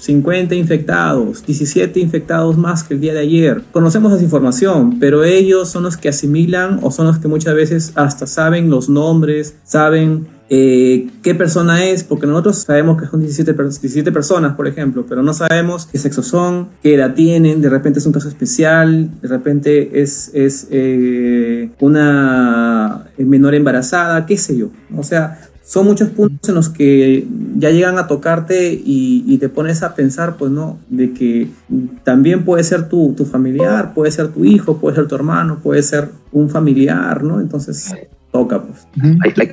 50 0.00 0.54
infectados, 0.54 1.44
17 1.46 2.00
infectados 2.00 2.56
más 2.56 2.82
que 2.82 2.94
el 2.94 3.00
día 3.00 3.14
de 3.14 3.20
ayer. 3.20 3.62
Conocemos 3.72 4.12
esa 4.12 4.22
información, 4.22 4.98
pero 4.98 5.24
ellos 5.24 5.68
son 5.68 5.82
los 5.82 5.96
que 5.96 6.08
asimilan 6.08 6.80
o 6.82 6.90
son 6.90 7.06
los 7.06 7.18
que 7.18 7.28
muchas 7.28 7.54
veces 7.54 7.92
hasta 7.94 8.26
saben 8.26 8.70
los 8.70 8.88
nombres, 8.88 9.54
saben 9.64 10.26
eh, 10.50 11.08
qué 11.22 11.34
persona 11.34 11.86
es, 11.86 12.04
porque 12.04 12.26
nosotros 12.26 12.58
sabemos 12.58 13.00
que 13.00 13.08
son 13.08 13.20
17, 13.20 13.54
17, 13.54 14.12
personas, 14.12 14.54
por 14.56 14.68
ejemplo, 14.68 15.06
pero 15.08 15.22
no 15.22 15.32
sabemos 15.32 15.86
qué 15.86 15.98
sexo 15.98 16.22
son, 16.22 16.68
qué 16.82 16.94
edad 16.94 17.14
tienen, 17.14 17.62
de 17.62 17.70
repente 17.70 17.98
es 17.98 18.06
un 18.06 18.12
caso 18.12 18.28
especial, 18.28 19.10
de 19.22 19.28
repente 19.28 20.02
es, 20.02 20.30
es 20.34 20.68
eh, 20.70 21.70
una 21.80 23.06
menor 23.16 23.54
embarazada, 23.54 24.26
qué 24.26 24.36
sé 24.36 24.56
yo. 24.56 24.68
O 24.96 25.02
sea, 25.02 25.48
son 25.64 25.86
muchos 25.86 26.10
puntos 26.10 26.48
en 26.48 26.54
los 26.54 26.68
que 26.68 27.26
ya 27.56 27.70
llegan 27.70 27.98
a 27.98 28.06
tocarte 28.06 28.78
y, 28.84 29.38
te 29.38 29.48
pones 29.48 29.82
a 29.82 29.94
pensar, 29.94 30.36
pues 30.36 30.50
no, 30.50 30.78
de 30.90 31.12
que 31.12 31.48
también 32.04 32.44
puede 32.44 32.62
ser 32.62 32.88
tu, 32.88 33.14
tu, 33.14 33.24
familiar, 33.24 33.94
puede 33.94 34.12
ser 34.12 34.28
tu 34.28 34.44
hijo, 34.44 34.76
puede 34.76 34.96
ser 34.96 35.08
tu 35.08 35.14
hermano, 35.14 35.58
puede 35.62 35.82
ser 35.82 36.10
un 36.32 36.50
familiar, 36.50 37.24
¿no? 37.24 37.40
Entonces 37.40 37.94
toca, 38.30 38.62
pues. 38.62 38.86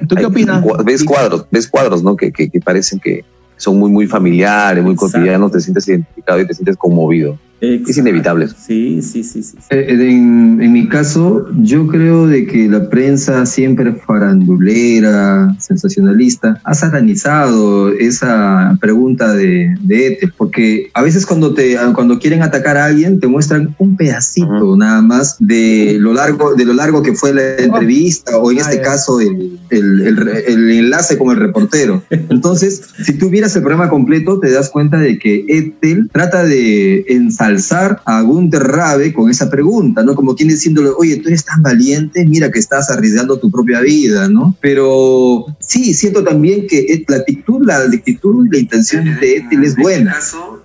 ¿Tú 0.07 0.15
qué 0.15 0.25
opinas? 0.25 0.63
Ves 0.85 1.03
cuadros, 1.03 1.45
ves 1.49 1.67
cuadros, 1.67 2.03
¿no? 2.03 2.15
Que, 2.15 2.31
que, 2.31 2.49
que 2.49 2.59
parecen 2.59 2.99
que 2.99 3.23
son 3.55 3.79
muy, 3.79 3.89
muy 3.89 4.07
familiares, 4.07 4.83
muy 4.83 4.95
cotidianos, 4.95 5.51
te 5.51 5.61
sientes 5.61 5.87
identificado 5.87 6.41
y 6.41 6.47
te 6.47 6.53
sientes 6.53 6.75
conmovido. 6.75 7.37
Es 7.61 7.95
inevitable. 7.95 8.47
Sí, 8.47 9.03
sí, 9.03 9.23
sí. 9.23 9.43
sí. 9.43 9.55
Eh, 9.69 9.85
en, 9.89 10.59
en, 10.63 10.71
mi 10.71 10.87
caso, 10.87 11.47
yo 11.59 11.85
creo 11.87 12.25
de 12.25 12.47
que 12.47 12.67
la 12.67 12.89
prensa 12.89 13.45
siempre 13.45 13.93
farandulera, 13.93 15.55
sensacionalista, 15.59 16.59
ha 16.63 16.73
satanizado 16.73 17.91
esa 17.91 18.75
pregunta 18.81 19.33
de, 19.33 19.75
de 19.79 20.07
Ethel, 20.07 20.33
porque 20.35 20.89
a 20.95 21.03
veces 21.03 21.27
cuando, 21.27 21.53
te, 21.53 21.77
cuando 21.93 22.17
quieren 22.17 22.41
atacar 22.41 22.77
a 22.77 22.85
alguien 22.85 23.19
te 23.19 23.27
muestran 23.27 23.75
un 23.77 23.95
pedacito 23.95 24.75
nada 24.75 25.03
más 25.03 25.37
de 25.39 25.97
lo, 25.99 26.13
largo, 26.13 26.55
de 26.55 26.65
lo 26.65 26.73
largo 26.73 27.03
que 27.03 27.13
fue 27.13 27.31
la 27.31 27.41
oh. 27.41 27.61
entrevista 27.61 28.37
o 28.37 28.51
en 28.51 28.57
este 28.57 28.81
caso 28.81 29.19
el, 29.19 29.59
el, 29.69 30.01
el, 30.01 30.27
el, 30.47 30.71
enlace 30.71 31.15
con 31.15 31.29
el 31.29 31.37
reportero. 31.37 32.01
Entonces, 32.09 32.81
si 33.03 33.19
tú 33.19 33.29
vieras 33.29 33.55
el 33.55 33.61
programa 33.61 33.89
completo, 33.89 34.39
te 34.39 34.49
das 34.49 34.71
cuenta 34.71 34.97
de 34.97 35.19
que 35.19 35.45
Ethel 35.47 36.09
trata 36.11 36.43
de 36.43 37.05
ensalzar 37.07 37.50
alzar 37.51 38.01
a 38.05 38.21
Gunter 38.21 38.63
Rabe 38.63 39.13
con 39.13 39.29
esa 39.29 39.49
pregunta, 39.49 40.03
¿no? 40.03 40.15
Como 40.15 40.35
quien 40.35 40.49
diciéndole, 40.49 40.89
oye, 40.97 41.17
tú 41.17 41.29
eres 41.29 41.45
tan 41.45 41.61
valiente, 41.61 42.25
mira 42.25 42.51
que 42.51 42.59
estás 42.59 42.89
arriesgando 42.89 43.39
tu 43.39 43.51
propia 43.51 43.81
vida, 43.81 44.27
¿no? 44.27 44.55
Pero 44.61 45.45
sí, 45.59 45.93
siento 45.93 46.23
también 46.23 46.67
que 46.67 47.03
la 47.07 47.17
actitud, 47.17 47.65
la 47.65 47.77
actitud 47.77 48.45
y 48.47 48.49
la 48.49 48.57
intención 48.57 49.05
de 49.05 49.37
Ethel 49.37 49.63
es 49.63 49.75
buena. 49.75 50.17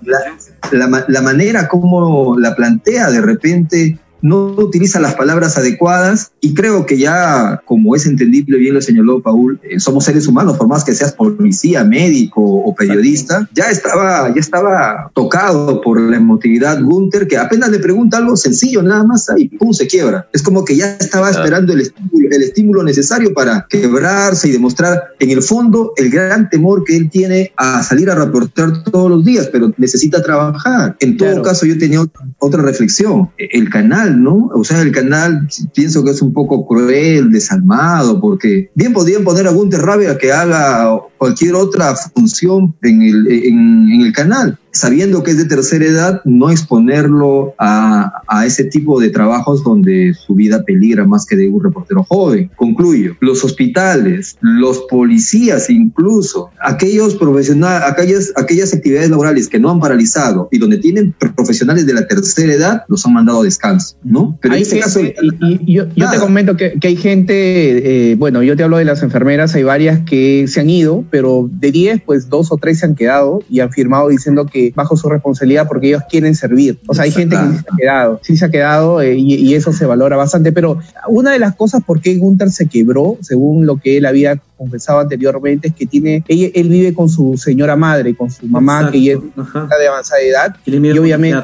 La, 0.03 0.89
la, 0.89 1.05
la 1.09 1.23
manera 1.23 1.69
como 1.69 2.39
la 2.39 2.55
plantea 2.55 3.11
de 3.11 3.21
repente 3.21 3.99
no 4.23 4.47
utiliza 4.57 5.01
las 5.01 5.15
palabras 5.15 5.59
adecuadas 5.59 6.33
y 6.41 6.55
creo 6.55 6.87
que 6.87 6.99
ya, 6.99 7.63
como 7.65 7.95
es 7.95 8.07
entendible, 8.07 8.59
bien 8.59 8.75
lo 8.75 8.81
señaló 8.81 9.21
Paul, 9.21 9.61
eh, 9.63 9.81
somos 9.81 10.05
seres 10.05 10.27
humanos, 10.27 10.57
por 10.57 10.69
más 10.69 10.85
que 10.85 10.95
seas 10.95 11.13
policía, 11.13 11.85
médico 11.85 12.43
o 12.43 12.75
periodista, 12.75 13.49
ya 13.55 13.65
estaba, 13.65 14.33
ya 14.35 14.41
estaba 14.41 15.11
tocado 15.15 15.81
por 15.81 16.01
la 16.01 16.17
emotividad 16.17 16.81
Gunther, 16.83 17.27
que 17.27 17.37
apenas 17.37 17.71
le 17.71 17.79
pregunta 17.79 18.19
algo 18.19 18.37
sencillo, 18.37 18.83
nada 18.83 19.05
más, 19.05 19.29
ahí 19.29 19.49
pum, 19.49 19.73
se 19.73 19.87
quiebra. 19.87 20.29
Es 20.33 20.43
como 20.43 20.65
que 20.65 20.77
ya 20.77 20.97
estaba 20.99 21.31
esperando 21.31 21.73
el 21.73 21.81
estímulo, 21.81 22.29
el 22.31 22.43
estímulo 22.43 22.83
necesario 22.83 23.33
para 23.35 23.67
quebrarse 23.69 24.49
y 24.49 24.53
demostrar 24.53 25.15
en 25.19 25.31
el 25.31 25.43
fondo 25.43 25.93
el 25.97 26.11
gran 26.11 26.49
temor 26.51 26.85
que 26.85 26.97
él 26.97 27.11
tiene 27.11 27.53
a 27.57 27.83
salir 27.83 28.11
a 28.11 28.15
reportar 28.15 28.83
todos 28.85 29.11
los 29.11 29.25
días, 29.25 29.49
pero 29.53 29.73
necesita 29.77 30.23
trabajar. 30.23 30.97
En 31.01 31.17
todo 31.17 31.43
caso, 31.43 31.67
yo 31.67 31.79
tenía 31.79 32.01
otra 32.39 32.63
reflexión. 32.63 33.31
El 33.39 33.71
canal 33.71 34.06
¿no? 34.11 34.51
O 34.55 34.65
sea, 34.65 34.83
el 34.83 34.93
canal 34.93 35.49
pienso 35.75 36.05
que 36.05 36.11
es 36.11 36.23
un 36.23 36.33
poco 36.33 36.67
cruel, 36.67 37.31
desalmado, 37.31 38.21
porque 38.21 38.71
bien 38.75 38.93
podían 38.93 39.25
poner 39.25 39.47
a 39.47 39.53
Gunter 39.53 39.81
Rabia 39.81 40.19
que 40.19 40.33
haga 40.33 40.91
cualquier 41.19 41.55
otra 41.55 41.95
función 41.97 42.75
en 42.83 43.03
el, 43.03 43.27
en, 43.29 44.03
el 44.03 44.13
canal, 44.13 44.59
sabiendo 44.79 45.23
que 45.23 45.33
es 45.33 45.39
de 45.39 45.45
tercera 45.45 45.85
edad, 45.85 46.21
no 46.25 46.51
exponerlo 46.51 47.55
a, 47.59 48.23
a, 48.27 48.47
ese 48.47 48.65
tipo 48.65 49.01
de 49.01 49.11
trabajos 49.11 49.65
donde 49.65 50.15
su 50.15 50.35
vida 50.35 50.65
peligra 50.65 51.05
más 51.05 51.27
que 51.27 51.37
de 51.37 51.49
un 51.49 51.63
reportero 51.63 52.05
joven. 52.05 52.51
Concluyo, 52.57 53.17
los 53.21 53.45
hospitales, 53.45 54.37
los 54.41 54.83
policías 54.89 55.71
incluso, 55.71 56.51
aquellos 56.61 57.15
profesionales, 57.17 57.89
aquellas, 57.89 58.33
aquellas 58.37 58.75
actividades 58.75 59.11
laborales 59.11 59.49
que 59.49 59.59
no 59.59 59.71
han 59.71 59.81
paralizado 59.81 60.49
y 60.51 60.59
donde 60.59 60.79
tienen 60.79 61.15
profesionales 61.35 61.87
de 61.87 61.95
la 61.95 62.07
tercera 62.07 62.53
edad, 62.53 62.85
los 62.89 63.05
han 63.07 63.15
mandado 63.15 63.41
a 63.41 63.45
descanso. 63.45 63.97
¿no? 64.03 64.39
Pero 64.41 64.55
en 64.55 64.63
este 64.63 64.79
caso... 64.79 65.01
Y, 65.01 65.75
yo, 65.75 65.89
te 65.89 66.19
comento 66.19 66.57
que, 66.57 66.79
hay 66.83 66.97
gente, 66.97 68.11
eh, 68.11 68.17
bueno, 68.17 68.43
yo 68.43 68.57
te 68.57 68.63
hablo 68.63 68.79
de 68.79 68.85
las 68.85 69.03
enfermeras, 69.03 69.55
hay 69.55 69.63
varias 69.63 70.01
que 70.01 70.47
se 70.49 70.61
han 70.61 70.71
ido, 70.71 71.05
pero 71.11 71.49
de 71.51 71.73
10, 71.73 72.03
pues 72.03 72.29
dos 72.29 72.53
o 72.53 72.57
tres 72.57 72.81
se 72.81 72.87
han 72.87 72.95
quedado 72.95 73.43
y 73.49 73.61
han 73.61 73.71
firmado 73.71 74.09
diciendo 74.09 74.47
que 74.47 74.66
bajo 74.75 74.97
su 74.97 75.09
responsabilidad 75.09 75.67
porque 75.69 75.89
ellos 75.89 76.03
quieren 76.09 76.35
servir. 76.35 76.79
O 76.87 76.95
sea, 76.95 77.05
hay 77.05 77.13
gente 77.13 77.37
que 77.37 77.43
sí 77.43 77.57
se 77.57 77.69
ha 77.71 77.77
quedado, 77.77 78.21
sí 78.23 78.37
se 78.37 78.45
ha 78.45 78.51
quedado 78.51 79.01
eh, 79.01 79.17
y, 79.17 79.55
eso 79.55 79.73
se 79.73 79.87
valora 79.87 80.17
bastante, 80.17 80.53
pero 80.53 80.79
una 81.09 81.31
de 81.31 81.39
las 81.39 81.55
cosas 81.55 81.83
por 81.83 82.01
qué 82.01 82.17
Gunther 82.17 82.51
se 82.51 82.67
quebró, 82.67 83.17
según 83.23 83.65
lo 83.65 83.79
que 83.79 83.97
él 83.97 84.05
había 84.05 84.39
confesado 84.59 85.01
anteriormente, 85.01 85.69
es 85.69 85.75
que 85.75 85.87
tiene, 85.87 86.25
él, 86.29 86.69
vive 86.69 86.95
con 86.95 87.09
su 87.09 87.37
señora 87.37 87.77
madre, 87.77 88.15
con 88.15 88.31
su 88.31 88.47
mamá, 88.47 88.91
que 88.91 89.03
ya 89.03 89.13
es 89.13 89.19
de 89.19 89.89
avanzada 89.89 90.21
edad, 90.21 90.57
y, 90.65 90.77
obviamente 90.99 91.39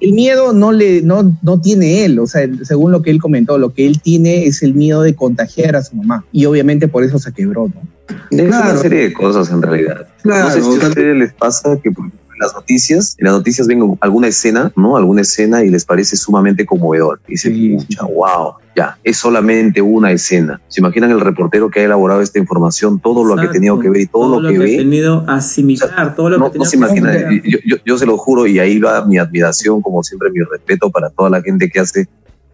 el 0.00 0.12
miedo 0.12 0.52
no 0.52 0.72
le 0.72 1.02
no, 1.02 1.36
no 1.42 1.60
tiene 1.60 2.04
él, 2.04 2.18
o 2.18 2.26
sea, 2.26 2.48
según 2.62 2.92
lo 2.92 3.02
que 3.02 3.10
él 3.10 3.20
comentó, 3.20 3.58
lo 3.58 3.72
que 3.72 3.86
él 3.86 4.00
tiene 4.00 4.46
es 4.46 4.62
el 4.62 4.74
miedo 4.74 5.02
de 5.02 5.14
contagiar 5.14 5.76
a 5.76 5.82
su 5.82 5.96
mamá, 5.96 6.24
y 6.32 6.44
obviamente 6.46 6.88
por 6.88 7.04
eso 7.04 7.18
se 7.18 7.32
quebró, 7.32 7.68
¿no? 7.68 7.94
Es 8.30 8.40
una 8.42 8.76
serie 8.76 9.08
de 9.08 9.12
cosas 9.12 9.50
en 9.50 9.62
realidad. 9.62 10.06
no 10.24 10.50
sé 10.50 10.62
si 10.62 10.68
a 10.68 10.88
ustedes 10.88 11.16
les 11.16 11.32
pasa 11.32 11.78
que 11.82 11.90
las 12.38 12.54
noticias, 12.54 13.16
en 13.18 13.26
las 13.26 13.34
noticias 13.34 13.66
ven 13.66 13.96
alguna 14.00 14.28
escena, 14.28 14.72
¿no? 14.76 14.96
Alguna 14.96 15.22
escena 15.22 15.64
y 15.64 15.70
les 15.70 15.84
parece 15.84 16.16
sumamente 16.16 16.64
conmovedor. 16.66 17.20
Y 17.28 17.32
dicen, 17.32 17.78
wow, 18.14 18.54
ya, 18.76 18.98
es 19.04 19.16
solamente 19.16 19.80
una 19.80 20.12
escena. 20.12 20.60
¿Se 20.68 20.80
imaginan 20.80 21.10
el 21.10 21.20
reportero 21.20 21.70
que 21.70 21.80
ha 21.80 21.84
elaborado 21.84 22.20
esta 22.20 22.38
información, 22.38 23.00
todo 23.00 23.24
lo 23.24 23.36
que 23.36 23.46
ha 23.46 23.50
tenido 23.50 23.78
que 23.78 23.88
ver 23.90 24.02
y 24.02 24.06
todo, 24.06 24.40
lo, 24.40 24.48
que, 24.48 24.58
ve? 24.58 24.74
ha 24.74 24.78
tenido 24.78 25.24
asimilar, 25.28 26.14
todo 26.14 26.30
lo 26.30 26.38
no, 26.38 26.52
que 26.52 26.58
no 26.58 26.64
se 26.64 26.76
imagina, 26.76 27.30
yo, 27.30 27.58
yo, 27.64 27.76
yo, 27.84 27.98
se 27.98 28.06
lo 28.06 28.16
juro 28.18 28.46
y 28.46 28.58
ahí 28.58 28.78
va 28.78 29.04
mi 29.04 29.18
admiración, 29.18 29.80
como 29.80 30.02
siempre, 30.02 30.30
mi 30.30 30.40
respeto 30.40 30.90
para 30.90 31.10
toda 31.10 31.30
la 31.30 31.42
gente 31.42 31.68
que 31.68 31.80
hace 31.80 32.08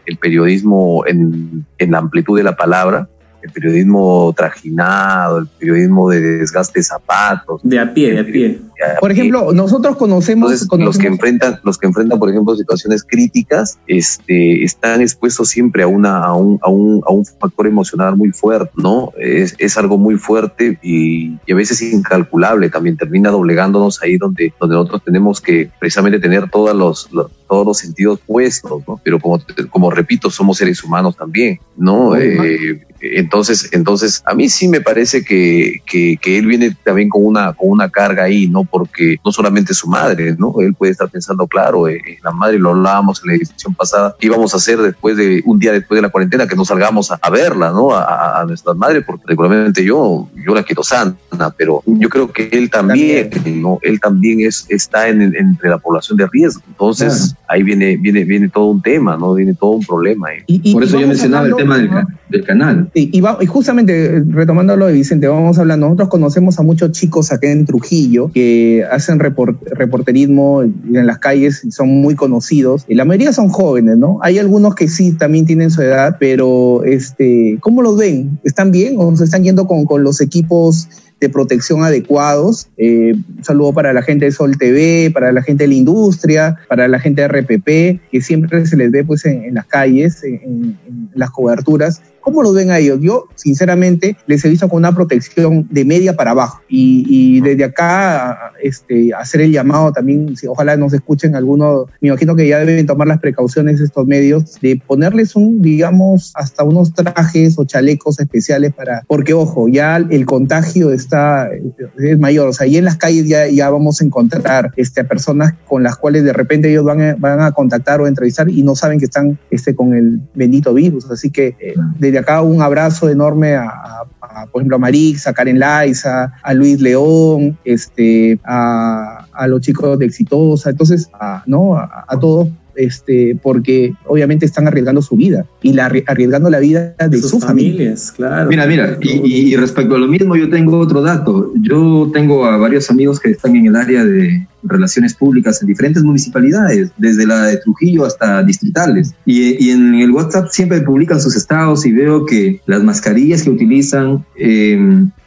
el 0.07 0.19
periodismo 0.19 1.05
en, 1.07 1.65
en 1.79 1.91
la 1.91 1.99
amplitud 1.99 2.37
de 2.37 2.43
la 2.43 2.57
palabra 2.57 3.09
el 3.43 3.51
periodismo 3.51 4.33
trajinado, 4.37 5.39
el 5.39 5.47
periodismo 5.47 6.11
de 6.11 6.21
desgaste 6.21 6.81
de 6.81 6.85
zapatos. 6.85 7.61
De 7.63 7.79
a 7.79 7.93
pie, 7.93 8.13
de 8.13 8.21
a 8.21 8.25
pie. 8.25 8.61
Por 8.99 9.13
ejemplo, 9.13 9.53
nosotros 9.53 9.97
conocemos, 9.97 10.51
Entonces, 10.63 10.87
los 10.87 10.99
que 10.99 11.07
enfrentan, 11.07 11.61
los 11.65 11.77
que 11.77 11.87
enfrentan, 11.87 12.19
por 12.19 12.31
ejemplo, 12.31 12.57
situaciones 12.57 13.05
críticas, 13.05 13.79
este, 13.87 14.65
están 14.65 15.03
expuestos 15.03 15.51
siempre 15.51 15.83
a 15.83 15.87
una, 15.87 16.25
a 16.25 16.35
un, 16.35 16.59
a 16.63 16.71
un, 16.71 17.03
a 17.07 17.13
un 17.13 17.25
factor 17.27 17.67
emocional 17.67 18.17
muy 18.17 18.31
fuerte, 18.31 18.73
¿no? 18.77 19.13
Es, 19.19 19.55
es 19.59 19.77
algo 19.77 19.99
muy 19.99 20.17
fuerte 20.17 20.79
y, 20.83 21.37
y, 21.47 21.53
a 21.53 21.55
veces 21.55 21.83
incalculable. 21.83 22.71
También 22.71 22.97
termina 22.97 23.31
doblegándonos 23.31 24.03
ahí 24.03 24.17
donde, 24.17 24.55
donde 24.59 24.77
nosotros 24.77 25.03
tenemos 25.05 25.41
que 25.41 25.71
precisamente 25.79 26.19
tener 26.19 26.49
todos 26.49 26.75
los, 26.75 27.13
los 27.13 27.31
todos 27.51 27.67
los 27.67 27.79
sentidos 27.79 28.21
puestos, 28.25 28.83
¿no? 28.87 29.01
Pero 29.03 29.19
como, 29.19 29.43
como 29.71 29.91
repito, 29.91 30.31
somos 30.31 30.59
seres 30.59 30.85
humanos 30.85 31.17
también, 31.17 31.59
¿no? 31.77 32.15
Eh, 32.15 32.87
entonces, 33.01 33.71
entonces, 33.73 34.23
a 34.25 34.35
mí 34.35 34.49
sí 34.49 34.69
me 34.69 34.81
parece 34.81 35.25
que, 35.25 35.83
que, 35.85 36.17
que, 36.21 36.39
él 36.39 36.47
viene 36.47 36.77
también 36.85 37.09
con 37.09 37.25
una, 37.25 37.53
con 37.55 37.71
una 37.71 37.89
carga 37.89 38.25
ahí, 38.25 38.47
¿no? 38.47 38.65
Porque 38.65 39.17
no 39.25 39.33
solamente 39.33 39.75
su 39.75 39.89
madre, 39.89 40.37
¿no? 40.39 40.55
Él 40.61 40.75
puede 40.75 40.93
estar 40.93 41.09
pensando, 41.09 41.49
claro, 41.49 41.89
eh, 41.89 42.01
la 42.23 42.31
madre 42.31 42.59
lo 42.59 42.71
hablábamos 42.71 43.21
en 43.23 43.31
la 43.31 43.37
edición 43.37 43.75
pasada, 43.75 44.15
¿qué 44.21 44.27
íbamos 44.27 44.55
a 44.55 44.59
hacer 44.59 44.79
después 44.79 45.17
de, 45.17 45.43
un 45.45 45.59
día 45.59 45.73
después 45.73 45.99
de 45.99 46.03
la 46.03 46.11
cuarentena, 46.11 46.47
que 46.47 46.55
no 46.55 46.65
salgamos 46.65 47.11
a, 47.11 47.19
a 47.21 47.31
verla, 47.31 47.73
¿no? 47.73 47.93
A, 47.93 48.41
a, 48.41 48.45
nuestras 48.45 48.77
madres, 48.77 49.03
porque 49.05 49.25
regularmente 49.27 49.85
yo, 49.85 50.29
yo 50.47 50.55
la 50.55 50.63
quiero 50.63 50.85
sana, 50.85 51.17
pero 51.57 51.83
yo 51.87 52.09
creo 52.09 52.31
que 52.31 52.49
él 52.53 52.71
también, 52.71 53.31
también. 53.31 53.63
¿no? 53.63 53.79
Él 53.83 53.99
también 53.99 54.41
es, 54.41 54.67
está 54.69 55.09
en, 55.09 55.35
entre 55.35 55.71
la 55.71 55.79
población 55.79 56.19
de 56.19 56.27
riesgo. 56.27 56.63
Entonces, 56.69 57.35
ahí 57.51 57.65
viene, 57.65 57.97
viene, 57.97 58.25
viene 58.25 58.49
todo 58.49 58.67
un 58.67 58.81
tema, 58.81 59.17
¿no? 59.17 59.35
Viene 59.35 59.55
todo 59.55 59.73
un 59.73 59.85
problema. 59.85 60.29
Ahí. 60.29 60.39
Y, 60.47 60.71
y, 60.71 60.73
Por 60.73 60.85
eso 60.85 61.01
yo 61.01 61.09
mencionaba 61.09 61.45
hablando, 61.45 61.59
el 61.59 61.65
tema 61.65 61.79
del, 61.79 62.07
del 62.29 62.45
canal. 62.47 62.91
Y, 62.95 63.17
y, 63.17 63.21
va, 63.21 63.39
y, 63.41 63.47
justamente, 63.47 64.23
retomando 64.29 64.77
lo 64.77 64.87
de 64.87 64.93
Vicente, 64.93 65.27
vamos 65.27 65.59
a 65.59 65.63
hablar, 65.63 65.79
nosotros 65.79 66.09
conocemos 66.09 66.59
a 66.61 66.63
muchos 66.63 66.93
chicos 66.93 67.33
acá 67.33 67.51
en 67.51 67.67
Trujillo 67.67 68.31
que 68.33 68.85
hacen 68.91 69.19
report, 69.19 69.61
reporterismo 69.73 70.63
en 70.63 71.07
las 71.07 71.19
calles 71.19 71.65
y 71.65 71.73
son 71.73 71.89
muy 71.89 72.15
conocidos. 72.15 72.85
Y 72.89 72.95
la 72.95 73.05
mayoría 73.05 73.33
son 73.33 73.49
jóvenes, 73.49 73.99
¿no? 73.99 74.21
Hay 74.23 74.39
algunos 74.39 74.77
que 74.77 74.87
sí 74.87 75.13
también 75.13 75.45
tienen 75.45 75.71
su 75.71 75.83
edad, 75.83 76.17
pero 76.21 76.85
este, 76.85 77.59
¿cómo 77.61 77.83
los 77.83 77.97
ven? 77.97 78.39
¿Están 78.45 78.71
bien 78.71 78.95
o 78.97 79.17
se 79.17 79.25
están 79.25 79.43
yendo 79.43 79.67
con, 79.67 79.85
con 79.85 80.05
los 80.05 80.21
equipos 80.21 80.89
de 81.21 81.29
protección 81.29 81.85
adecuados. 81.85 82.69
Eh, 82.77 83.15
un 83.15 83.45
saludo 83.45 83.73
para 83.75 83.93
la 83.93 84.03
gente 84.03 84.25
de 84.25 84.33
Sol 84.33 84.57
TV, 84.57 85.11
para 85.13 85.33
la 85.33 85.43
gente 85.43 85.65
de 85.65 85.69
la 85.69 85.75
industria, 85.75 86.59
para 86.69 86.89
la 86.89 86.99
gente 86.99 87.23
de 87.23 87.29
RPP, 87.29 88.11
que 88.11 88.21
siempre 88.23 88.67
se 88.67 88.77
les 88.77 88.91
ve 88.91 89.05
pues, 89.05 89.27
en, 89.27 89.45
en 89.45 89.55
las 89.55 89.67
calles, 89.67 90.25
en, 90.25 90.79
las 91.15 91.31
coberturas. 91.31 92.03
¿Cómo 92.31 92.45
lo 92.45 92.53
ven 92.53 92.71
a 92.71 92.79
ellos? 92.79 93.01
Yo, 93.03 93.27
sinceramente, 93.35 94.17
les 94.29 94.45
he 94.45 94.49
visto 94.49 94.69
con 94.69 94.79
una 94.79 94.95
protección 94.95 95.67
de 95.69 95.85
media 95.85 96.15
para 96.15 96.31
abajo. 96.31 96.61
Y, 96.69 97.05
y 97.09 97.41
desde 97.41 97.65
acá, 97.65 98.53
este, 98.63 99.13
hacer 99.13 99.41
el 99.41 99.51
llamado 99.51 99.91
también, 99.91 100.37
si, 100.37 100.47
ojalá 100.47 100.77
nos 100.77 100.93
escuchen 100.93 101.35
algunos, 101.35 101.87
me 102.01 102.07
imagino 102.07 102.37
que 102.37 102.47
ya 102.47 102.61
deben 102.61 102.87
tomar 102.87 103.09
las 103.09 103.19
precauciones 103.19 103.81
estos 103.81 104.07
medios 104.07 104.61
de 104.61 104.81
ponerles 104.87 105.35
un, 105.35 105.61
digamos, 105.61 106.31
hasta 106.37 106.63
unos 106.63 106.95
trajes 106.95 107.59
o 107.59 107.65
chalecos 107.65 108.21
especiales 108.21 108.73
para, 108.75 109.03
porque 109.09 109.35
ojo, 109.35 109.67
ya 109.67 109.97
el 109.97 110.25
contagio 110.25 110.93
está, 110.93 111.51
es 111.99 112.19
mayor. 112.21 112.47
O 112.47 112.53
sea, 112.53 112.67
ahí 112.67 112.77
en 112.77 112.85
las 112.85 112.97
calles 112.97 113.27
ya, 113.27 113.49
ya 113.49 113.71
vamos 113.71 114.01
a 114.01 114.05
encontrar 114.05 114.71
este, 114.77 115.01
a 115.01 115.09
personas 115.09 115.55
con 115.67 115.83
las 115.83 115.97
cuales 115.97 116.23
de 116.23 116.33
repente 116.33 116.71
ellos 116.71 116.85
van 116.85 117.03
a, 117.03 117.17
van 117.17 117.41
a 117.41 117.51
contactar 117.51 118.01
o 118.01 118.07
entrevistar 118.07 118.49
y 118.49 118.63
no 118.63 118.77
saben 118.77 119.01
que 119.01 119.07
están 119.07 119.37
este, 119.51 119.75
con 119.75 119.95
el 119.95 120.21
bendito 120.33 120.73
virus. 120.73 121.11
Así 121.11 121.31
que, 121.31 121.57
eh, 121.59 121.75
desde 121.99 122.20
acá 122.21 122.43
un 122.43 122.63
abrazo 122.63 123.09
enorme 123.09 123.55
a, 123.55 123.65
a, 123.69 124.07
a, 124.21 124.47
por 124.47 124.63
ejemplo, 124.63 124.77
a 124.77 124.79
Marix, 124.79 125.27
a 125.27 125.33
Karen 125.33 125.59
Laiza, 125.59 126.33
a 126.43 126.55
Luis 126.55 126.81
León, 126.81 127.59
este, 127.65 128.39
a, 128.45 129.27
a 129.33 129.47
los 129.47 129.61
chicos 129.61 129.99
de 129.99 130.07
Exitosa, 130.07 130.71
entonces, 130.71 131.09
a, 131.13 131.43
¿no? 131.47 131.77
a, 131.77 132.05
a 132.07 132.19
todos 132.19 132.49
este, 132.81 133.37
porque 133.43 133.93
obviamente 134.07 134.47
están 134.47 134.67
arriesgando 134.67 135.03
su 135.03 135.17
vida 135.17 135.45
y 135.63 135.73
la, 135.73 135.87
arriesgando 136.07 136.51
la 136.51 136.59
vida 136.59 136.95
de 136.99 137.19
sus, 137.19 137.31
sus 137.31 137.45
familias, 137.45 138.13
claro. 138.13 138.49
Mira, 138.49 138.67
mira, 138.67 138.99
y, 139.01 139.53
y, 139.53 139.57
respecto 139.57 139.97
a 139.97 139.99
lo 139.99 140.09
mismo, 140.09 140.37
yo 140.37 140.49
tengo 140.49 140.79
otro 140.79 141.03
dato. 141.03 141.53
Yo 141.61 142.11
tengo 142.13 142.47
a 142.47 142.57
varios 142.57 142.91
amigos 142.91 143.21
que 143.21 143.31
están 143.31 143.57
en 143.57 143.67
el 143.67 143.77
área 143.77 144.05
de 144.05 144.47
relaciones 144.63 145.15
públicas 145.15 145.61
en 145.63 145.69
diferentes 145.69 146.03
municipalidades, 146.03 146.91
desde 146.97 147.27
la 147.27 147.45
de 147.45 147.57
Trujillo 147.59 148.05
hasta 148.05 148.43
distritales. 148.43 149.15
Y, 149.25 149.71
en 149.71 149.95
el 149.95 150.11
WhatsApp 150.11 150.49
siempre 150.51 150.81
publican 150.81 151.21
sus 151.21 151.37
estados 151.37 151.87
y 151.87 151.93
veo 151.93 152.27
que 152.27 152.61
las 152.67 152.83
mascarillas 152.83 153.43
que 153.43 153.51
utilizan 153.51 154.25
eh, 154.37 154.79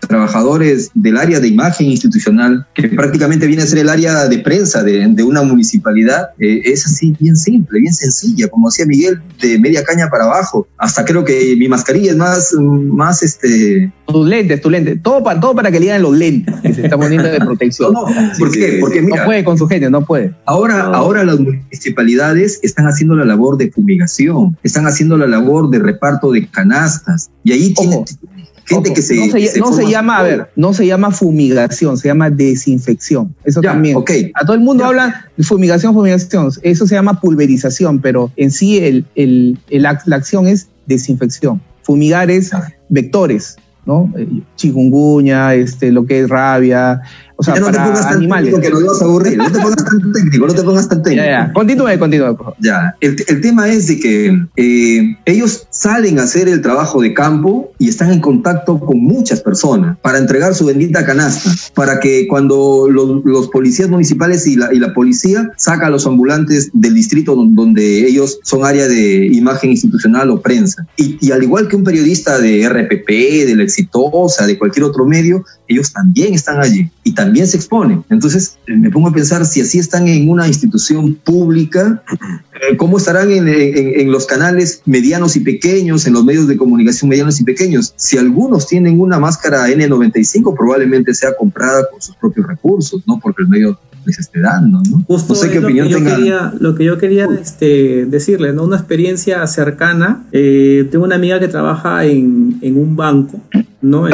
trabajadores 0.08 0.92
del 0.94 1.18
área 1.18 1.40
de 1.40 1.48
imagen 1.48 1.88
institucional, 1.88 2.68
que 2.74 2.90
prácticamente 2.90 3.48
viene 3.48 3.64
a 3.64 3.66
ser 3.66 3.80
el 3.80 3.90
área 3.90 4.28
de 4.28 4.40
prensa 4.40 4.84
de, 4.84 5.08
de 5.08 5.24
una 5.24 5.44
municipalidad, 5.44 6.30
eh, 6.40 6.62
es 6.66 6.86
así 6.86 7.16
bien 7.20 7.36
simple, 7.36 7.80
bien 7.80 7.94
sencilla, 7.94 8.48
como 8.48 8.70
decía 8.70 8.86
Miguel, 8.86 9.22
de 9.42 9.60
media 9.60 9.84
caña 9.84 10.10
para 10.10 10.26
abajo. 10.26 10.68
Hasta 10.78 11.06
creo 11.06 11.24
que 11.24 11.56
mi 11.58 11.68
mascarilla 11.68 12.12
es 12.12 12.18
más, 12.18 12.54
más 12.60 13.24
este... 13.24 13.92
Tus 14.06 14.28
lentes, 14.28 14.62
tus 14.62 14.72
lentes, 14.72 15.02
todo 15.02 15.24
para, 15.24 15.40
todo 15.40 15.56
para 15.56 15.72
que 15.72 15.80
le 15.80 15.86
digan 15.86 16.02
los 16.02 16.18
lentes 16.18 16.54
que 16.62 16.74
se 16.74 16.84
está 16.84 16.98
poniendo 16.98 17.30
de 17.30 17.40
protección. 17.40 17.94
No, 17.94 18.08
no, 18.08 18.32
¿por 18.38 18.52
qué? 18.52 18.78
Porque 18.80 19.02
mira, 19.02 19.22
no 19.22 19.26
puede 19.26 19.44
con 19.44 19.58
su 19.58 19.68
genio, 19.68 19.90
no 19.90 20.06
puede. 20.06 20.34
Ahora, 20.46 20.84
no. 20.84 20.96
ahora 20.96 21.24
las 21.24 21.40
municipalidades 21.40 22.60
están 22.64 22.86
haciendo 22.88 23.16
la 23.16 23.26
labor 23.26 23.58
de 23.58 23.72
fumigación, 23.72 24.58
están 24.62 24.88
haciendo 24.88 25.18
la 25.18 25.28
labor 25.28 25.70
de 25.70 25.80
reparto 25.80 26.32
de 26.32 26.48
canastas, 26.48 27.32
y 27.44 27.54
ahí 27.54 27.74
tienen, 27.74 28.04
gente 28.66 28.90
Ojo, 28.90 28.96
que 28.96 29.02
se 29.02 29.16
no 29.16 29.32
se, 29.32 29.48
se 29.48 29.60
no 29.60 29.74
se 29.74 29.90
llama 29.90 30.18
a 30.20 30.24
ver 30.24 30.50
no 30.56 30.74
se 30.74 30.86
llama 30.86 31.12
fumigación 31.12 31.98
se 31.98 32.08
llama 32.08 32.30
desinfección 32.30 33.36
eso 33.44 33.62
ya, 33.62 33.72
también 33.72 33.98
okay. 33.98 34.32
a 34.36 34.46
todo 34.46 34.54
el 34.54 34.62
mundo 34.62 34.84
ya. 34.84 34.90
habla 34.90 35.28
de 35.36 35.44
fumigación 35.44 35.94
fumigación 35.94 36.50
eso 36.62 36.88
se 36.88 36.96
llama 36.96 37.20
pulverización 37.20 38.00
pero 38.00 38.32
en 38.38 38.52
sí 38.52 38.78
el, 38.78 39.06
el, 39.16 39.60
el 39.70 39.82
la, 39.82 40.02
la, 40.06 40.16
acción 40.16 40.48
es 40.48 40.70
desinfección 40.86 41.62
fumigar 41.82 42.32
es 42.32 42.52
vectores 42.90 43.58
no 43.86 44.10
chikungunya 44.56 45.54
este 45.56 45.92
lo 45.92 46.06
que 46.06 46.22
es 46.22 46.30
rabia 46.30 47.02
o 47.44 47.46
sea, 47.46 47.56
no 47.56 47.66
para 47.66 47.84
te 47.84 47.90
pongas 47.90 48.06
tan 48.06 48.18
animales. 48.18 48.60
que 48.60 48.70
nos 48.70 48.86
vas 48.86 49.02
a 49.02 49.06
aburrir. 49.06 49.38
No 49.38 49.52
te 49.52 49.60
pongas 49.60 49.84
tan 49.84 50.12
técnico, 50.14 50.48
no 50.48 50.54
te 50.54 50.64
pongas 50.64 50.88
tan 50.88 51.04
técnico. 51.04 51.26
Ya, 51.26 51.46
ya. 51.48 51.54
Continúe, 51.54 52.00
continúe, 52.00 52.36
por 52.36 52.38
favor. 52.38 52.56
Ya, 52.60 52.96
el, 53.02 53.16
el 53.28 53.42
tema 53.42 53.68
es 53.68 53.88
de 53.88 54.00
que 54.00 54.48
eh, 54.56 55.18
ellos 55.26 55.68
salen 55.70 56.20
a 56.20 56.24
hacer 56.24 56.48
el 56.48 56.62
trabajo 56.62 57.02
de 57.02 57.14
campo 57.14 57.74
y 57.80 57.90
están 57.90 58.12
en 58.12 58.22
contacto 58.22 58.80
con 58.80 59.00
muchas 59.00 59.42
personas 59.42 59.98
para 60.02 60.18
entregar 60.18 60.56
su 60.56 60.66
bendita 60.66 61.06
canasta, 61.06 61.52
para 61.74 62.00
que 62.00 62.28
cuando 62.28 62.88
los, 62.90 63.26
los 63.26 63.50
policías 63.50 63.90
municipales 63.90 64.48
y 64.48 64.56
la, 64.56 64.74
y 64.74 64.80
la, 64.80 64.94
policía 64.94 65.52
saca 65.58 65.88
a 65.88 65.90
los 65.90 66.06
ambulantes 66.06 66.70
del 66.74 66.94
distrito 66.94 67.36
donde 67.36 68.08
ellos 68.08 68.40
son 68.44 68.64
área 68.64 68.88
de 68.88 69.28
imagen 69.28 69.72
institucional 69.72 70.30
o 70.30 70.42
prensa. 70.42 70.88
Y, 70.96 71.18
y 71.20 71.32
al 71.32 71.44
igual 71.44 71.68
que 71.68 71.76
un 71.76 71.84
periodista 71.84 72.40
de 72.40 72.70
RPP, 72.70 73.10
de 73.48 73.56
la 73.56 73.64
Exitosa, 73.64 74.46
de 74.46 74.58
cualquier 74.58 74.86
otro 74.86 75.06
medio, 75.06 75.44
ellos 75.68 75.94
también 75.94 76.34
están 76.34 76.60
allí 76.60 76.90
y 77.04 77.14
también 77.14 77.48
se 77.48 77.58
exponen. 77.58 78.04
Entonces 78.10 78.58
me 78.68 78.90
pongo 78.90 79.10
a 79.10 79.14
pensar 79.14 79.46
si 79.46 79.62
así 79.62 79.80
están 79.80 80.08
en 80.08 80.30
una 80.30 80.48
institución 80.48 81.16
pública, 81.16 82.04
eh, 82.54 82.78
¿cómo 82.78 82.98
estarán 82.98 83.32
en, 83.32 83.48
en, 83.48 84.00
en, 84.00 84.12
los 84.12 84.26
canales 84.26 84.82
medianos 84.86 85.36
y 85.36 85.40
pequeños, 85.40 86.06
en 86.08 86.14
los 86.14 86.24
medios 86.24 86.48
de 86.48 86.58
comunicación 86.58 87.10
medianos 87.10 87.40
y 87.40 87.44
pequeños? 87.44 87.94
Si 87.96 88.18
algunos 88.18 88.68
tienen 88.68 89.00
una 89.00 89.20
máscara 89.20 89.68
N95, 89.70 90.56
probablemente 90.56 91.14
sea 91.14 91.36
comprada 91.36 91.88
con 91.90 92.02
sus 92.02 92.16
propios 92.16 92.48
recursos, 92.48 93.02
¿no? 93.08 93.20
Porque 93.20 93.44
el 93.44 93.50
medio 93.50 93.80
les 94.06 94.20
esté 94.20 94.40
dando, 94.42 94.82
¿no? 94.90 95.04
Justo 95.08 95.34
no 95.34 95.40
sé 95.40 95.50
qué 95.50 95.60
lo 95.60 95.68
opinión 95.68 95.88
que 95.88 95.94
yo 95.94 95.98
tengan. 95.98 96.16
quería, 96.16 96.54
lo 96.60 96.76
que 96.76 96.84
yo 96.84 96.98
quería 96.98 97.28
este, 97.42 98.06
decirle, 98.06 98.54
¿no? 98.54 98.64
Una 98.64 98.78
experiencia 98.78 99.46
cercana. 99.48 100.26
Eh, 100.32 100.88
tengo 100.92 101.06
una 101.06 101.16
amiga 101.16 101.40
que 101.40 101.48
trabaja 101.48 102.06
en, 102.06 102.58
en 102.62 102.78
un 102.78 102.96
banco, 102.96 103.40
¿no? 103.84 104.08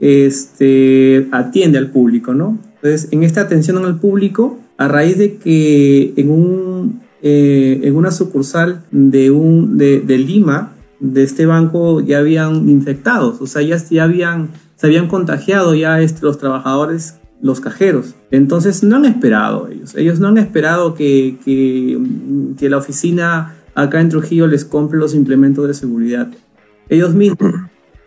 Este, 0.00 1.26
atiende 1.32 1.76
al 1.78 1.90
público, 1.90 2.32
¿no? 2.32 2.56
Entonces, 2.76 3.08
en 3.10 3.24
esta 3.24 3.40
atención 3.40 3.84
al 3.84 3.98
público, 3.98 4.58
a 4.76 4.86
raíz 4.86 5.18
de 5.18 5.36
que 5.38 6.14
en, 6.16 6.30
un, 6.30 7.00
eh, 7.20 7.80
en 7.82 7.96
una 7.96 8.12
sucursal 8.12 8.84
de, 8.92 9.32
un, 9.32 9.76
de, 9.76 10.18
Lima, 10.18 10.72
de 11.00 11.24
este 11.24 11.46
banco, 11.46 12.00
ya 12.00 12.18
habían 12.18 12.68
infectados, 12.68 13.40
o 13.40 13.46
sea, 13.48 13.62
ya, 13.62 13.76
ya 13.90 14.04
habían, 14.04 14.50
se 14.76 14.86
habían 14.86 15.08
contagiado 15.08 15.74
ya 15.74 16.00
este, 16.00 16.22
los 16.22 16.38
trabajadores, 16.38 17.16
los 17.42 17.60
cajeros. 17.60 18.14
Entonces, 18.30 18.84
no 18.84 18.96
han 18.96 19.04
esperado 19.04 19.68
ellos, 19.68 19.96
ellos 19.96 20.20
no 20.20 20.28
han 20.28 20.38
esperado 20.38 20.94
que, 20.94 21.38
que, 21.44 21.98
que 22.56 22.68
la 22.68 22.76
oficina 22.76 23.56
acá 23.74 24.00
en 24.00 24.10
Trujillo 24.10 24.46
les 24.46 24.64
compre 24.64 24.98
los 24.98 25.14
implementos 25.16 25.66
de 25.66 25.74
seguridad. 25.74 26.28
Ellos 26.88 27.14
mismos 27.14 27.52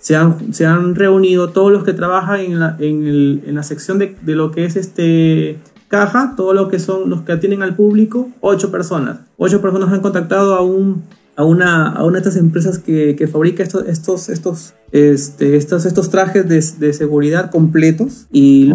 se 0.02 0.16
han, 0.16 0.54
se 0.54 0.66
han 0.66 0.96
reunido 0.96 1.50
todos 1.50 1.72
los 1.72 1.84
que 1.84 1.94
trabajan 1.94 2.40
en 2.42 2.60
la, 2.60 2.76
en 2.80 3.08
el, 3.08 3.44
en 3.46 3.56
la 3.56 3.64
sección 3.64 4.00
de, 4.00 4.18
de, 4.22 4.36
lo 4.36 4.52
que 4.52 4.66
es 4.66 4.76
este 4.76 5.60
caja, 5.88 6.34
todo 6.36 6.54
lo 6.54 6.70
que 6.70 6.80
son 6.80 7.10
los 7.10 7.22
que 7.22 7.34
atienden 7.34 7.62
al 7.62 7.76
público, 7.76 8.30
ocho 8.42 8.72
personas. 8.72 9.20
Ocho 9.38 9.62
personas 9.62 9.94
han 9.94 10.02
contactado 10.02 10.56
a 10.56 10.62
un, 10.62 11.04
a 11.36 11.44
una, 11.44 11.92
a 11.92 12.04
una 12.04 12.14
de 12.14 12.18
estas 12.20 12.38
empresas 12.38 12.80
que, 12.80 13.16
que 13.16 13.28
fabrica 13.28 13.62
estos, 13.62 13.88
estos, 13.88 14.30
estos, 14.30 14.74
este, 14.92 15.56
estos, 15.56 15.86
estos 15.86 16.10
trajes 16.10 16.50
de, 16.50 16.64
de 16.86 16.94
seguridad 16.94 17.52
completos 17.52 18.26
y 18.32 18.72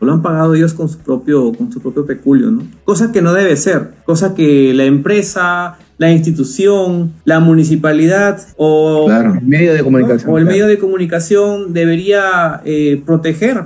lo 0.00 0.12
han 0.12 0.22
pagado 0.22 0.54
ellos 0.54 0.74
con 0.74 0.88
su 0.88 0.98
propio, 0.98 1.52
con 1.52 1.72
su 1.72 1.80
propio 1.80 2.06
peculio, 2.06 2.52
¿no? 2.52 2.62
Cosa 2.84 3.10
que 3.10 3.20
no 3.20 3.32
debe 3.32 3.56
ser, 3.56 3.94
cosa 4.04 4.34
que 4.34 4.72
la 4.74 4.84
empresa, 4.84 5.76
la 5.98 6.12
institución, 6.12 7.12
la 7.24 7.40
municipalidad 7.40 8.40
o, 8.56 9.10
el 9.10 9.42
medio 9.42 9.74
de 9.74 9.82
comunicación, 9.82 10.32
o 10.32 10.38
el 10.38 10.44
medio 10.44 10.66
de 10.68 10.78
comunicación 10.78 11.72
debería 11.72 12.62
eh, 12.64 13.02
proteger, 13.04 13.64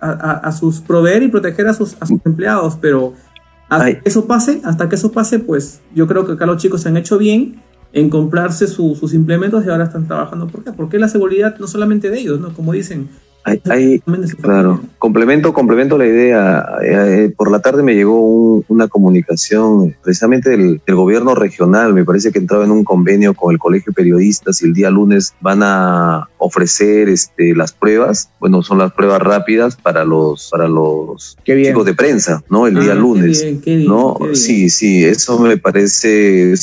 a, 0.00 0.52
sus 0.52 0.80
proveer 0.80 1.22
y 1.22 1.28
proteger 1.28 1.68
a 1.68 1.74
sus, 1.74 1.96
a 2.00 2.06
sus 2.06 2.20
empleados, 2.26 2.76
pero 2.80 3.14
hasta 3.68 4.00
que 4.00 4.08
eso 4.08 4.26
pase, 4.26 4.60
hasta 4.64 4.88
que 4.88 4.96
eso 4.96 5.12
pase, 5.12 5.38
pues 5.38 5.80
yo 5.94 6.08
creo 6.08 6.26
que 6.26 6.32
acá 6.32 6.44
los 6.44 6.60
chicos 6.60 6.82
se 6.82 6.88
han 6.88 6.96
hecho 6.96 7.18
bien 7.18 7.62
en 7.92 8.10
comprarse 8.10 8.66
sus 8.66 9.14
implementos 9.14 9.64
y 9.64 9.70
ahora 9.70 9.84
están 9.84 10.06
trabajando. 10.06 10.48
¿Por 10.48 10.64
qué? 10.64 10.72
Porque 10.72 10.98
la 10.98 11.08
seguridad 11.08 11.56
no 11.58 11.68
solamente 11.68 12.10
de 12.10 12.18
ellos, 12.18 12.40
¿no? 12.40 12.52
Como 12.52 12.72
dicen, 12.72 13.08
hay, 13.44 14.02
claro, 14.40 14.80
complemento, 14.98 15.52
complemento 15.52 15.96
la 15.96 16.06
idea. 16.06 16.66
Eh, 16.82 17.24
eh, 17.24 17.34
por 17.36 17.50
la 17.50 17.60
tarde 17.60 17.82
me 17.82 17.94
llegó 17.94 18.62
una 18.68 18.88
comunicación 18.88 19.96
precisamente 20.02 20.50
del, 20.50 20.80
gobierno 20.86 21.34
regional. 21.34 21.94
Me 21.94 22.04
parece 22.04 22.32
que 22.32 22.38
entraba 22.38 22.64
en 22.64 22.70
un 22.70 22.84
convenio 22.84 23.34
con 23.34 23.52
el 23.52 23.58
Colegio 23.58 23.92
de 23.92 23.94
Periodistas 23.94 24.62
y 24.62 24.66
el 24.66 24.74
día 24.74 24.90
lunes 24.90 25.34
van 25.40 25.60
a 25.62 26.28
ofrecer 26.38 27.08
este, 27.08 27.54
las 27.54 27.72
pruebas. 27.72 28.30
Bueno, 28.40 28.62
son 28.62 28.78
las 28.78 28.92
pruebas 28.92 29.22
rápidas 29.22 29.76
para 29.76 30.04
los 30.04 30.48
para 30.50 30.68
los 30.68 31.36
chicos 31.44 31.86
de 31.86 31.94
prensa, 31.94 32.42
¿no? 32.50 32.66
El 32.66 32.80
día 32.80 32.92
ah, 32.92 32.96
lunes, 32.96 33.46
¿no? 33.66 34.18
Sí, 34.32 34.68
sí, 34.70 35.04
eso 35.04 35.38
me 35.38 35.56
parece 35.56 36.54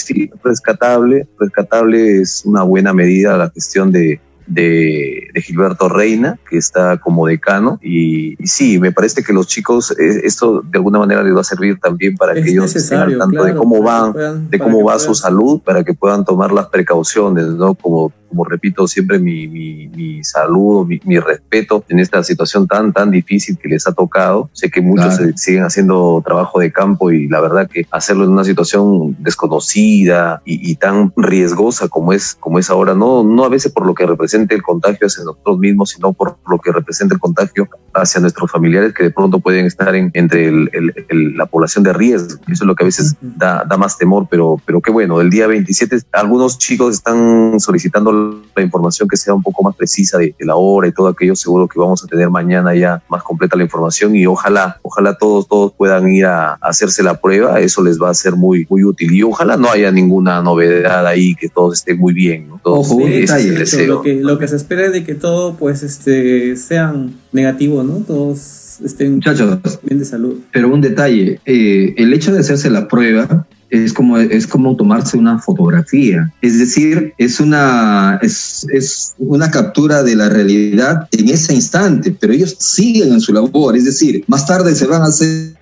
rescatable. 0.44 1.28
Rescatable 1.40 2.22
es 2.22 2.44
una 2.46 2.64
buena 2.64 2.94
medida 2.94 3.38
la 3.38 3.50
gestión 3.50 3.92
de 3.92 4.20
de, 4.48 5.32
Gilberto 5.36 5.90
Reina, 5.90 6.40
que 6.50 6.58
está 6.58 6.98
como 6.98 7.28
decano. 7.28 7.80
Y, 7.82 8.36
sí, 8.46 8.80
me 8.80 8.92
parece 8.92 9.24
que 9.24 9.34
los 9.34 9.48
chicos, 9.48 9.92
eh, 9.92 10.22
esto 10.24 10.62
de 10.62 10.78
alguna 10.78 11.00
manera 11.00 11.24
les 11.24 11.36
va 11.36 11.42
a 11.42 11.46
servir 11.46 11.80
también 11.80 12.16
para 12.16 12.34
que 12.34 12.50
ellos 12.50 12.76
estén 12.76 13.00
al 13.00 13.18
tanto 13.18 13.44
de 13.44 13.56
cómo 13.56 13.82
van, 13.82 14.50
de 14.50 14.60
cómo 14.60 14.84
va 14.84 15.00
su 15.00 15.16
salud, 15.16 15.62
para 15.62 15.84
que 15.84 15.94
puedan 15.94 16.26
tomar 16.26 16.52
las 16.52 16.68
precauciones, 16.68 17.46
¿no? 17.48 17.76
Como 17.76 18.12
como 18.36 18.50
repito 18.50 18.86
siempre, 18.86 19.18
mi, 19.18 19.48
mi, 19.48 19.88
mi 19.88 20.22
saludo, 20.22 20.84
mi, 20.84 21.00
mi, 21.06 21.20
respeto 21.20 21.86
en 21.88 22.00
esta 22.00 22.22
situación 22.22 22.68
tan, 22.68 22.92
tan 22.92 23.10
difícil 23.10 23.58
que 23.58 23.70
les 23.70 23.88
ha 23.88 23.94
tocado. 23.94 24.50
Sé 24.52 24.70
que 24.70 24.82
muchos 24.82 25.18
siguen 25.38 25.64
haciendo 25.64 26.22
trabajo 26.26 26.60
de 26.60 26.74
campo 26.74 27.12
y 27.12 27.30
la 27.30 27.40
verdad 27.40 27.70
que 27.70 27.88
hacerlo 27.92 28.26
en 28.26 28.32
una 28.32 28.44
situación 28.44 29.16
desconocida 29.20 30.42
y, 30.44 30.70
y, 30.70 30.76
tan 30.76 31.14
riesgosa 31.16 31.88
como 31.88 32.12
es, 32.12 32.36
como 32.38 32.60
es 32.60 32.70
ahora, 32.70 32.94
no, 32.94 33.24
no 33.24 33.46
a 33.46 33.50
veces 33.50 33.72
por 33.72 33.86
lo 33.86 33.96
que 33.96 34.06
represente 34.06 34.54
el 34.54 34.62
contagio 34.62 35.08
hacia 35.08 35.24
nosotros 35.24 35.58
mismos, 35.58 35.92
sino 35.92 36.12
por 36.12 36.38
lo 36.50 36.60
que 36.60 36.74
representa 36.74 37.16
el 37.16 37.22
contagio 37.22 37.70
hacia 37.94 38.20
nuestros 38.20 38.52
familiares 38.52 38.94
que 38.94 39.04
de 39.04 39.12
pronto 39.12 39.40
pueden 39.40 39.66
estar 39.66 39.96
en, 39.96 40.12
entre 40.14 40.50
el, 40.50 40.70
el, 41.08 41.38
la 41.38 41.46
población 41.46 41.86
de 41.86 41.94
riesgo. 41.94 42.38
Eso 42.48 42.64
es 42.66 42.68
lo 42.68 42.76
que 42.76 42.84
a 42.84 42.86
veces 42.86 43.16
da, 43.22 43.64
da 43.64 43.78
más 43.78 43.98
temor, 43.98 44.28
pero, 44.30 44.60
pero 44.66 44.82
qué 44.82 44.92
bueno, 44.92 45.22
el 45.22 45.30
día 45.30 45.48
27 45.48 46.00
algunos 46.12 46.58
chicos 46.58 46.96
están 46.96 47.60
solicitando 47.62 48.25
la 48.56 48.64
información 48.64 49.08
que 49.08 49.18
sea 49.18 49.34
un 49.34 49.44
poco 49.44 49.64
más 49.64 49.76
precisa 49.76 50.18
de, 50.18 50.36
la 50.40 50.56
hora 50.56 50.88
y 50.88 50.92
todo 50.92 51.08
aquello, 51.08 51.36
seguro 51.36 51.68
que 51.68 51.80
vamos 51.80 52.04
a 52.04 52.08
tener 52.08 52.30
mañana 52.30 52.76
ya 52.76 53.02
más 53.10 53.24
completa 53.24 53.58
la 53.58 53.64
información 53.64 54.16
y 54.16 54.26
ojalá, 54.26 54.80
ojalá 54.82 55.18
todos, 55.18 55.48
todos 55.48 55.74
puedan 55.74 56.10
ir 56.10 56.26
a, 56.26 56.54
hacerse 56.62 57.04
la 57.04 57.20
prueba, 57.20 57.60
eso 57.60 57.84
les 57.84 58.02
va 58.02 58.10
a 58.10 58.14
ser 58.14 58.36
muy, 58.36 58.66
muy 58.70 58.84
útil 58.84 59.14
y 59.14 59.24
ojalá 59.24 59.58
no 59.58 59.70
haya 59.70 59.92
ninguna 59.92 60.42
novedad 60.42 61.06
ahí, 61.08 61.36
que 61.36 61.50
todos 61.50 61.80
estén 61.80 61.98
muy 61.98 62.14
bien, 62.14 62.48
¿no? 62.48 62.62
Todos, 62.64 62.92
Ojo, 62.92 63.00
lo, 63.00 64.02
que, 64.02 64.16
lo 64.16 64.40
que 64.40 64.48
se 64.48 64.56
espera 64.56 64.86
es 64.86 64.94
de 64.94 65.04
que 65.04 65.16
todo 65.16 65.56
pues 65.56 65.84
este 65.84 66.56
sean 66.56 67.16
negativo, 67.32 67.84
¿no? 67.84 67.98
Todos 68.06 68.82
estén 68.84 69.16
Muchachos, 69.16 69.80
bien 69.84 70.00
de 70.00 70.06
salud. 70.06 70.40
Pero 70.52 70.74
un 70.74 70.82
detalle, 70.82 71.40
eh, 71.46 71.94
el 71.98 72.14
hecho 72.14 72.34
de 72.34 72.40
hacerse 72.40 72.70
la 72.70 72.88
prueba 72.88 73.48
es 73.70 73.94
como, 73.94 74.18
es 74.18 74.48
como 74.48 74.76
tomarse 74.76 75.18
una 75.18 75.40
fotografía. 75.40 76.32
Es 76.42 76.60
decir, 76.60 77.14
es 77.18 77.40
una, 77.40 78.20
es, 78.22 78.66
es, 78.72 79.16
una 79.18 79.50
captura 79.52 80.04
de 80.04 80.16
la 80.16 80.30
realidad 80.30 81.08
en 81.12 81.30
ese 81.30 81.54
instante, 81.54 82.16
pero 82.20 82.34
ellos 82.34 82.56
siguen 82.60 83.14
en 83.14 83.22
su 83.22 83.34
labor. 83.34 83.76
Es 83.76 83.86
decir, 83.86 84.24
más 84.28 84.46
tarde 84.46 84.76
se 84.76 84.86
van 84.86 85.02
a 85.02 85.06
hacer 85.06 85.56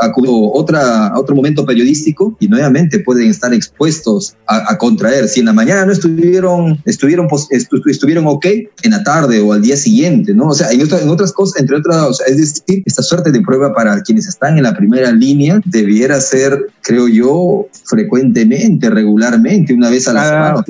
a 0.00 0.12
otra, 0.52 1.12
otro 1.16 1.34
momento 1.34 1.64
periodístico 1.64 2.36
y 2.40 2.48
nuevamente 2.48 2.98
pueden 3.00 3.28
estar 3.28 3.52
expuestos 3.54 4.36
a, 4.46 4.76
contraer. 4.78 5.28
Si 5.28 5.40
en 5.40 5.46
la 5.46 5.52
mañana 5.52 5.86
no 5.86 5.92
estuvieron, 5.92 6.82
estuvieron, 6.84 7.28
estuvieron 7.50 8.26
ok, 8.26 8.46
en 8.82 8.90
la 8.90 9.02
tarde 9.02 9.40
o 9.40 9.52
al 9.52 9.62
día 9.62 9.76
siguiente, 9.76 10.34
¿no? 10.34 10.48
O 10.48 10.54
sea, 10.54 10.70
en, 10.70 10.80
en 10.80 11.08
otras 11.08 11.32
cosas, 11.32 11.60
entre 11.60 11.76
otras, 11.76 12.20
es 12.26 12.36
decir, 12.36 12.82
esta 12.84 13.02
suerte 13.02 13.30
de 13.30 13.40
prueba 13.40 13.72
para 13.74 14.00
quienes 14.02 14.26
están 14.26 14.56
en 14.56 14.64
la 14.64 14.74
primera 14.74 15.12
línea 15.12 15.60
debiera 15.64 16.20
ser, 16.20 16.66
creo 16.82 17.08
yo, 17.08 17.43
frecuentemente, 17.84 18.90
regularmente, 18.90 19.74
una 19.74 19.90
vez 19.90 20.08
a 20.08 20.12
la 20.12 20.24
semana. 20.24 20.64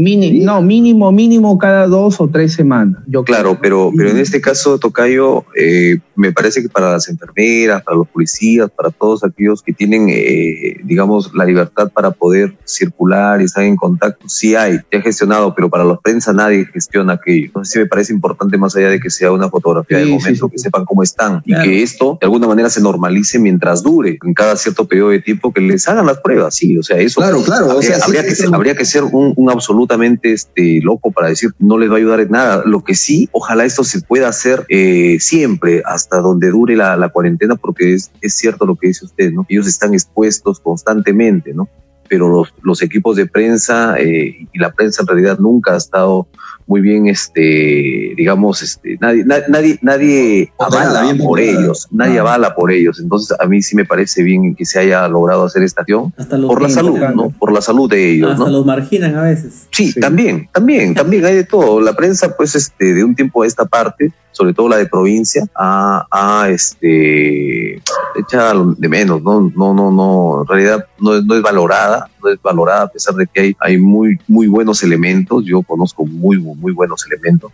No, 0.44 0.62
mínimo, 0.62 1.12
mínimo 1.12 1.58
cada 1.58 1.86
dos 1.86 2.20
o 2.20 2.28
tres 2.28 2.52
semanas. 2.52 3.02
Yo 3.06 3.24
claro, 3.24 3.58
pero, 3.60 3.92
pero 3.96 4.10
en 4.10 4.18
este 4.18 4.40
caso, 4.40 4.78
Tocayo, 4.78 5.44
eh, 5.56 5.98
me 6.16 6.32
parece 6.32 6.62
que 6.62 6.68
para 6.68 6.92
las 6.92 7.08
enfermeras, 7.08 7.82
para 7.82 7.98
los 7.98 8.08
policías, 8.08 8.70
para 8.70 8.90
todos 8.90 9.24
aquellos 9.24 9.62
que 9.62 9.72
tienen, 9.72 10.08
eh, 10.08 10.76
digamos, 10.84 11.32
la 11.34 11.44
libertad 11.44 11.90
para 11.92 12.10
poder 12.10 12.56
circular 12.64 13.40
y 13.40 13.44
estar 13.44 13.64
en 13.64 13.76
contacto, 13.76 14.28
sí 14.28 14.54
hay, 14.54 14.78
se 14.90 14.98
ha 14.98 15.02
gestionado, 15.02 15.54
pero 15.54 15.68
para 15.68 15.84
la 15.84 15.96
prensa 15.96 16.32
nadie 16.32 16.66
gestiona 16.66 17.14
aquello. 17.14 17.46
Entonces 17.46 17.72
sí 17.72 17.78
me 17.78 17.86
parece 17.86 18.12
importante, 18.12 18.56
más 18.58 18.76
allá 18.76 18.88
de 18.88 19.00
que 19.00 19.10
sea 19.10 19.32
una 19.32 19.48
fotografía 19.48 19.98
de 19.98 20.06
momento, 20.06 20.48
que 20.48 20.58
sepan 20.58 20.84
cómo 20.84 21.02
están 21.02 21.42
y 21.44 21.54
que 21.54 21.82
esto 21.82 22.18
de 22.20 22.26
alguna 22.26 22.46
manera 22.46 22.70
se 22.70 22.80
normalice 22.80 23.38
mientras 23.38 23.82
dure, 23.82 24.18
en 24.22 24.34
cada 24.34 24.56
cierto 24.56 24.86
periodo 24.86 25.10
de 25.10 25.20
tiempo, 25.20 25.52
que 25.52 25.60
les 25.60 25.88
hagan 25.88 26.06
las 26.06 26.20
pruebas, 26.20 26.54
o 26.78 26.82
sea, 26.82 26.98
eso. 26.98 27.20
Claro, 27.20 27.42
claro. 27.42 27.70
Habría, 27.70 27.78
o 27.78 27.82
sea, 27.82 28.04
habría, 28.04 28.24
que, 28.24 28.34
ser, 28.34 28.48
habría 28.52 28.74
que 28.74 28.84
ser 28.84 29.04
un, 29.04 29.50
absolutamente 29.50 30.32
este, 30.32 30.80
loco 30.82 31.10
para 31.12 31.28
decir 31.28 31.50
no 31.58 31.78
les 31.78 31.90
va 31.90 31.94
a 31.94 31.98
ayudar 31.98 32.20
en 32.20 32.30
nada. 32.30 32.62
Lo 32.64 32.82
que 32.82 32.94
sí, 32.94 33.28
ojalá 33.32 33.64
esto 33.64 33.84
se 33.84 34.00
pueda 34.00 34.28
hacer 34.28 34.64
eh, 34.68 35.18
siempre 35.20 35.82
hasta 35.84 36.18
donde 36.18 36.50
dure 36.50 36.76
la, 36.76 36.96
la 36.96 37.08
cuarentena, 37.08 37.56
porque 37.56 37.94
es, 37.94 38.10
es, 38.20 38.34
cierto 38.34 38.66
lo 38.66 38.76
que 38.76 38.88
dice 38.88 39.04
usted, 39.04 39.32
¿no? 39.32 39.46
Ellos 39.48 39.66
están 39.66 39.94
expuestos 39.94 40.60
constantemente, 40.60 41.52
¿no? 41.54 41.68
Pero 42.08 42.28
los, 42.28 42.54
los 42.62 42.82
equipos 42.82 43.16
de 43.16 43.26
prensa 43.26 43.96
eh, 43.98 44.46
y 44.52 44.58
la 44.58 44.72
prensa 44.72 45.02
en 45.02 45.08
realidad 45.08 45.38
nunca 45.38 45.74
ha 45.74 45.76
estado 45.76 46.28
muy 46.66 46.80
bien, 46.80 47.08
este, 47.08 48.14
digamos, 48.16 48.62
este, 48.62 48.96
nadie, 48.98 49.24
nadie, 49.24 49.78
nadie 49.82 50.52
avala 50.58 51.14
por 51.22 51.38
ellos, 51.38 51.88
nadie 51.90 52.18
avala 52.18 52.54
por 52.54 52.72
ellos. 52.72 52.98
Entonces, 53.00 53.36
a 53.38 53.46
mí 53.46 53.62
sí 53.62 53.76
me 53.76 53.84
parece 53.84 54.22
bien 54.22 54.54
que 54.54 54.64
se 54.64 54.78
haya 54.78 55.06
logrado 55.08 55.44
hacer 55.44 55.62
esta 55.62 55.82
acción 55.82 56.12
por 56.46 56.62
la 56.62 56.70
salud, 56.70 56.98
¿no? 57.14 57.30
Por 57.30 57.52
la 57.52 57.60
salud 57.60 57.90
de 57.90 58.12
ellos, 58.12 58.32
Hasta 58.32 58.48
los 58.50 58.64
marginan 58.64 59.14
a 59.16 59.22
veces. 59.22 59.66
Sí, 59.70 59.92
también, 59.94 60.48
también, 60.52 60.94
también 60.94 61.24
hay 61.26 61.36
de 61.36 61.44
todo. 61.44 61.80
La 61.80 61.92
prensa, 61.94 62.34
pues, 62.36 62.54
este, 62.54 62.94
de 62.94 63.04
un 63.04 63.14
tiempo 63.14 63.42
a 63.42 63.46
esta 63.46 63.66
parte, 63.66 64.12
sobre 64.34 64.52
todo 64.52 64.68
la 64.68 64.78
de 64.78 64.86
provincia, 64.86 65.46
a, 65.54 66.06
a 66.10 66.50
este, 66.50 67.76
hecha 68.16 68.52
de 68.76 68.88
menos, 68.88 69.22
¿no? 69.22 69.52
No, 69.54 69.72
no, 69.72 69.92
no, 69.92 70.42
en 70.42 70.48
realidad 70.48 70.84
no, 70.98 71.22
no 71.22 71.36
es 71.36 71.42
valorada, 71.42 72.10
no 72.22 72.30
es 72.30 72.42
valorada 72.42 72.82
a 72.82 72.88
pesar 72.88 73.14
de 73.14 73.28
que 73.32 73.40
hay, 73.40 73.56
hay 73.60 73.78
muy, 73.78 74.18
muy 74.26 74.48
buenos 74.48 74.82
elementos, 74.82 75.44
yo 75.46 75.62
conozco 75.62 76.04
muy, 76.04 76.38
muy 76.38 76.72
buenos 76.72 77.06
elementos, 77.06 77.52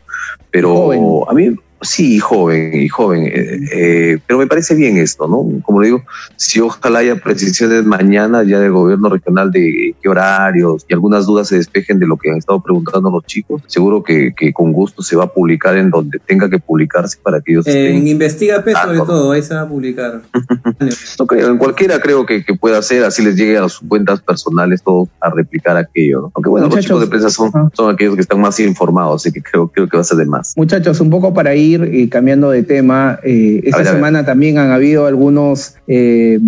pero 0.51 1.31
a 1.31 1.35
mí 1.35 1.55
Sí, 1.83 2.19
joven, 2.19 2.75
y 2.75 2.89
joven, 2.89 3.25
eh, 3.27 3.61
eh, 3.73 4.19
pero 4.27 4.39
me 4.39 4.47
parece 4.47 4.75
bien 4.75 4.99
esto, 4.99 5.27
¿no? 5.27 5.63
Como 5.63 5.81
le 5.81 5.87
digo, 5.87 6.03
si 6.37 6.61
ojalá 6.61 6.99
haya 6.99 7.17
precisiones 7.17 7.85
mañana 7.85 8.43
ya 8.43 8.59
del 8.61 8.73
gobierno 8.73 9.09
regional 9.09 9.51
de 9.51 9.95
qué 10.01 10.09
horarios 10.09 10.85
y 10.89 10.93
algunas 10.93 11.25
dudas 11.25 11.49
se 11.49 11.57
despejen 11.57 11.99
de 11.99 12.07
lo 12.07 12.19
que 12.19 12.31
han 12.31 12.37
estado 12.37 12.63
preguntando 12.63 13.11
los 13.11 13.25
chicos, 13.25 13.63
seguro 13.67 14.03
que, 14.03 14.35
que 14.37 14.53
con 14.53 14.73
gusto 14.73 15.03
se 15.03 15.17
va 15.17 15.25
a 15.25 15.33
publicar 15.33 15.77
en 15.79 15.91
donde 15.91 16.19
tenga 16.19 16.51
que 16.51 16.59
publicarse 16.59 17.17
para 17.23 17.41
que 17.41 17.53
ellos 17.53 17.67
En 17.67 18.07
Investiga 18.07 18.63
P 18.63 18.73
sobre 18.73 18.99
todo, 18.99 19.33
ahí 19.33 19.43
se 19.43 19.55
va 19.55 19.63
a 19.63 19.69
publicar. 19.69 20.21
no 21.19 21.27
creo, 21.27 21.51
en 21.51 21.57
cualquiera 21.57 21.99
creo 22.01 22.27
que, 22.27 22.45
que 22.45 22.55
pueda 22.55 22.83
ser, 22.83 23.05
así 23.05 23.23
les 23.23 23.37
llegue 23.37 23.57
a 23.57 23.69
sus 23.69 23.89
cuentas 23.89 24.21
personales 24.21 24.83
todo 24.83 25.09
a 25.21 25.31
replicar 25.31 25.79
aquello, 25.79 26.21
¿no? 26.21 26.33
Aunque 26.35 26.51
bueno, 26.51 26.69
los 26.69 26.81
chicos 26.81 27.01
de 27.01 27.07
prensa 27.07 27.31
son, 27.31 27.51
son 27.73 27.95
aquellos 27.95 28.17
que 28.17 28.21
están 28.21 28.41
más 28.41 28.61
informados, 28.61 29.23
así 29.23 29.33
que 29.33 29.43
creo, 29.43 29.69
creo 29.69 29.89
que 29.89 29.97
va 29.97 30.03
a 30.03 30.05
ser 30.05 30.19
de 30.19 30.27
más. 30.27 30.53
Muchachos, 30.57 31.01
un 31.01 31.09
poco 31.09 31.33
para 31.33 31.55
ir 31.71 31.91
y 31.93 32.09
cambiando 32.09 32.51
de 32.51 32.63
tema, 32.63 33.19
eh, 33.23 33.61
esta 33.65 33.85
semana 33.85 34.25
también 34.25 34.59
han 34.59 34.71
habido 34.71 35.07
algunos 35.07 35.75
eh, 35.87 36.39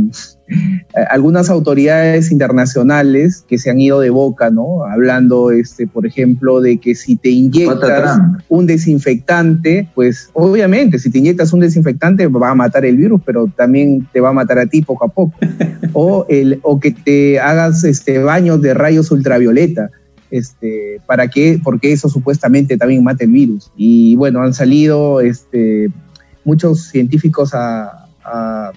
algunas 1.10 1.48
autoridades 1.50 2.30
internacionales 2.30 3.44
que 3.48 3.58
se 3.58 3.70
han 3.70 3.80
ido 3.80 4.00
de 4.00 4.10
boca, 4.10 4.50
¿no? 4.50 4.84
Hablando, 4.84 5.50
este, 5.50 5.86
por 5.86 6.06
ejemplo, 6.06 6.60
de 6.60 6.78
que 6.78 6.94
si 6.94 7.16
te 7.16 7.30
inyectas 7.30 8.18
un 8.48 8.66
desinfectante, 8.66 9.88
pues 9.94 10.30
obviamente, 10.34 10.98
si 10.98 11.10
te 11.10 11.18
inyectas 11.18 11.52
un 11.52 11.60
desinfectante 11.60 12.26
va 12.26 12.50
a 12.50 12.54
matar 12.54 12.84
el 12.84 12.96
virus, 12.96 13.22
pero 13.24 13.50
también 13.56 14.06
te 14.12 14.20
va 14.20 14.30
a 14.30 14.32
matar 14.32 14.58
a 14.58 14.66
ti 14.66 14.82
poco 14.82 15.04
a 15.06 15.08
poco. 15.08 15.34
o, 15.92 16.26
el, 16.28 16.60
o 16.62 16.78
que 16.78 16.90
te 16.90 17.40
hagas 17.40 17.84
este, 17.84 18.18
baños 18.18 18.60
de 18.60 18.74
rayos 18.74 19.10
ultravioleta. 19.10 19.90
Este, 20.32 20.98
¿Para 21.06 21.28
qué? 21.28 21.60
Porque 21.62 21.92
eso 21.92 22.08
supuestamente 22.08 22.78
también 22.78 23.04
mata 23.04 23.22
el 23.22 23.30
virus. 23.30 23.70
Y 23.76 24.16
bueno, 24.16 24.40
han 24.40 24.54
salido 24.54 25.20
este, 25.20 25.90
muchos 26.42 26.86
científicos 26.86 27.52
a, 27.52 28.01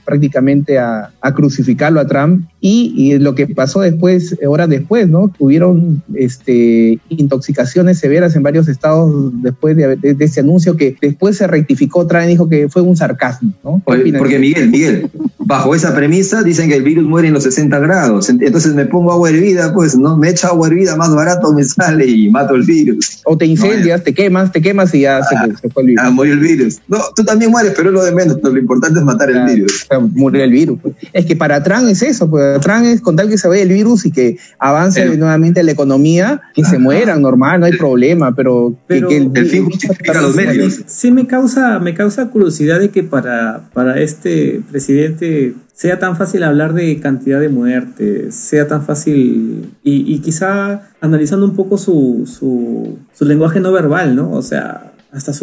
prácticamente 0.03 0.79
a, 0.79 1.11
crucificarlo 1.33 1.99
a 1.99 2.07
Trump 2.07 2.47
y, 2.61 3.17
lo 3.19 3.35
que 3.35 3.47
pasó 3.47 3.81
después, 3.81 4.35
horas 4.47 4.69
después, 4.69 5.07
¿no? 5.07 5.31
Tuvieron 5.37 6.01
este, 6.15 6.99
intoxicaciones 7.09 7.99
severas 7.99 8.35
en 8.35 8.43
varios 8.43 8.67
estados 8.67 9.31
después 9.41 9.75
de, 9.77 9.97
ese 10.19 10.39
anuncio 10.39 10.75
que 10.75 10.95
después 11.01 11.37
se 11.37 11.47
rectificó, 11.47 12.07
Trump 12.07 12.25
dijo 12.25 12.49
que 12.49 12.69
fue 12.69 12.81
un 12.81 12.97
sarcasmo, 12.97 13.53
¿no? 13.63 13.81
Porque 13.85 14.39
Miguel, 14.39 14.69
Miguel, 14.69 15.09
bajo 15.39 15.75
esa 15.75 15.93
premisa 15.95 16.43
dicen 16.43 16.69
que 16.69 16.75
el 16.75 16.83
virus 16.83 17.05
muere 17.05 17.27
en 17.27 17.33
los 17.33 17.43
60 17.43 17.77
grados, 17.79 18.29
entonces 18.29 18.73
me 18.73 18.85
pongo 18.85 19.11
agua 19.11 19.29
hervida, 19.29 19.73
pues, 19.73 19.97
¿no? 19.97 20.17
Me 20.17 20.29
echo 20.29 20.47
agua 20.47 20.67
hervida 20.67 20.95
más 20.95 21.13
barato, 21.13 21.53
me 21.53 21.63
sale 21.63 22.05
y 22.07 22.29
mato 22.29 22.55
el 22.55 22.63
virus. 22.63 23.21
O 23.25 23.37
te 23.37 23.45
incendias, 23.45 24.03
te 24.03 24.13
quemas, 24.13 24.51
te 24.51 24.61
quemas 24.61 24.93
y 24.93 25.01
ya 25.01 25.23
se, 25.23 25.35
ah, 25.35 25.47
fue 25.73 25.83
el 25.83 25.87
virus. 25.89 26.03
Ah, 26.05 26.09
murió 26.09 26.33
el 26.33 26.39
virus. 26.39 26.79
No, 26.87 26.97
tú 27.15 27.23
también 27.23 27.51
mueres, 27.51 27.73
pero 27.75 27.89
es 27.89 27.93
lo 27.93 28.03
de 28.03 28.11
menos, 28.11 28.39
lo 28.41 28.57
importante 28.57 28.99
es 28.99 29.05
matar 29.05 29.29
el 29.29 29.34
virus. 29.43 29.87
Murió 30.13 30.43
el 30.43 30.51
virus. 30.51 30.79
Pues. 30.81 30.95
Es 31.13 31.25
que 31.25 31.35
para 31.35 31.63
Trump 31.63 31.87
es 31.89 32.01
eso, 32.01 32.29
pues 32.29 32.59
Trump 32.61 32.85
es 32.85 33.01
con 33.01 33.15
tal 33.15 33.29
que 33.29 33.37
se 33.37 33.47
vaya 33.47 33.63
el 33.63 33.69
virus 33.69 34.05
y 34.05 34.11
que 34.11 34.37
avance 34.59 35.05
nuevamente 35.17 35.63
la 35.63 35.71
economía, 35.71 36.41
que 36.53 36.63
se 36.63 36.77
mueran, 36.77 37.21
normal, 37.21 37.59
no 37.59 37.65
hay 37.65 37.73
problema, 37.73 38.35
pero, 38.35 38.75
que, 38.87 38.97
el, 38.97 39.45
fin 39.47 39.65
justifica 39.65 40.21
los 40.21 40.35
medios. 40.35 40.81
Sí 40.87 41.11
me 41.11 41.27
causa, 41.27 41.79
me 41.79 41.93
causa 41.93 42.29
curiosidad 42.29 42.79
de 42.79 42.89
que 42.89 43.03
para, 43.03 43.69
para 43.73 43.99
este 43.99 44.61
presidente 44.71 45.53
sea 45.73 45.99
tan 45.99 46.15
fácil 46.15 46.43
hablar 46.43 46.73
de 46.73 46.99
cantidad 47.01 47.39
de 47.39 47.49
muertes, 47.49 48.33
sea 48.33 48.67
tan 48.67 48.85
fácil 48.85 49.73
y, 49.83 50.13
y 50.13 50.19
quizá 50.19 50.89
analizando 51.01 51.45
un 51.45 51.55
poco 51.55 51.77
su, 51.77 52.23
su, 52.25 52.97
su 53.13 53.25
lenguaje 53.25 53.59
no 53.59 53.73
verbal, 53.73 54.15
¿no? 54.15 54.31
O 54.31 54.41
sea, 54.41 54.93
hasta 55.11 55.33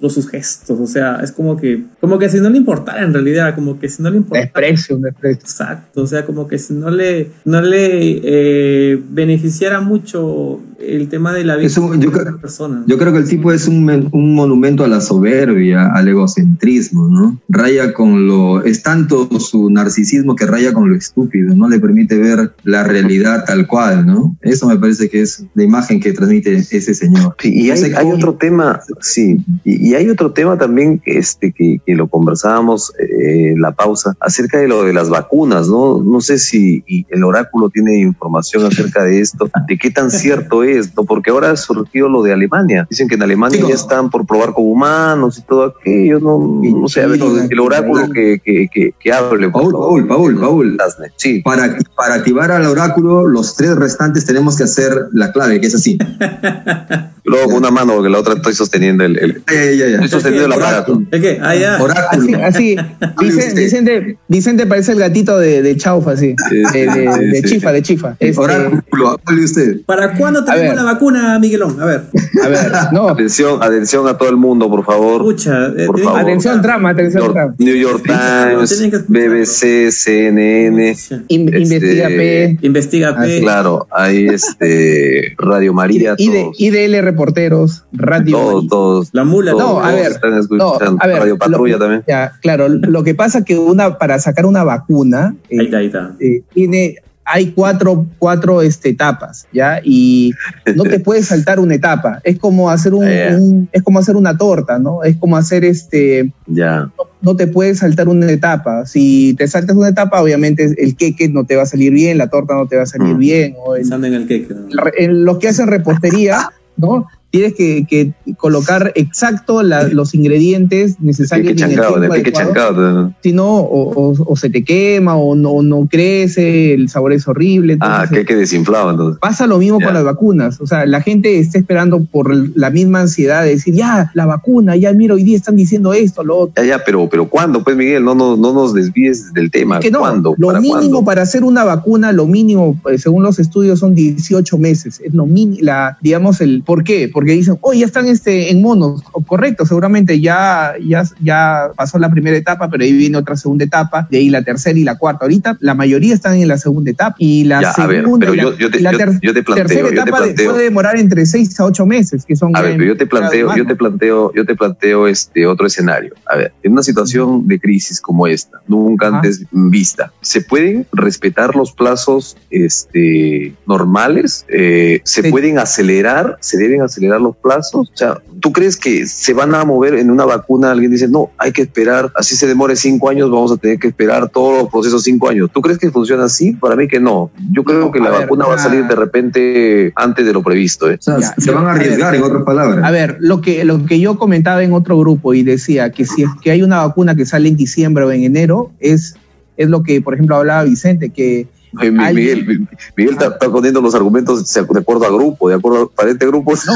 sus, 0.00 0.12
sus 0.12 0.28
gestos, 0.28 0.78
o 0.78 0.86
sea, 0.86 1.20
es 1.22 1.32
como 1.32 1.56
que, 1.56 1.84
como 2.00 2.18
que 2.18 2.28
si 2.28 2.40
no 2.40 2.50
le 2.50 2.58
importara 2.58 3.02
en 3.02 3.12
realidad, 3.12 3.54
como 3.54 3.78
que 3.78 3.88
si 3.88 4.02
no 4.02 4.10
le 4.10 4.18
importara. 4.18 4.44
Desprecio, 4.44 4.96
un 4.96 5.02
desprecio. 5.02 5.40
Exacto, 5.40 6.02
o 6.02 6.06
sea, 6.06 6.24
como 6.24 6.46
que 6.46 6.58
si 6.58 6.74
no 6.74 6.90
le, 6.90 7.30
no 7.44 7.60
le 7.60 8.20
eh, 8.22 9.02
beneficiara 9.10 9.80
mucho 9.80 10.60
el 10.80 11.08
tema 11.08 11.32
de 11.32 11.44
la 11.44 11.56
vida 11.56 11.68
de 11.68 12.24
las 12.24 12.34
personas. 12.40 12.84
Yo 12.86 12.98
creo 12.98 13.12
que 13.12 13.18
el 13.18 13.28
tipo 13.28 13.52
es 13.52 13.66
un, 13.66 14.08
un, 14.12 14.34
monumento 14.34 14.84
a 14.84 14.88
la 14.88 15.00
soberbia, 15.00 15.88
al 15.92 16.06
egocentrismo, 16.06 17.08
¿no? 17.08 17.40
Raya 17.48 17.92
con 17.92 18.26
lo, 18.26 18.62
es 18.62 18.82
tanto 18.82 19.28
su 19.40 19.70
narcisismo 19.70 20.36
que 20.36 20.46
raya 20.46 20.72
con 20.72 20.90
lo 20.90 20.96
estúpido, 20.96 21.54
no 21.54 21.68
le 21.68 21.80
permite 21.80 22.16
ver 22.16 22.52
la 22.62 22.84
realidad 22.84 23.44
tal 23.46 23.66
cual, 23.66 24.06
¿no? 24.06 24.36
Eso 24.40 24.68
me 24.68 24.78
parece 24.78 25.08
que 25.08 25.22
es 25.22 25.44
la 25.54 25.64
imagen 25.64 26.00
que 26.00 26.12
transmite 26.12 26.54
ese 26.54 26.94
señor. 26.94 27.34
y 27.42 27.70
hay, 27.70 27.92
hay 27.92 28.10
otro 28.12 28.34
tema, 28.34 28.80
Sí, 29.00 29.38
y, 29.64 29.87
hay 29.94 30.08
otro 30.08 30.32
tema 30.32 30.58
también 30.58 31.00
este, 31.04 31.52
que, 31.52 31.80
que 31.84 31.94
lo 31.94 32.08
conversábamos 32.08 32.92
eh, 32.98 33.52
en 33.52 33.60
la 33.60 33.72
pausa 33.72 34.16
acerca 34.20 34.58
de 34.58 34.68
lo 34.68 34.84
de 34.84 34.92
las 34.92 35.08
vacunas, 35.08 35.68
¿no? 35.68 36.02
No 36.02 36.20
sé 36.20 36.38
si 36.38 36.84
el 37.08 37.24
oráculo 37.24 37.70
tiene 37.70 38.00
información 38.00 38.64
acerca 38.64 39.04
de 39.04 39.20
esto, 39.20 39.50
de 39.66 39.78
qué 39.78 39.90
tan 39.90 40.10
cierto 40.10 40.62
es, 40.62 40.94
¿no? 40.96 41.04
Porque 41.04 41.30
ahora 41.30 41.50
ha 41.50 41.56
surgido 41.56 42.08
lo 42.08 42.22
de 42.22 42.32
Alemania. 42.32 42.86
Dicen 42.90 43.08
que 43.08 43.14
en 43.14 43.22
Alemania 43.22 43.60
ya 43.66 43.74
están 43.74 44.10
por 44.10 44.26
probar 44.26 44.52
con 44.52 44.66
humanos 44.66 45.38
y 45.38 45.42
todo 45.42 45.64
aquello, 45.64 46.20
no, 46.20 46.38
no 46.62 46.88
sé, 46.88 47.02
a 47.02 47.06
ver, 47.06 47.20
el 47.50 47.60
oráculo 47.60 48.10
que, 48.10 48.40
que, 48.44 48.68
que, 48.98 49.12
hable. 49.12 49.50
Paul, 49.50 49.72
Paul, 49.72 50.06
Paul, 50.06 50.40
Paul. 50.40 50.78
Sí. 51.16 51.40
Para, 51.42 51.78
para 51.96 52.14
activar 52.14 52.50
al 52.50 52.66
oráculo, 52.66 53.26
los 53.26 53.56
tres 53.56 53.76
restantes 53.76 54.24
tenemos 54.24 54.56
que 54.56 54.64
hacer 54.64 55.08
la 55.12 55.32
clave, 55.32 55.60
que 55.60 55.66
es 55.66 55.74
así. 55.74 55.98
Luego 57.28 57.46
con 57.46 57.56
una 57.56 57.70
mano, 57.70 57.94
porque 57.94 58.08
la 58.08 58.18
otra 58.18 58.34
estoy 58.34 58.54
sosteniendo 58.54 59.04
el, 59.04 59.18
el, 59.18 59.42
estoy 59.46 60.08
sosteniendo 60.08 60.46
el 60.46 60.52
aparato. 60.52 61.02
¿Es 61.10 61.20
que? 61.20 61.38
Ah, 61.42 61.54
ya. 61.54 61.82
Oráculo. 61.82 62.44
Así, 62.44 62.76
así. 62.76 64.16
Vicente, 64.28 64.66
parece 64.66 64.92
el 64.92 64.98
gatito 64.98 65.38
de, 65.38 65.62
de 65.62 65.76
Chaufa, 65.76 66.12
así. 66.12 66.34
de, 66.50 66.86
de, 67.32 67.42
Chifa, 67.42 67.72
de 67.72 67.82
Chifa. 67.82 68.16
Este, 68.18 68.40
oráculo, 68.40 69.20
hable 69.24 69.44
usted. 69.44 69.80
¿Para 69.86 70.14
cuándo 70.14 70.44
tenemos 70.44 70.74
la 70.74 70.84
vacuna, 70.84 71.38
Miguelón? 71.38 71.80
A 71.80 71.84
ver. 71.84 72.02
A 72.42 72.48
ver, 72.48 72.72
no. 72.92 73.08
Atención, 73.08 73.62
atención 73.62 74.06
a 74.08 74.16
todo 74.16 74.28
el 74.28 74.36
mundo, 74.36 74.68
por 74.68 74.84
favor. 74.84 75.20
Escucha, 75.22 75.68
eh, 75.76 75.86
por 75.86 76.00
favor. 76.00 76.20
Atención, 76.20 76.62
trama, 76.62 76.90
atención, 76.90 77.32
trama. 77.32 77.54
New 77.58 77.76
York 77.76 78.04
Times, 78.04 79.06
BBC, 79.08 79.90
CNN. 79.90 80.96
investiga 81.28 82.08
P. 82.08 82.58
Investiga 82.62 83.16
P. 83.16 83.40
Claro, 83.40 83.86
ahí 83.90 84.28
este, 84.28 85.34
Radio 85.38 85.72
María. 85.72 86.14
Y, 86.16 86.30
de, 86.30 86.50
IDL 86.56 87.04
Reporteros, 87.18 87.84
Radio. 87.90 88.36
Todos, 88.36 88.68
todos. 88.68 89.08
La 89.10 89.24
mula. 89.24 89.50
no, 89.50 89.80
a 89.80 89.90
ver. 89.90 90.12
no, 90.50 90.74
a 90.74 91.06
ver, 91.08 91.18
Radio 91.18 91.36
Patrulla 91.36 91.76
también. 91.76 92.04
Ya, 92.06 92.32
claro, 92.40 92.68
lo 92.68 93.02
que 93.02 93.16
pasa 93.16 93.44
que 93.44 93.58
una, 93.58 93.98
para 93.98 94.20
sacar 94.20 94.46
una 94.46 94.62
vacuna. 94.62 95.34
ahí 95.50 95.64
está, 95.64 95.78
ahí 95.78 95.86
está. 95.86 96.14
Eh, 96.20 96.42
tiene, 96.54 96.98
hay 97.24 97.50
cuatro, 97.50 98.06
cuatro 98.18 98.62
este, 98.62 98.90
etapas, 98.90 99.48
¿ya? 99.52 99.80
Y 99.82 100.32
no 100.76 100.84
te 100.84 101.00
puedes 101.00 101.26
saltar 101.26 101.58
una 101.58 101.74
etapa. 101.74 102.20
Es 102.22 102.38
como 102.38 102.70
hacer 102.70 102.94
un, 102.94 103.68
es 103.72 103.82
como 103.82 103.98
hacer 103.98 104.14
una 104.14 104.38
torta, 104.38 104.78
¿no? 104.78 105.02
Es 105.02 105.16
como 105.16 105.36
hacer 105.36 105.64
este. 105.64 106.32
Ya. 106.46 106.90
No, 107.20 107.34
te 107.34 107.48
puedes 107.48 107.78
saltar 107.78 108.08
una 108.08 108.30
etapa. 108.30 108.86
Si 108.86 109.34
te 109.34 109.48
saltas 109.48 109.76
una 109.76 109.88
etapa, 109.88 110.22
obviamente 110.22 110.72
el 110.78 110.96
queque 110.96 111.28
no 111.28 111.44
te 111.44 111.56
va 111.56 111.62
a 111.62 111.66
salir 111.66 111.92
bien, 111.92 112.16
la 112.16 112.28
torta 112.28 112.54
no 112.54 112.68
te 112.68 112.76
va 112.76 112.84
a 112.84 112.86
salir 112.86 113.16
mm. 113.16 113.18
bien. 113.18 113.54
O 113.58 113.74
Pensando 113.74 114.06
en 114.06 114.14
el 114.14 114.28
queque. 114.28 114.54
En 114.96 115.24
los 115.24 115.38
que 115.38 115.48
hacen 115.48 115.66
repostería, 115.66 116.50
¿no? 116.78 117.06
Tienes 117.30 117.54
que, 117.54 117.86
que 117.86 118.12
colocar 118.36 118.92
exacto 118.94 119.62
los 119.62 120.14
ingredientes 120.14 121.00
necesarios. 121.00 121.60
en 121.60 121.70
el 121.70 122.32
chancado, 122.32 123.12
si 123.22 123.32
no, 123.32 123.56
o, 123.56 124.14
o, 124.18 124.36
se 124.36 124.50
te 124.50 124.64
quema, 124.64 125.16
o 125.16 125.34
no, 125.34 125.62
no 125.62 125.86
crece, 125.90 126.72
el 126.72 126.88
sabor 126.88 127.12
es 127.12 127.28
horrible. 127.28 127.76
ah, 127.80 128.06
que 128.10 128.24
que 128.24 128.34
desinflado 128.36 128.90
entonces. 128.90 129.18
Pasa 129.20 129.46
lo 129.46 129.58
mismo 129.58 129.80
con 129.80 129.94
las 129.94 130.04
vacunas. 130.04 130.60
O 130.60 130.66
sea, 130.66 130.86
la 130.86 131.00
gente 131.00 131.38
está 131.38 131.58
esperando 131.58 132.04
por 132.04 132.34
la 132.56 132.70
misma 132.70 133.00
ansiedad 133.00 133.42
de 133.42 133.50
decir, 133.50 133.74
ya, 133.74 134.10
la 134.14 134.26
vacuna, 134.26 134.76
ya, 134.76 134.92
mira, 134.92 135.14
hoy 135.14 135.24
día 135.24 135.36
están 135.36 135.56
diciendo 135.56 135.92
esto, 135.92 136.24
lo 136.24 136.38
otro. 136.38 136.62
Ya, 136.62 136.76
ya, 136.76 136.84
pero, 136.84 137.08
pero 137.08 137.28
¿cuándo? 137.28 137.62
Pues, 137.62 137.76
Miguel, 137.76 138.04
no, 138.04 138.14
no, 138.14 138.36
no 138.36 138.52
nos 138.52 138.74
desvíes 138.74 139.32
del 139.32 139.50
tema. 139.50 139.80
que 139.80 139.90
no, 139.90 140.00
¿Cuándo? 140.00 140.34
Lo 140.38 140.58
mínimo 140.60 141.04
para 141.04 141.22
hacer 141.22 141.44
una 141.44 141.64
vacuna, 141.64 142.12
lo 142.12 142.26
mínimo, 142.26 142.78
pues, 142.82 143.02
según 143.02 143.22
los 143.22 143.38
estudios, 143.38 143.80
son 143.80 143.94
18 143.94 144.58
meses. 144.58 145.00
Es 145.04 145.12
lo 145.12 145.26
mínimo, 145.26 145.58
la, 145.62 145.98
digamos, 146.00 146.40
el, 146.40 146.62
¿por 146.62 146.84
qué? 146.84 147.08
Porque 147.18 147.32
dicen, 147.32 147.58
oh, 147.62 147.72
ya 147.72 147.84
están 147.84 148.06
este, 148.06 148.52
en 148.52 148.62
monos. 148.62 149.02
Correcto, 149.26 149.66
seguramente 149.66 150.20
ya, 150.20 150.74
ya, 150.80 151.02
ya 151.20 151.72
pasó 151.74 151.98
la 151.98 152.12
primera 152.12 152.36
etapa, 152.36 152.70
pero 152.70 152.84
ahí 152.84 152.92
viene 152.92 153.16
otra 153.16 153.36
segunda 153.36 153.64
etapa, 153.64 154.06
de 154.08 154.18
ahí 154.18 154.30
la 154.30 154.42
tercera 154.42 154.78
y 154.78 154.84
la 154.84 154.96
cuarta. 154.96 155.24
Ahorita 155.24 155.56
la 155.58 155.74
mayoría 155.74 156.14
están 156.14 156.36
en 156.36 156.46
la 156.46 156.58
segunda 156.58 156.92
etapa 156.92 157.16
y 157.18 157.42
la 157.42 157.72
segunda 157.72 158.32
yo, 158.32 158.70
te, 158.70 159.42
tercera 159.42 159.88
etapa 159.88 160.18
puede 160.18 160.62
demorar 160.62 160.96
entre 160.96 161.26
seis 161.26 161.58
a 161.58 161.64
ocho 161.64 161.86
meses, 161.86 162.24
que 162.24 162.36
son... 162.36 162.56
A 162.56 162.60
ver, 162.60 162.76
pero 162.76 162.84
yo 162.84 162.96
te 162.96 163.06
planteo, 163.06 163.56
yo 163.56 163.66
te 163.66 163.74
planteo, 163.74 164.32
yo 164.32 164.44
te 164.46 164.54
planteo 164.54 165.08
este 165.08 165.44
otro 165.44 165.66
escenario. 165.66 166.14
A 166.24 166.36
ver, 166.36 166.52
en 166.62 166.70
una 166.70 166.84
situación 166.84 167.48
de 167.48 167.58
crisis 167.58 168.00
como 168.00 168.28
esta, 168.28 168.60
nunca 168.68 169.08
antes 169.08 169.44
vista, 169.50 170.12
¿se 170.20 170.40
pueden 170.40 170.86
respetar 170.92 171.56
los 171.56 171.72
plazos 171.72 172.36
este, 172.48 173.56
normales? 173.66 174.46
Eh, 174.48 175.00
¿Se 175.02 175.28
pueden 175.32 175.58
acelerar? 175.58 176.38
¿Se 176.38 176.58
deben 176.58 176.82
acelerar 176.82 177.07
los 177.16 177.36
plazos? 177.36 177.90
O 177.92 177.96
sea, 177.96 178.20
¿tú 178.40 178.52
crees 178.52 178.76
que 178.76 179.06
se 179.06 179.32
van 179.32 179.54
a 179.54 179.64
mover 179.64 179.94
en 179.94 180.10
una 180.10 180.24
vacuna? 180.24 180.70
Alguien 180.70 180.90
dice, 180.90 181.08
no, 181.08 181.30
hay 181.38 181.52
que 181.52 181.62
esperar, 181.62 182.12
así 182.14 182.36
se 182.36 182.46
demore 182.46 182.76
cinco 182.76 183.08
años, 183.08 183.30
vamos 183.30 183.52
a 183.52 183.56
tener 183.56 183.78
que 183.78 183.88
esperar 183.88 184.28
todos 184.28 184.62
los 184.62 184.70
procesos 184.70 185.02
cinco 185.02 185.28
años. 185.28 185.50
¿Tú 185.52 185.60
crees 185.62 185.78
que 185.78 185.90
funciona 185.90 186.24
así? 186.24 186.52
Para 186.52 186.76
mí 186.76 186.88
que 186.88 187.00
no. 187.00 187.30
Yo 187.52 187.64
creo 187.64 187.90
que 187.90 188.00
la 188.00 188.10
vacuna 188.10 188.46
va 188.46 188.56
a 188.56 188.58
salir 188.58 188.86
de 188.86 188.94
repente 188.94 189.92
antes 189.96 190.26
de 190.26 190.32
lo 190.32 190.42
previsto. 190.42 190.90
¿eh? 190.90 190.98
se 191.00 191.50
van 191.50 191.66
a 191.66 191.72
arriesgar, 191.72 192.14
en 192.14 192.22
otras 192.22 192.42
palabras. 192.42 192.84
A 192.84 192.90
ver, 192.90 193.16
lo 193.20 193.40
que, 193.40 193.64
lo 193.64 193.86
que 193.86 194.00
yo 194.00 194.18
comentaba 194.18 194.62
en 194.62 194.72
otro 194.72 194.98
grupo 194.98 195.34
y 195.34 195.42
decía 195.42 195.90
que 195.90 196.04
si 196.04 196.22
es 196.24 196.30
que 196.42 196.50
hay 196.50 196.62
una 196.62 196.86
vacuna 196.86 197.14
que 197.14 197.26
sale 197.26 197.48
en 197.48 197.56
diciembre 197.56 198.04
o 198.04 198.12
en 198.12 198.24
enero, 198.24 198.72
es, 198.80 199.16
es 199.56 199.68
lo 199.68 199.82
que, 199.82 200.00
por 200.00 200.14
ejemplo, 200.14 200.36
hablaba 200.36 200.64
Vicente, 200.64 201.10
que 201.10 201.46
Miguel, 201.72 202.66
Miguel, 202.96 203.16
está, 203.18 203.38
poniendo 203.50 203.80
los 203.80 203.94
argumentos 203.94 204.52
de 204.52 204.60
acuerdo 204.60 205.06
a 205.06 205.10
grupo, 205.10 205.48
de 205.48 205.56
acuerdo 205.56 205.82
a 205.84 205.88
diferentes 205.90 206.28
grupos. 206.28 206.66
No, 206.66 206.74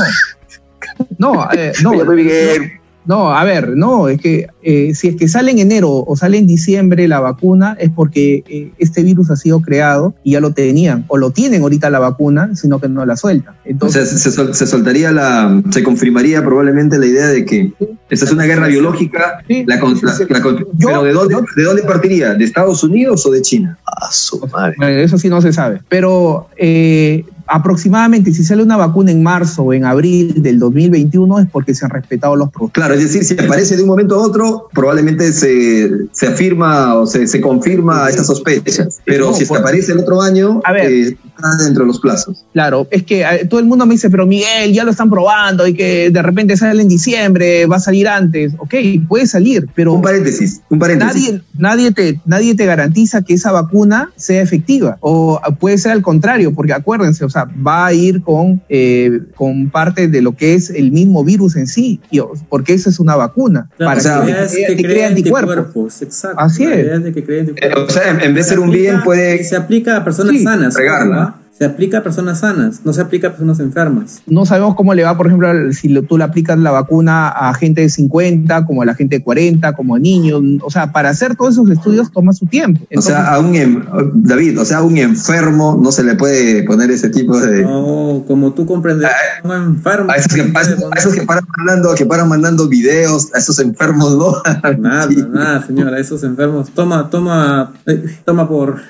no, 1.19 1.49
eh, 1.53 1.73
no. 1.83 1.93
Miguel. 2.15 2.73
No, 3.05 3.35
a 3.35 3.43
ver, 3.43 3.77
no, 3.77 4.09
es 4.09 4.21
que 4.21 4.47
eh, 4.63 4.95
si 4.95 5.09
es 5.09 5.17
que 5.17 5.27
sale 5.27 5.51
en 5.51 5.59
enero 5.59 5.91
o 5.91 6.17
sale 6.17 6.39
en 6.39 6.47
diciembre 6.47 7.09
la 7.09 7.19
vacuna, 7.19 7.77
es 7.81 7.91
porque 7.91 8.45
eh, 8.49 8.71
este 8.79 9.03
virus 9.03 9.29
ha 9.31 9.37
sido 9.37 9.61
creado 9.61 10.15
y 10.23 10.33
ya 10.33 10.41
lo 10.41 10.53
tenían, 10.53 11.05
o 11.09 11.19
lo 11.19 11.31
tienen 11.31 11.63
ahorita 11.63 11.91
la 11.91 11.99
vacuna, 11.99 12.55
sino 12.55 12.79
que 12.79 12.89
no 12.89 13.05
la 13.05 13.17
sueltan. 13.17 13.57
Entonces, 13.65 14.09
se, 14.09 14.31
se, 14.31 14.67
soltaría 14.67 15.11
la, 15.11 15.63
se 15.71 15.83
confirmaría 15.83 16.45
probablemente 16.45 16.97
la 16.99 17.07
idea 17.07 17.27
de 17.27 17.45
que 17.45 17.73
esta 18.11 18.27
es 18.27 18.33
una 18.33 18.45
guerra 18.45 18.67
biológica, 18.67 19.43
la, 19.49 19.81
pero 20.79 21.03
¿de 21.03 21.13
dónde, 21.13 21.35
¿de 21.57 21.63
dónde 21.63 21.83
partiría? 21.83 22.35
¿De 22.35 22.45
Estados 22.45 22.85
Unidos 22.85 23.25
o 23.25 23.31
de 23.31 23.41
China? 23.43 23.79
A 23.87 24.13
su 24.13 24.39
madre. 24.53 25.03
eso 25.03 25.17
sí 25.19 25.29
no 25.29 25.41
se 25.41 25.53
sabe, 25.53 25.81
pero 25.89 26.49
eh, 26.57 27.25
aproximadamente 27.53 28.33
si 28.33 28.45
sale 28.45 28.63
una 28.63 28.79
vacuna 28.79 29.11
en 29.11 29.23
marzo 29.23 29.65
o 29.65 29.73
en 29.75 29.85
abril 29.85 30.43
del 30.43 30.59
2021 30.59 31.41
es 31.41 31.47
porque 31.51 31.75
se 31.75 31.85
han 31.85 31.91
respetado 31.91 32.35
los 32.35 32.49
protocolos. 32.49 32.73
Claro, 32.73 32.95
es 32.95 33.03
decir, 33.03 33.25
si 33.25 33.35
aparece 33.35 33.77
de 33.77 33.83
un 33.83 33.89
momento 33.89 34.15
a 34.15 34.23
otro, 34.23 34.69
probablemente 34.73 35.31
se, 35.35 35.91
se 36.13 36.27
afirma 36.29 36.95
o 36.95 37.07
se, 37.07 37.27
se 37.27 37.43
confirma 37.43 38.09
esta 38.09 38.25
sospecha. 38.25 38.89
Pero 39.05 39.35
si 39.35 39.45
aparece 39.55 39.93
el 39.93 39.99
otro 39.99 40.23
año, 40.23 40.63
a 40.65 40.73
ver, 40.73 40.91
eh, 40.91 41.09
está 41.09 41.65
dentro 41.65 41.83
de 41.83 41.89
los 41.89 42.01
plazos. 42.01 42.43
Claro, 42.55 42.89
es 42.91 43.03
que 43.03 43.21
eh, 43.21 43.47
todo 43.49 43.61
el 43.61 43.67
mundo 43.67 43.85
me 43.85 43.95
dice, 43.95 44.09
pero 44.09 44.27
Miguel, 44.27 44.73
ya 44.73 44.85
lo 44.85 44.91
están 44.91 45.11
probando 45.11 45.67
y 45.67 45.75
que 45.75 46.11
de 46.11 46.23
repente 46.23 46.57
sale 46.57 46.81
en 46.81 46.89
diciembre, 46.89 47.67
va 47.67 47.77
a 47.77 47.81
salir 47.81 48.09
antes. 48.09 48.55
Ok, 48.59 48.75
puede 49.09 49.27
salir, 49.27 49.69
pero... 49.75 49.93
Un 49.93 50.03
paréntesis, 50.03 50.63
un 50.71 50.79
paréntesis. 50.79 51.15
Nadie, 51.15 51.43
nadie, 51.59 51.93
te, 51.93 52.21
nadie 52.25 52.55
te 52.55 52.65
garantiza 52.65 53.23
que 53.23 53.35
esa 53.35 53.53
vacuna 53.53 54.11
sea 54.17 54.41
efectiva. 54.41 54.97
O 55.01 55.39
puede 55.61 55.77
ser 55.77 55.93
al 55.93 56.01
contrario, 56.01 56.55
porque 56.55 56.73
acuérdense, 56.73 57.27
o 57.27 57.31
sea, 57.31 57.42
va 57.45 57.87
a 57.87 57.93
ir 57.93 58.23
con, 58.23 58.63
eh, 58.69 59.21
con 59.35 59.71
parte 59.71 60.09
de 60.09 60.23
lo 60.23 60.33
que 60.33 60.55
es 60.55 60.71
el 60.71 60.93
mismo 60.93 61.25
virus 61.25 61.57
en 61.57 61.67
sí, 61.67 62.01
porque 62.49 62.75
esa 62.75 62.91
es 62.91 63.01
una 63.01 63.17
vacuna. 63.17 63.69
para 63.79 64.01
que, 64.01 64.77
crea 64.77 65.09
anticuerpos. 65.09 66.03
Exacto. 66.03 66.41
Así 66.41 66.65
es. 66.65 66.87
Eh, 66.87 67.73
o 67.77 67.89
sea, 67.89 68.11
en 68.11 68.35
vez 68.35 68.47
de 68.47 68.51
ser 68.51 68.61
un 68.61 68.71
bien, 68.71 69.03
puede. 69.03 69.43
Se 69.45 69.57
aplica 69.57 69.97
a 69.97 70.05
personas 70.05 70.43
sanas. 70.43 70.75
Regarla 70.75 71.42
se 71.57 71.67
aplica 71.67 71.99
a 71.99 72.03
personas 72.03 72.41
sanas, 72.41 72.81
no 72.85 72.95
se 72.95 73.03
aplica 73.03 73.29
a 73.29 73.31
personas 73.31 73.61
enfermas. 73.61 74.23
No 74.27 74.47
sabemos 74.47 74.75
cómo 74.75 74.95
le 74.95 75.05
va, 75.05 75.17
por 75.17 75.27
ejemplo, 75.27 75.51
si 75.73 75.95
tú 76.03 76.17
le 76.17 76.25
aplicas 76.25 76.59
la 76.59 76.71
vacuna 76.71 77.29
a 77.29 77.53
gente 77.53 77.83
de 77.83 77.91
50, 77.91 78.65
como 78.65 78.81
a 78.83 78.87
la 78.87 78.95
gente 78.95 79.19
de 79.19 79.23
40, 79.23 79.75
como 79.75 79.95
a 79.95 79.99
niños. 79.99 80.43
O 80.63 80.71
sea, 80.71 80.93
para 80.93 81.11
hacer 81.11 81.37
todos 81.37 81.55
esos 81.55 81.69
estudios 81.69 82.11
toma 82.11 82.33
su 82.33 82.47
tiempo. 82.47 82.81
o 82.97 83.03
sea, 83.03 83.35
a 83.35 83.39
un, 83.39 83.55
em, 83.55 83.85
David, 84.15 84.59
o 84.61 84.65
sea, 84.65 84.79
a 84.79 84.83
un 84.83 84.97
enfermo 84.97 85.79
no 85.81 85.93
se 85.93 86.05
le 86.05 86.15
puede 86.15 86.65
poner 86.65 86.91
ese 86.91 87.11
tipo 87.11 87.39
de... 87.39 87.63
No, 87.63 88.25
como 88.27 88.55
tú 88.55 88.65
comprendes, 88.65 89.11
a, 89.11 89.47
un 89.47 89.53
enfermo... 89.53 90.11
A 90.11 90.17
esos, 90.17 90.33
que, 91.15 91.23
paran 91.23 91.45
mandando, 91.59 91.95
que 91.95 92.07
paran 92.07 92.29
mandando 92.31 92.67
videos, 92.67 93.29
a 93.35 93.39
esos 93.39 93.59
enfermos 93.59 94.17
no. 94.17 94.43
Nada, 94.79 95.07
nada, 95.31 95.67
señora, 95.67 95.99
a 95.99 96.01
esos 96.01 96.25
enfermos. 96.25 96.71
Toma, 96.71 97.11
toma, 97.11 97.75
eh, 97.87 98.05
toma 98.25 98.49
por 98.49 98.81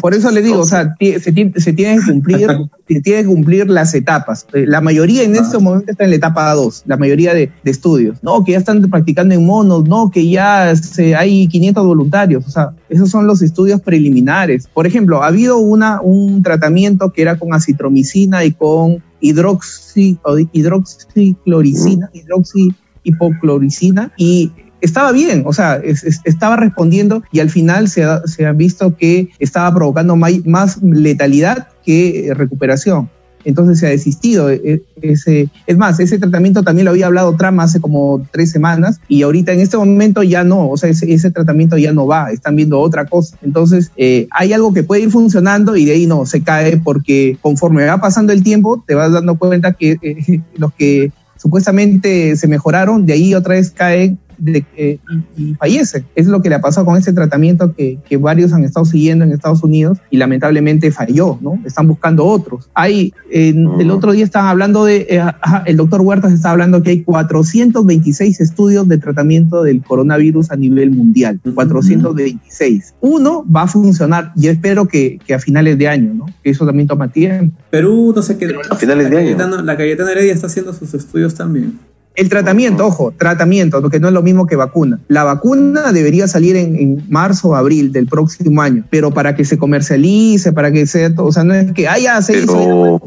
por, 0.00 0.14
eso, 0.14 0.30
le 0.30 0.42
digo, 0.42 0.60
o 0.60 0.66
sea, 0.66 0.94
se, 0.98 1.32
tiene, 1.32 1.52
que 1.52 2.00
cumplir, 2.06 2.48
se 2.88 3.00
tiene 3.00 3.22
que 3.22 3.26
cumplir 3.26 3.70
las 3.70 3.94
etapas. 3.94 4.46
Eh, 4.52 4.64
la 4.66 4.80
mayoría 4.80 5.22
en 5.22 5.36
este 5.36 5.58
momento 5.58 5.90
está 5.90 6.04
en 6.04 6.10
la 6.10 6.16
etapa 6.16 6.52
2, 6.54 6.84
la 6.86 6.96
mayoría 6.96 7.34
de, 7.34 7.50
estudios. 7.64 8.22
No, 8.22 8.44
que 8.44 8.52
ya 8.52 8.58
están 8.58 8.82
practicando 8.82 9.34
en 9.34 9.44
monos, 9.44 9.88
no, 9.88 10.10
que 10.10 10.28
ya 10.28 10.72
hay 11.16 11.48
500 11.48 11.84
voluntarios. 11.84 12.46
O 12.46 12.50
sea, 12.50 12.70
esos 12.88 13.10
son 13.10 13.26
los 13.26 13.42
estudios 13.42 13.80
preliminares. 13.80 14.68
Por 14.72 14.86
ejemplo, 14.86 15.22
ha 15.22 15.28
habido 15.28 15.58
una, 15.58 16.00
un 16.00 16.42
tratamiento 16.42 17.12
que 17.12 17.22
era 17.22 17.38
con 17.38 17.54
acitromicina 17.54 18.44
y 18.44 18.52
con 18.52 19.02
hidroxi, 19.20 20.18
hidroxicloricina, 20.52 22.10
hidroxihipocloricina 22.12 24.12
y 24.16 24.52
estaba 24.80 25.12
bien, 25.12 25.44
o 25.46 25.52
sea, 25.52 25.80
estaba 26.24 26.56
respondiendo 26.56 27.22
y 27.32 27.40
al 27.40 27.50
final 27.50 27.88
se 27.88 28.04
ha, 28.04 28.22
se 28.26 28.50
visto 28.52 28.96
que 28.96 29.30
estaba 29.38 29.72
provocando 29.74 30.16
más 30.16 30.82
letalidad 30.82 31.68
que 31.84 32.32
recuperación. 32.34 33.08
Entonces 33.46 33.78
se 33.78 33.86
ha 33.86 33.90
desistido. 33.90 34.50
E, 34.50 34.82
ese, 35.00 35.48
es 35.66 35.76
más, 35.76 36.00
ese 36.00 36.18
tratamiento 36.18 36.64
también 36.64 36.84
lo 36.84 36.90
había 36.90 37.06
hablado 37.06 37.36
Trump 37.36 37.60
hace 37.60 37.80
como 37.80 38.26
tres 38.32 38.50
semanas 38.50 39.00
y 39.08 39.22
ahorita 39.22 39.52
en 39.52 39.60
este 39.60 39.76
momento 39.76 40.24
ya 40.24 40.42
no, 40.42 40.68
o 40.68 40.76
sea, 40.76 40.90
ese, 40.90 41.30
tratamiento 41.30 41.78
ya 41.78 41.92
no 41.92 42.08
va, 42.08 42.32
están 42.32 42.56
viendo 42.56 42.80
otra 42.80 43.06
cosa. 43.06 43.36
Entonces 43.42 43.92
eh, 43.96 44.26
hay 44.32 44.52
algo 44.52 44.74
que 44.74 44.82
puede 44.82 45.02
ir 45.02 45.10
funcionando 45.10 45.76
y 45.76 45.84
de 45.84 45.92
ahí 45.92 46.06
no, 46.06 46.26
se 46.26 46.42
cae 46.42 46.78
porque 46.78 47.38
conforme 47.40 47.86
va 47.86 48.00
pasando 48.00 48.32
el 48.32 48.42
tiempo 48.42 48.82
te 48.84 48.96
vas 48.96 49.12
dando 49.12 49.38
cuenta 49.38 49.72
que 49.74 49.96
eh, 50.02 50.40
los 50.56 50.74
que 50.74 51.12
supuestamente 51.36 52.34
se 52.34 52.48
mejoraron, 52.48 53.06
de 53.06 53.12
ahí 53.12 53.34
otra 53.34 53.54
vez 53.54 53.70
caen 53.70 54.18
de, 54.38 54.64
eh, 54.76 54.98
y, 55.36 55.54
fallece. 55.54 56.04
Es 56.14 56.26
lo 56.26 56.40
que 56.40 56.48
le 56.48 56.56
ha 56.56 56.60
pasado 56.60 56.86
con 56.86 56.96
ese 56.96 57.12
tratamiento 57.12 57.74
que, 57.74 57.98
que, 58.08 58.16
varios 58.16 58.52
han 58.52 58.64
estado 58.64 58.84
siguiendo 58.86 59.24
en 59.24 59.32
Estados 59.32 59.62
Unidos 59.62 59.98
y 60.10 60.16
lamentablemente 60.16 60.90
falló, 60.90 61.38
¿no? 61.40 61.60
Están 61.64 61.86
buscando 61.86 62.24
otros. 62.24 62.68
Hay, 62.74 63.12
el 63.30 63.90
otro 63.90 64.12
día 64.12 64.24
estaban 64.24 64.48
hablando 64.48 64.84
de, 64.84 65.06
eh, 65.08 65.22
el 65.66 65.76
doctor 65.76 66.00
Huertas 66.00 66.32
está 66.32 66.50
hablando 66.50 66.82
que 66.82 66.90
hay 66.90 67.02
426 67.02 68.40
estudios 68.40 68.88
de 68.88 68.98
tratamiento 68.98 69.62
del 69.62 69.82
coronavirus 69.82 70.50
a 70.50 70.56
nivel 70.56 70.90
mundial. 70.90 71.40
426. 71.54 72.94
Uno 73.00 73.44
va 73.50 73.62
a 73.62 73.66
funcionar 73.66 74.32
y 74.36 74.48
espero 74.48 74.86
que, 74.86 75.18
que, 75.26 75.34
a 75.34 75.38
finales 75.38 75.78
de 75.78 75.88
año, 75.88 76.14
¿no? 76.14 76.26
Que 76.42 76.50
eso 76.50 76.66
también 76.66 76.88
toma 76.88 77.08
tiempo. 77.08 77.56
Perú, 77.70 78.12
no 78.14 78.22
sé 78.22 78.36
qué. 78.38 78.54
A 78.70 78.76
finales 78.76 79.10
de 79.10 79.18
año. 79.18 79.62
La 79.62 79.76
Cayetana 79.76 80.12
Heredia 80.12 80.32
está 80.32 80.46
haciendo 80.46 80.72
sus 80.72 80.94
estudios 80.94 81.34
también. 81.34 81.78
El 82.16 82.28
tratamiento, 82.28 82.86
ojo, 82.86 83.12
tratamiento, 83.16 83.80
porque 83.82 84.00
no 84.00 84.08
es 84.08 84.14
lo 84.14 84.22
mismo 84.22 84.46
que 84.46 84.56
vacuna. 84.56 84.98
La 85.08 85.24
vacuna 85.24 85.92
debería 85.92 86.26
salir 86.26 86.56
en, 86.56 87.04
marzo 87.08 87.50
o 87.50 87.54
abril 87.54 87.92
del 87.92 88.06
próximo 88.06 88.62
año, 88.62 88.84
pero 88.90 89.12
para 89.12 89.34
que 89.36 89.44
se 89.44 89.58
comercialice, 89.58 90.52
para 90.52 90.72
que 90.72 90.86
sea 90.86 91.14
todo, 91.14 91.26
o 91.26 91.32
sea, 91.32 91.44
no 91.44 91.54
es 91.54 91.72
que 91.72 91.86
haya 91.88 92.20
se 92.22 92.46
pero, 92.46 93.00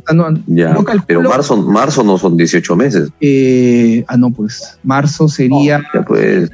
pero 1.07 1.21
marzo, 1.23 1.57
marzo 1.57 2.03
no 2.03 2.17
son 2.17 2.37
18 2.37 2.75
meses. 2.75 3.09
Eh, 3.19 4.03
ah, 4.07 4.17
no, 4.17 4.31
pues 4.31 4.77
marzo 4.83 5.27
sería. 5.27 5.81
ya 5.93 6.03
pues, 6.03 6.49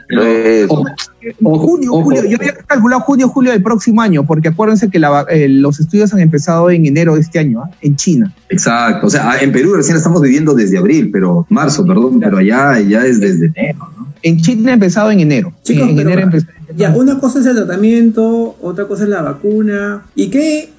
junio, 1.39 1.91
julio, 1.91 2.23
yo 2.25 2.37
había 2.39 2.53
calculado 2.53 3.01
junio, 3.01 3.27
julio 3.29 3.51
del 3.51 3.63
próximo 3.63 4.01
año, 4.01 4.25
porque 4.25 4.49
acuérdense 4.49 4.89
que 4.89 5.01
eh, 5.29 5.49
los 5.49 5.79
estudios 5.79 6.13
han 6.13 6.19
empezado 6.19 6.69
en 6.69 6.85
enero 6.85 7.15
de 7.15 7.21
este 7.21 7.39
año, 7.39 7.63
¿ah? 7.63 7.71
en 7.81 7.95
China. 7.95 8.33
Exacto, 8.49 9.07
o 9.07 9.09
sea, 9.09 9.39
en 9.39 9.51
Perú 9.51 9.73
recién 9.73 9.97
estamos 9.97 10.21
viviendo 10.21 10.53
desde 10.53 10.77
abril, 10.77 11.09
pero 11.11 11.45
marzo, 11.49 11.85
perdón, 11.85 12.19
pero 12.19 12.37
allá 12.37 12.79
ya 12.79 13.05
es 13.05 13.19
desde 13.19 13.47
enero, 13.47 13.89
¿no? 13.97 14.05
En 14.25 14.37
China 14.37 14.71
ha 14.71 14.73
empezado 14.73 15.11
en 15.11 15.19
enero. 15.19 15.53
en 15.67 15.99
enero 15.99 16.31
Ya, 16.75 16.89
una 16.95 17.19
cosa 17.19 17.39
es 17.39 17.45
el 17.45 17.57
tratamiento, 17.57 18.55
otra 18.59 18.87
cosa 18.87 19.03
es 19.03 19.09
la 19.09 19.21
vacuna. 19.21 20.03
¿Y 20.15 20.31
qué? 20.31 20.69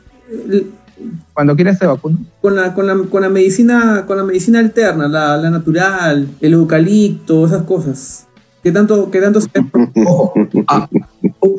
Cuando 1.33 1.55
quieras 1.55 1.79
te 1.79 1.87
vacuno. 1.87 2.19
Con 2.41 2.57
la, 2.57 2.75
con 2.75 2.89
la, 2.89 2.97
con 3.09 3.23
la 3.23 3.29
medicina, 3.29 4.05
con 4.05 4.17
la 4.17 4.25
medicina 4.25 4.59
alterna, 4.59 5.07
la, 5.07 5.37
la 5.37 5.51
natural, 5.51 6.27
el 6.41 6.53
eucalipto, 6.55 7.47
esas 7.47 7.63
cosas. 7.63 8.26
¿Qué 8.67 8.73
tanto, 8.73 9.13
qué 9.13 9.21
tanto 9.21 9.41
se... 9.41 9.49
Ah, 10.67 10.89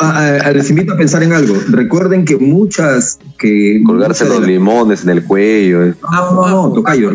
ah, 0.01 0.37
ah, 0.43 0.51
les 0.51 0.69
invito 0.69 0.91
a 0.91 0.97
pensar 0.97 1.23
en 1.23 1.31
algo. 1.31 1.55
Recuerden 1.69 2.25
que 2.25 2.35
muchas 2.35 3.17
que 3.39 3.81
colgarse 3.85 4.25
los 4.25 4.45
limones 4.45 5.03
en 5.03 5.11
el 5.11 5.23
cuello. 5.23 5.85
Eh. 5.85 5.95
No, 6.01 6.33
no, 6.33 6.49
no, 6.49 6.73
tocayo. 6.73 7.13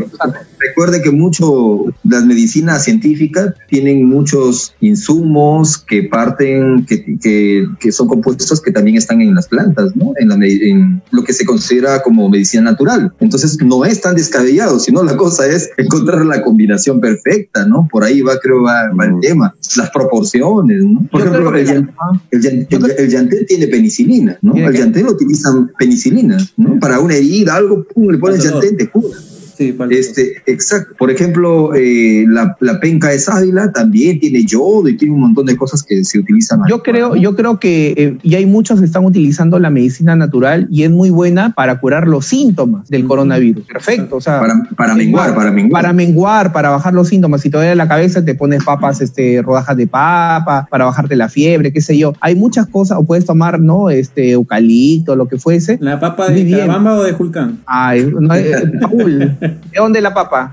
Recuerde 0.62 1.02
que 1.02 1.10
mucho 1.10 1.86
las 2.04 2.24
medicinas 2.24 2.84
científicas 2.84 3.54
tienen 3.68 4.04
muchos 4.04 4.74
insumos 4.80 5.76
que 5.78 6.04
parten, 6.04 6.86
que, 6.86 7.18
que, 7.18 7.66
que 7.80 7.92
son 7.92 8.06
compuestos 8.06 8.60
que 8.60 8.70
también 8.70 8.96
están 8.96 9.20
en 9.20 9.34
las 9.34 9.48
plantas, 9.48 9.96
¿no? 9.96 10.12
En, 10.18 10.28
la, 10.28 10.36
en 10.36 11.02
lo 11.10 11.24
que 11.24 11.32
se 11.32 11.44
considera 11.44 12.00
como 12.02 12.28
medicina 12.28 12.62
natural. 12.62 13.12
Entonces 13.18 13.58
no 13.60 13.84
es 13.84 14.00
tan 14.00 14.14
descabellado, 14.14 14.78
sino 14.78 15.02
la 15.02 15.16
cosa 15.16 15.46
es 15.46 15.70
encontrar 15.76 16.24
la 16.24 16.42
combinación 16.42 17.00
perfecta, 17.00 17.66
¿no? 17.66 17.88
Por 17.90 18.04
ahí 18.04 18.22
va, 18.22 18.38
creo, 18.38 18.62
va, 18.62 18.84
el 19.04 19.20
tema. 19.20 19.54
Las 19.76 19.90
proporciones, 19.90 20.84
¿no? 20.84 21.08
Por 21.10 21.22
ejemplo, 21.22 21.56
el, 21.56 21.86
el, 22.30 23.46
tiene 23.48 23.66
penicilina, 23.66 24.38
¿no? 24.42 24.54
El 24.54 24.76
llantén 24.76 25.08
utilizan 25.08 25.72
penicilina, 25.76 26.36
¿no? 26.56 26.78
Para 26.78 27.00
una 27.00 27.14
herida, 27.14 27.56
algo, 27.56 27.84
pum, 27.84 28.10
le 28.10 28.18
pones 28.18 28.44
llantén, 28.44 28.76
te 28.76 28.88
cura 28.88 29.18
este, 29.58 30.42
exacto. 30.46 30.94
Por 30.98 31.10
ejemplo, 31.10 31.74
eh, 31.74 32.24
la, 32.28 32.56
penca 32.80 33.08
de 33.08 33.18
sábila 33.18 33.72
también 33.72 34.18
tiene 34.20 34.44
yodo 34.44 34.88
y 34.88 34.96
tiene 34.96 35.14
un 35.14 35.20
montón 35.20 35.46
de 35.46 35.56
cosas 35.56 35.82
que 35.82 36.04
se 36.04 36.18
utilizan. 36.18 36.60
Yo 36.68 36.82
creo, 36.82 37.16
yo 37.16 37.36
creo 37.36 37.58
que 37.58 37.94
eh, 37.96 38.18
y 38.22 38.34
hay 38.34 38.46
muchos 38.46 38.80
que 38.80 38.86
están 38.86 39.04
utilizando 39.04 39.58
la 39.58 39.70
medicina 39.70 40.16
natural 40.16 40.66
y 40.70 40.82
es 40.84 40.90
muy 40.90 41.10
buena 41.10 41.52
para 41.54 41.78
curar 41.80 42.08
los 42.08 42.26
síntomas 42.26 42.88
del 42.88 43.06
coronavirus. 43.06 43.64
Perfecto, 43.66 44.16
o 44.16 44.20
sea, 44.20 44.40
para, 44.76 44.94
menguar, 44.94 45.34
para 45.34 45.50
menguar, 45.50 45.82
para 45.82 45.92
menguar, 45.92 46.52
para 46.52 46.70
bajar 46.70 46.94
los 46.94 47.08
síntomas. 47.08 47.40
Si 47.40 47.50
te 47.50 47.56
duele 47.56 47.74
la 47.74 47.88
cabeza, 47.88 48.24
te 48.24 48.34
pones 48.34 48.64
papas, 48.64 49.00
este, 49.00 49.42
rodajas 49.42 49.76
de 49.76 49.86
papa, 49.86 50.66
para 50.70 50.84
bajarte 50.84 51.16
la 51.16 51.28
fiebre, 51.28 51.72
qué 51.72 51.80
sé 51.80 51.96
yo. 51.96 52.14
Hay 52.20 52.34
muchas 52.34 52.66
cosas, 52.66 52.98
o 52.98 53.04
puedes 53.04 53.24
tomar, 53.24 53.60
¿no? 53.60 53.90
Este, 53.90 54.32
eucalipto, 54.32 55.16
lo 55.16 55.28
que 55.28 55.38
fuese. 55.38 55.78
¿La 55.80 56.00
papa 56.00 56.28
de 56.28 56.50
Carabamba 56.50 56.94
o 56.94 57.02
de 57.02 57.12
Julcán? 57.12 57.60
Ay, 57.66 58.12
no, 58.18 58.34
eh, 58.34 58.52
¿De 59.42 59.78
dónde 59.78 60.00
la 60.00 60.14
papa? 60.14 60.52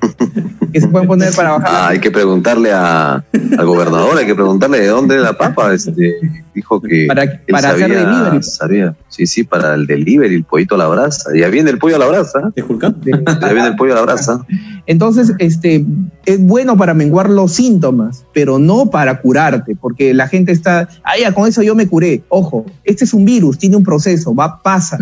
que 0.71 0.81
se 0.81 0.87
pueden 0.87 1.07
poner 1.07 1.33
para 1.33 1.51
bajar. 1.53 1.69
Ah, 1.71 1.87
hay 1.89 1.99
que 1.99 2.11
preguntarle 2.11 2.71
a, 2.71 3.23
al 3.57 3.65
gobernador, 3.65 4.15
hay 4.19 4.25
que 4.27 4.35
preguntarle 4.35 4.79
de 4.81 4.87
dónde 4.87 5.15
es 5.15 5.21
la 5.23 5.33
papa. 5.33 5.73
Este, 5.73 6.15
dijo 6.53 6.79
que 6.79 7.05
Para- 7.07 7.23
él 7.23 7.39
para 7.49 7.69
hacer 7.69 7.81
sabía- 7.89 7.99
delivery. 8.05 8.43
sabía. 8.43 8.95
Sí, 9.07 9.25
sí, 9.25 9.43
para 9.43 9.73
el 9.73 9.87
delivery, 9.87 10.35
el 10.35 10.43
pollito 10.43 10.75
a 10.75 10.77
la 10.77 10.87
brasa. 10.87 11.31
Ya 11.35 11.47
viene 11.49 11.71
el 11.71 11.79
pollo 11.79 11.95
a 11.95 11.99
la 11.99 12.05
brasa. 12.07 12.51
¿De 12.55 12.61
Julcán? 12.61 12.97
Ya 13.03 13.51
viene 13.53 13.67
el 13.69 13.75
pollo 13.75 13.93
a 13.93 13.95
la 13.95 14.01
brasa. 14.03 14.45
Entonces, 14.89 15.33
este, 15.37 15.85
es 16.25 16.43
bueno 16.43 16.75
para 16.75 16.95
menguar 16.95 17.29
los 17.29 17.51
síntomas, 17.51 18.25
pero 18.33 18.57
no 18.57 18.89
para 18.89 19.21
curarte, 19.21 19.75
porque 19.75 20.15
la 20.15 20.27
gente 20.27 20.51
está, 20.51 20.89
ah, 21.03 21.11
ya, 21.21 21.31
con 21.31 21.47
eso 21.47 21.61
yo 21.61 21.75
me 21.75 21.87
curé. 21.87 22.23
Ojo, 22.29 22.65
este 22.85 23.05
es 23.05 23.13
un 23.13 23.23
virus, 23.23 23.59
tiene 23.59 23.75
un 23.75 23.83
proceso, 23.83 24.33
va, 24.33 24.63
pasa. 24.63 24.97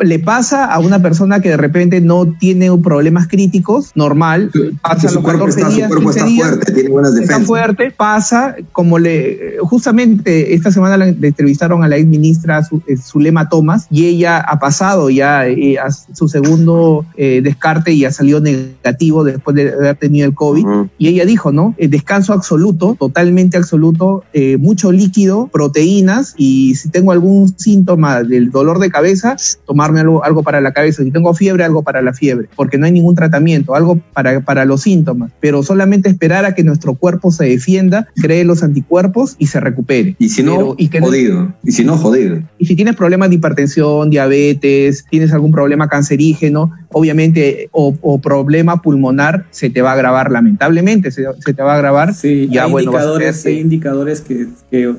Le 0.00 0.18
pasa 0.18 0.64
a 0.64 0.80
una 0.80 1.00
persona 1.00 1.40
que 1.40 1.50
de 1.50 1.56
repente 1.56 2.00
no 2.00 2.26
tiene 2.26 2.76
problemas 2.78 3.28
críticos, 3.28 3.92
normal, 3.94 4.50
pasa 4.82 5.12
los 5.12 5.22
cuerpo 5.22 5.46
14 5.46 5.60
está, 5.60 5.70
su 5.70 5.76
días, 5.76 5.88
cuerpo 5.88 6.10
15 6.10 6.18
está 6.18 6.28
días, 6.28 6.48
fuerte, 6.48 6.72
tiene 6.72 6.88
buenas 6.90 7.10
está 7.12 7.20
defensas. 7.20 7.46
fuerte, 7.46 7.90
pasa, 7.92 8.56
como 8.72 8.98
le, 8.98 9.58
justamente 9.60 10.54
esta 10.54 10.72
semana 10.72 10.96
le 10.96 11.28
entrevistaron 11.28 11.84
a 11.84 11.88
la 11.88 11.96
ex 11.96 12.08
ministra 12.08 12.60
eh, 12.88 12.96
Zulema 12.96 13.48
Thomas 13.48 13.86
y 13.88 14.06
ella 14.06 14.38
ha 14.40 14.58
pasado 14.58 15.10
ya 15.10 15.46
eh, 15.46 15.78
a 15.78 15.92
su 15.92 16.26
segundo 16.28 17.06
eh, 17.16 17.40
descarte 17.40 17.92
y 17.92 18.04
ha 18.04 18.10
salido 18.10 18.40
negativo 18.40 19.27
después 19.32 19.54
de 19.56 19.72
haber 19.72 19.96
tenido 19.96 20.26
el 20.26 20.34
COVID. 20.34 20.66
Y 20.98 21.08
ella 21.08 21.24
dijo, 21.24 21.52
¿no? 21.52 21.74
Eh, 21.78 21.88
descanso 21.88 22.32
absoluto, 22.32 22.96
totalmente 22.98 23.56
absoluto, 23.56 24.24
eh, 24.32 24.56
mucho 24.56 24.92
líquido, 24.92 25.48
proteínas 25.52 26.34
y 26.36 26.74
si 26.74 26.88
tengo 26.90 27.12
algún 27.12 27.48
síntoma 27.58 28.22
del 28.22 28.50
dolor 28.50 28.78
de 28.78 28.90
cabeza, 28.90 29.36
tomarme 29.66 30.00
algo, 30.00 30.24
algo 30.24 30.42
para 30.42 30.60
la 30.60 30.72
cabeza. 30.72 31.02
Si 31.02 31.10
tengo 31.10 31.34
fiebre, 31.34 31.64
algo 31.64 31.82
para 31.82 32.02
la 32.02 32.12
fiebre, 32.12 32.48
porque 32.56 32.78
no 32.78 32.86
hay 32.86 32.92
ningún 32.92 33.14
tratamiento, 33.14 33.74
algo 33.74 33.98
para, 34.12 34.40
para 34.40 34.64
los 34.64 34.82
síntomas. 34.82 35.30
Pero 35.40 35.62
solamente 35.62 36.08
esperar 36.08 36.44
a 36.44 36.54
que 36.54 36.64
nuestro 36.64 36.94
cuerpo 36.94 37.30
se 37.30 37.44
defienda, 37.46 38.08
cree 38.16 38.44
los 38.44 38.62
anticuerpos 38.62 39.36
y 39.38 39.46
se 39.46 39.60
recupere. 39.60 40.16
Y 40.18 40.28
si 40.30 40.42
no, 40.42 40.56
Pero- 40.56 40.74
y 40.78 40.88
que 40.88 41.00
no- 41.00 41.06
jodido. 41.06 41.54
Y 41.62 41.72
si 41.72 41.84
no, 41.84 41.96
jodido. 41.96 42.38
y 42.58 42.66
si 42.66 42.74
tienes 42.76 42.96
problemas 42.96 43.28
de 43.30 43.36
hipertensión, 43.36 44.10
diabetes, 44.10 45.04
tienes 45.10 45.32
algún 45.32 45.52
problema 45.52 45.88
cancerígeno, 45.88 46.72
obviamente, 46.90 47.68
o, 47.72 47.94
o 48.00 48.18
problema 48.20 48.80
pulmonar, 48.82 49.46
se 49.50 49.70
te 49.70 49.82
va 49.82 49.90
a 49.90 49.94
agravar, 49.94 50.30
lamentablemente, 50.30 51.10
se, 51.10 51.24
se 51.44 51.54
te 51.54 51.62
va 51.62 51.72
a 51.72 51.76
agravar. 51.76 52.14
Sí, 52.14 52.48
Ya, 52.50 52.64
hay 52.64 52.70
bueno, 52.70 52.90
indicadores, 52.90 53.46
hay 53.46 53.58
indicadores 53.60 54.20
que, 54.20 54.46
que 54.70 54.94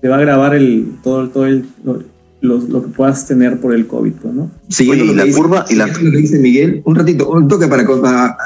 te 0.00 0.08
va 0.08 0.16
a 0.16 0.20
grabar 0.20 0.54
el, 0.54 0.92
todo, 1.02 1.28
todo 1.28 1.46
el, 1.46 1.64
lo, 1.84 2.02
lo- 2.40 2.58
lo 2.58 2.82
que 2.82 2.88
puedas 2.88 3.26
tener 3.26 3.58
por 3.60 3.74
el 3.74 3.86
COVID, 3.86 4.12
pues, 4.12 4.34
¿no? 4.34 4.50
Lo 4.78 4.94
y 4.94 5.14
la 5.14 5.24
dice- 5.24 5.38
curva- 5.38 5.64
y 5.70 5.74
la- 5.76 5.86
lo 5.86 5.92
que 6.10 6.16
dice 6.18 6.38
Miguel, 6.38 6.82
un 6.84 6.94
ratito, 6.94 7.28
un 7.30 7.48
toque 7.48 7.66
para... 7.68 7.84
para- 7.86 8.36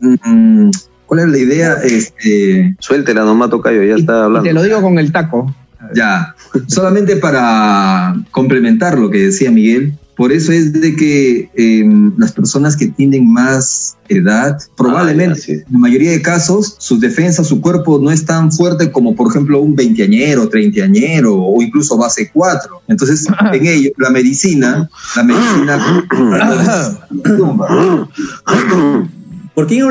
mm, 0.00 0.70
¿Cuál 1.06 1.20
es 1.20 1.28
la 1.28 1.38
idea? 1.38 1.74
Este, 1.84 2.74
Suéltela 2.80 3.24
nomás, 3.24 3.50
Tocayo, 3.50 3.82
ya 3.82 3.96
Y- 3.96 4.00
está 4.00 4.24
hablando. 4.24 4.48
te 4.48 4.54
lo 4.54 4.62
digo 4.62 4.80
con 4.80 4.98
el 4.98 5.12
taco. 5.12 5.54
Ya, 5.94 6.34
solamente 6.66 7.16
para 7.16 8.16
complementar 8.30 8.98
lo 8.98 9.10
que 9.10 9.18
decía 9.26 9.50
Miguel, 9.50 9.92
por 10.16 10.32
eso 10.32 10.52
es 10.52 10.72
de 10.72 10.96
que 10.96 11.50
eh, 11.54 11.84
las 12.16 12.32
personas 12.32 12.76
que 12.76 12.88
tienen 12.88 13.32
más 13.32 13.96
edad, 14.08 14.58
probablemente, 14.76 15.32
Ah, 15.32 15.36
ya, 15.36 15.42
sí. 15.44 15.52
en 15.52 15.72
la 15.72 15.78
mayoría 15.78 16.10
de 16.12 16.22
casos, 16.22 16.76
sus 16.78 17.00
defensas, 17.00 17.46
su 17.46 17.60
cuerpo 17.60 17.98
no 17.98 18.10
es 18.10 18.24
tan 18.24 18.52
fuerte 18.52 18.92
como, 18.92 19.14
por 19.14 19.30
ejemplo, 19.30 19.60
un 19.60 19.74
veinteañero, 19.74 20.48
treintañero 20.48 21.34
o 21.34 21.62
incluso 21.62 21.96
base 21.96 22.30
4. 22.32 22.82
Entonces, 22.88 23.26
en 23.52 23.66
ello, 23.66 23.90
la 23.96 24.10
medicina, 24.10 24.88
la 25.16 25.22
medicina... 25.22 26.04
¿Por 29.54 29.68
qué 29.68 29.78
no 29.78 29.88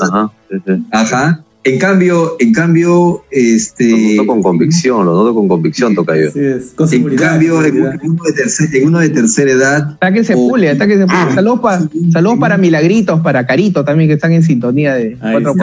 Ajá, 0.00 0.30
sí. 0.48 0.84
Ajá. 0.92 1.44
En 1.64 1.78
cambio, 1.78 2.34
en 2.40 2.52
cambio, 2.52 3.22
este... 3.30 3.88
Lo 4.16 4.16
noto 4.24 4.26
con 4.26 4.42
convicción, 4.42 5.06
lo 5.06 5.12
noto 5.14 5.32
con 5.32 5.46
convicción, 5.46 5.94
Tocayo. 5.94 6.28
Así 6.30 6.40
es, 6.40 6.72
con 6.74 6.92
En 6.92 7.14
cambio, 7.14 7.64
en, 7.64 7.76
uno 8.02 8.22
de 8.24 8.34
tercer- 8.34 8.74
en 8.74 8.88
uno 8.88 8.98
de 8.98 9.10
tercera 9.10 9.52
edad, 9.52 9.90
Hasta 9.92 10.12
que 10.12 10.24
se 10.24 10.34
o- 10.34 10.48
pule, 10.48 10.70
hasta 10.70 10.88
que 10.88 10.96
se 10.98 11.06
pule. 11.06 11.34
Saludos, 11.34 11.60
pa- 11.60 11.88
saludos 12.12 12.38
para 12.40 12.58
Milagritos, 12.58 13.20
para 13.20 13.46
Carito 13.46 13.84
también, 13.84 14.08
que 14.08 14.14
están 14.14 14.32
en 14.32 14.42
sintonía 14.42 14.94
de 14.94 15.16
cuatro 15.20 15.54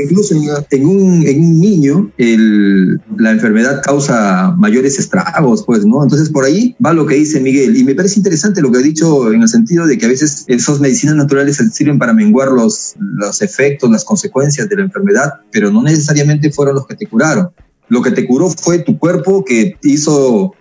incluso 0.00 0.34
en, 0.36 0.42
en 0.70 0.86
un, 0.86 1.26
en 1.26 1.42
un 1.44 1.60
niño, 1.60 2.10
el- 2.16 3.00
la 3.18 3.32
enfermedad 3.32 3.82
causa 3.82 4.54
mayores 4.58 4.98
estragos, 5.00 5.64
pues, 5.66 5.84
¿no? 5.84 6.04
Entonces, 6.04 6.30
por 6.30 6.44
ahí 6.44 6.76
va 6.84 6.92
lo 6.92 7.04
que 7.04 7.16
dice 7.16 7.40
Miguel. 7.40 7.76
Y 7.76 7.82
me 7.82 7.96
parece 7.96 8.20
interesante 8.20 8.60
lo 8.62 8.70
que 8.70 8.78
ha 8.78 8.82
dicho 8.82 9.32
en 9.32 9.42
el 9.42 9.48
sentido 9.48 9.86
de 9.88 9.98
que 9.98 10.06
a 10.06 10.08
veces 10.08 10.44
esas 10.46 10.78
medicinas 10.80 11.16
naturales 11.16 11.56
sirven 11.72 11.98
para 11.98 12.12
menguar 12.12 12.52
los, 12.52 12.94
los 13.00 13.42
efectos, 13.42 13.90
las 13.90 14.04
consecuencias 14.04 14.68
de 14.68 14.76
la 14.76 14.83
enfermedad, 14.84 15.32
pero 15.50 15.70
no 15.70 15.82
necesariamente 15.82 16.50
fueron 16.50 16.74
los 16.76 16.86
que 16.86 16.94
te 16.94 17.06
curaron. 17.06 17.50
Lo 17.88 18.00
que 18.02 18.10
te 18.10 18.26
curó 18.26 18.48
fue 18.48 18.78
tu 18.78 18.98
cuerpo 18.98 19.44
que 19.44 19.76
hizo, 19.82 20.54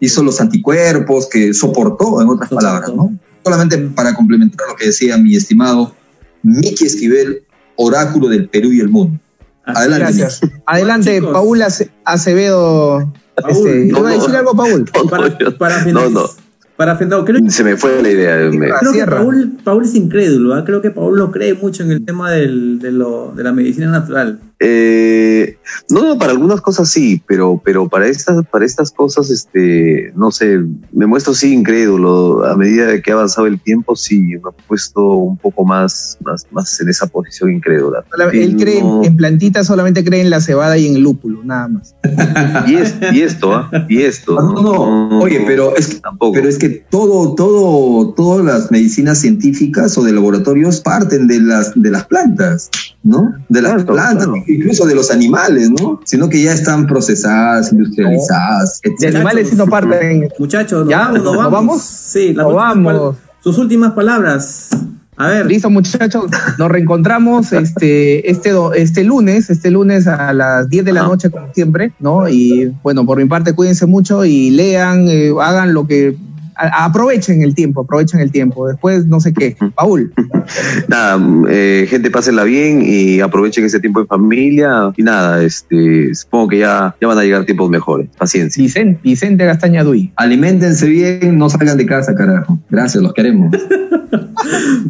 hizo 0.00 0.22
los 0.22 0.40
anticuerpos, 0.40 1.28
que 1.28 1.52
soportó, 1.54 2.20
en 2.22 2.28
otras 2.28 2.50
palabras, 2.50 2.92
¿no? 2.94 3.12
Solamente 3.44 3.78
para 3.78 4.14
complementar 4.14 4.66
lo 4.68 4.76
que 4.76 4.86
decía 4.86 5.16
mi 5.18 5.34
estimado 5.36 5.94
Miki 6.42 6.86
Esquivel, 6.86 7.42
oráculo 7.76 8.28
del 8.28 8.48
Perú 8.48 8.72
y 8.72 8.80
el 8.80 8.88
mundo. 8.88 9.18
Así 9.64 9.78
Adelante. 9.82 10.04
Gracias. 10.18 10.40
Adelante, 10.66 11.14
chicos. 11.16 11.32
Paul 11.32 11.62
Ace- 11.62 11.90
Acevedo. 12.04 13.12
Paul, 13.36 13.50
Este, 13.52 13.84
no, 13.86 13.98
¿Iba 13.98 14.08
a 14.10 14.12
no. 14.16 14.18
decir 14.20 14.36
algo, 14.36 14.54
Paul? 14.54 14.84
Para, 15.10 15.38
para 15.58 15.78
No, 15.78 15.84
finalizar, 15.84 16.12
no. 16.12 16.49
Para 16.80 16.96
finalizar, 16.96 17.26
creo, 17.26 17.50
Se 17.50 17.62
me 17.62 17.76
fue 17.76 18.00
la 18.02 18.08
idea. 18.08 18.36
creo 18.80 18.92
que. 18.94 19.04
Paul, 19.04 19.58
Paul 19.62 19.84
es 19.84 19.94
incrédulo, 19.94 20.54
¿ah? 20.54 20.64
creo 20.64 20.80
que 20.80 20.90
Paul 20.90 21.18
no 21.18 21.30
cree 21.30 21.52
mucho 21.52 21.82
en 21.82 21.92
el 21.92 22.06
tema 22.06 22.30
del, 22.30 22.78
de, 22.78 22.90
lo, 22.90 23.34
de 23.36 23.44
la 23.44 23.52
medicina 23.52 23.90
natural. 23.90 24.40
Eh, 24.62 25.56
no, 25.88 26.04
no, 26.04 26.18
para 26.18 26.32
algunas 26.32 26.60
cosas 26.60 26.88
sí, 26.90 27.22
pero, 27.26 27.60
pero 27.64 27.88
para 27.88 28.06
estas, 28.06 28.44
para 28.46 28.66
estas 28.66 28.90
cosas, 28.90 29.30
este, 29.30 30.12
no 30.14 30.30
sé, 30.30 30.60
me 30.92 31.06
muestro 31.06 31.32
sí 31.32 31.54
incrédulo. 31.54 32.44
A 32.44 32.56
medida 32.56 32.86
de 32.86 33.00
que 33.00 33.10
ha 33.10 33.14
avanzado 33.14 33.46
el 33.46 33.58
tiempo, 33.58 33.96
sí, 33.96 34.20
me 34.20 34.34
he 34.36 34.62
puesto 34.68 35.02
un 35.14 35.38
poco 35.38 35.64
más, 35.64 36.18
más, 36.22 36.46
más 36.50 36.78
en 36.80 36.90
esa 36.90 37.06
posición 37.06 37.50
incrédula. 37.52 38.04
Él 38.32 38.56
cree 38.58 38.82
No- 38.82 39.02
en 39.02 39.16
plantitas, 39.16 39.66
solamente 39.66 40.04
cree 40.04 40.20
en 40.20 40.28
la 40.30 40.40
cebada 40.40 40.76
y 40.76 40.86
en 40.88 40.96
el 40.96 41.02
lúpulo, 41.02 41.42
nada 41.42 41.68
más. 41.68 41.94
y, 42.68 42.74
es- 42.74 42.94
y 43.12 43.22
esto, 43.22 43.54
¿ah? 43.54 43.70
Y 43.88 44.02
esto. 44.02 44.34
No, 44.34 44.52
no, 44.52 44.62
no. 45.08 45.20
Oye, 45.20 45.42
pero 45.46 45.74
es 45.74 45.88
que 45.88 46.00
tampoco. 46.00 46.32
Pero 46.34 46.48
es 46.48 46.58
que 46.58 46.68
todo, 46.68 47.34
todo, 47.34 48.12
todas 48.14 48.44
las 48.44 48.70
medicinas 48.70 49.18
científicas 49.18 49.96
o 49.96 50.04
de 50.04 50.12
laboratorios 50.12 50.80
parten 50.80 51.26
de 51.26 51.40
las, 51.40 51.72
de 51.74 51.90
las 51.90 52.04
plantas, 52.06 52.68
¿no? 53.02 53.34
De 53.48 53.62
las 53.62 53.70
Claro, 53.70 53.86
plantas, 53.86 54.26
claro. 54.26 54.44
Incluso 54.54 54.86
de 54.86 54.94
los 54.94 55.10
animales, 55.10 55.70
¿no? 55.70 56.00
Sino 56.04 56.28
que 56.28 56.42
ya 56.42 56.52
están 56.52 56.86
procesadas, 56.86 57.72
industrializadas, 57.72 58.80
De 58.82 58.90
etc. 59.06 59.16
animales 59.16 59.50
sí 59.50 59.56
no 59.56 59.66
parten. 59.66 60.28
Muchachos, 60.38 60.80
¿nos 60.80 60.90
¿Ya? 60.90 60.98
vamos? 60.98 61.14
¿Nos 61.14 61.24
¿Nos 61.24 61.36
vamos? 61.36 61.52
vamos? 61.52 61.82
Sí, 61.82 62.32
Nos 62.34 62.54
vamos. 62.54 63.16
Sus 63.42 63.58
últimas 63.58 63.92
palabras. 63.92 64.68
A 65.16 65.28
ver. 65.28 65.46
Listo, 65.46 65.68
muchachos. 65.68 66.30
Nos 66.58 66.70
reencontramos 66.70 67.52
este, 67.54 68.30
este, 68.30 68.52
este 68.76 69.04
lunes, 69.04 69.50
este 69.50 69.70
lunes 69.70 70.06
a 70.06 70.32
las 70.32 70.68
10 70.70 70.84
de 70.84 70.92
la 70.94 71.00
Ajá. 71.00 71.08
noche, 71.10 71.30
como 71.30 71.52
siempre, 71.52 71.92
¿no? 72.00 72.26
Y 72.28 72.72
bueno, 72.82 73.04
por 73.04 73.18
mi 73.18 73.26
parte, 73.26 73.52
cuídense 73.52 73.84
mucho 73.86 74.24
y 74.24 74.50
lean, 74.50 75.08
eh, 75.08 75.30
hagan 75.40 75.74
lo 75.74 75.86
que. 75.86 76.16
A- 76.60 76.84
aprovechen 76.84 77.42
el 77.42 77.54
tiempo, 77.54 77.82
aprovechen 77.82 78.20
el 78.20 78.30
tiempo. 78.30 78.68
Después, 78.68 79.06
no 79.06 79.20
sé 79.20 79.32
qué. 79.32 79.56
Paul, 79.74 80.12
Nada, 80.88 81.18
eh, 81.48 81.86
gente, 81.88 82.10
pásenla 82.10 82.44
bien 82.44 82.82
y 82.84 83.20
aprovechen 83.20 83.64
ese 83.64 83.80
tiempo 83.80 84.00
en 84.00 84.06
familia. 84.06 84.92
Y 84.96 85.02
nada, 85.02 85.42
este, 85.42 86.14
supongo 86.14 86.48
que 86.48 86.58
ya, 86.58 86.94
ya 87.00 87.06
van 87.08 87.18
a 87.18 87.22
llegar 87.22 87.44
tiempos 87.44 87.70
mejores. 87.70 88.08
Paciencia. 88.18 88.62
Vicente, 88.62 89.00
Vicente 89.02 89.44
Gastaña 89.44 89.84
Duy. 89.84 90.12
Aliméntense 90.16 90.86
bien, 90.88 91.38
no 91.38 91.48
salgan 91.48 91.76
de 91.76 91.86
casa, 91.86 92.14
carajo. 92.14 92.58
Gracias, 92.68 93.02
los 93.02 93.12
queremos. 93.14 93.50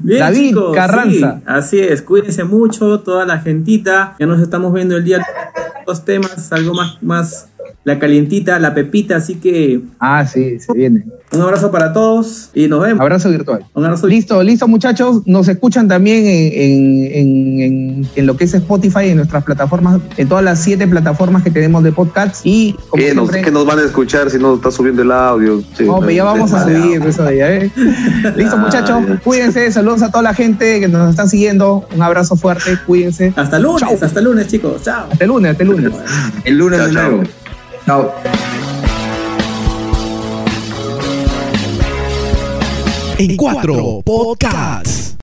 Bien, 0.03 0.21
David 0.21 0.49
chicos, 0.49 0.75
Carranza. 0.75 1.37
sí, 1.39 1.43
así 1.47 1.79
es, 1.81 2.03
cuídense 2.03 2.45
mucho, 2.45 3.01
toda 3.01 3.27
la 3.27 3.39
gentita. 3.41 4.17
Ya 4.19 4.27
nos 4.27 4.41
estamos 4.41 4.73
viendo 4.73 4.97
el 4.97 5.05
día 5.05 5.25
dos 5.87 6.05
temas, 6.05 6.51
algo 6.53 6.73
más, 6.75 7.03
más 7.03 7.49
la 7.85 7.99
calientita, 7.99 8.59
la 8.59 8.75
pepita, 8.75 9.17
así 9.17 9.37
que 9.37 9.81
Ah, 9.99 10.25
sí, 10.27 10.59
se 10.61 10.73
viene. 10.73 11.05
Un 11.33 11.41
abrazo 11.43 11.71
para 11.71 11.93
todos 11.93 12.51
y 12.55 12.67
nos 12.69 12.83
vemos. 12.83 13.01
Abrazo 13.01 13.31
virtual. 13.31 13.65
Un 13.75 13.85
abrazo. 13.85 14.07
Listo, 14.09 14.43
listo 14.43 14.67
muchachos. 14.67 15.23
Nos 15.27 15.47
escuchan 15.49 15.87
también 15.89 16.27
en, 16.27 16.53
en- 16.53 17.05
en- 17.13 17.61
en- 17.61 18.09
en 18.17 18.27
lo 18.27 18.37
que 18.37 18.45
es 18.45 18.55
Spotify, 18.55 19.11
en 19.11 19.17
nuestras 19.19 19.45
plataformas, 19.45 20.01
en 20.17 20.29
todas 20.29 20.43
las 20.45 20.61
siete 20.61 20.89
plataformas 20.89 21.43
que 21.43 21.51
tenemos 21.51 21.83
de 21.85 21.93
podcasts. 21.93 22.41
Y 22.45 22.73
como 22.89 23.03
¿Qué 23.03 23.15
nos, 23.15 23.25
siempre, 23.31 23.43
qué 23.43 23.51
nos 23.53 23.65
van 23.67 23.79
a 23.79 23.83
escuchar 23.83 24.29
si 24.31 24.39
no 24.39 24.55
está 24.57 24.71
subiendo 24.71 25.03
el 25.03 25.13
audio? 25.13 25.63
Sí, 25.77 25.85
no, 25.85 26.11
ya 26.11 26.25
vamos 26.25 26.53
a 26.53 26.65
subir 26.65 27.01
eso 27.03 27.23
de 27.23 27.29
allá, 27.43 27.65
¿eh? 27.65 27.71
Listo 28.37 28.57
muchachos, 28.57 29.05
cuídense, 29.23 29.71
saludos 29.71 30.03
a 30.03 30.11
toda 30.11 30.23
la 30.23 30.35
gente 30.35 30.81
que 30.81 30.89
nos 30.89 31.11
están 31.11 31.29
siguiendo. 31.29 31.87
Un 31.95 32.03
abrazo 32.03 32.35
fuerte, 32.37 32.77
cuídense. 32.87 33.33
Hasta 33.37 33.59
lunes, 33.59 33.81
Chau. 33.83 33.99
hasta 34.03 34.21
lunes, 34.21 34.49
chicos. 34.49 34.83
Chao. 34.83 35.07
Hasta 35.13 35.25
el 35.25 35.29
lunes, 35.29 35.53
hasta 35.53 35.63
el 35.63 35.69
lunes. 35.69 35.93
El 36.45 36.59
lunes 36.59 36.79
Chao, 36.81 36.89
de 36.89 36.95
chao. 36.95 37.11
nuevo. 37.11 37.23
Chao. 37.87 38.50
En 43.21 43.37
cuatro 43.37 44.01
podcasts. 44.03 45.10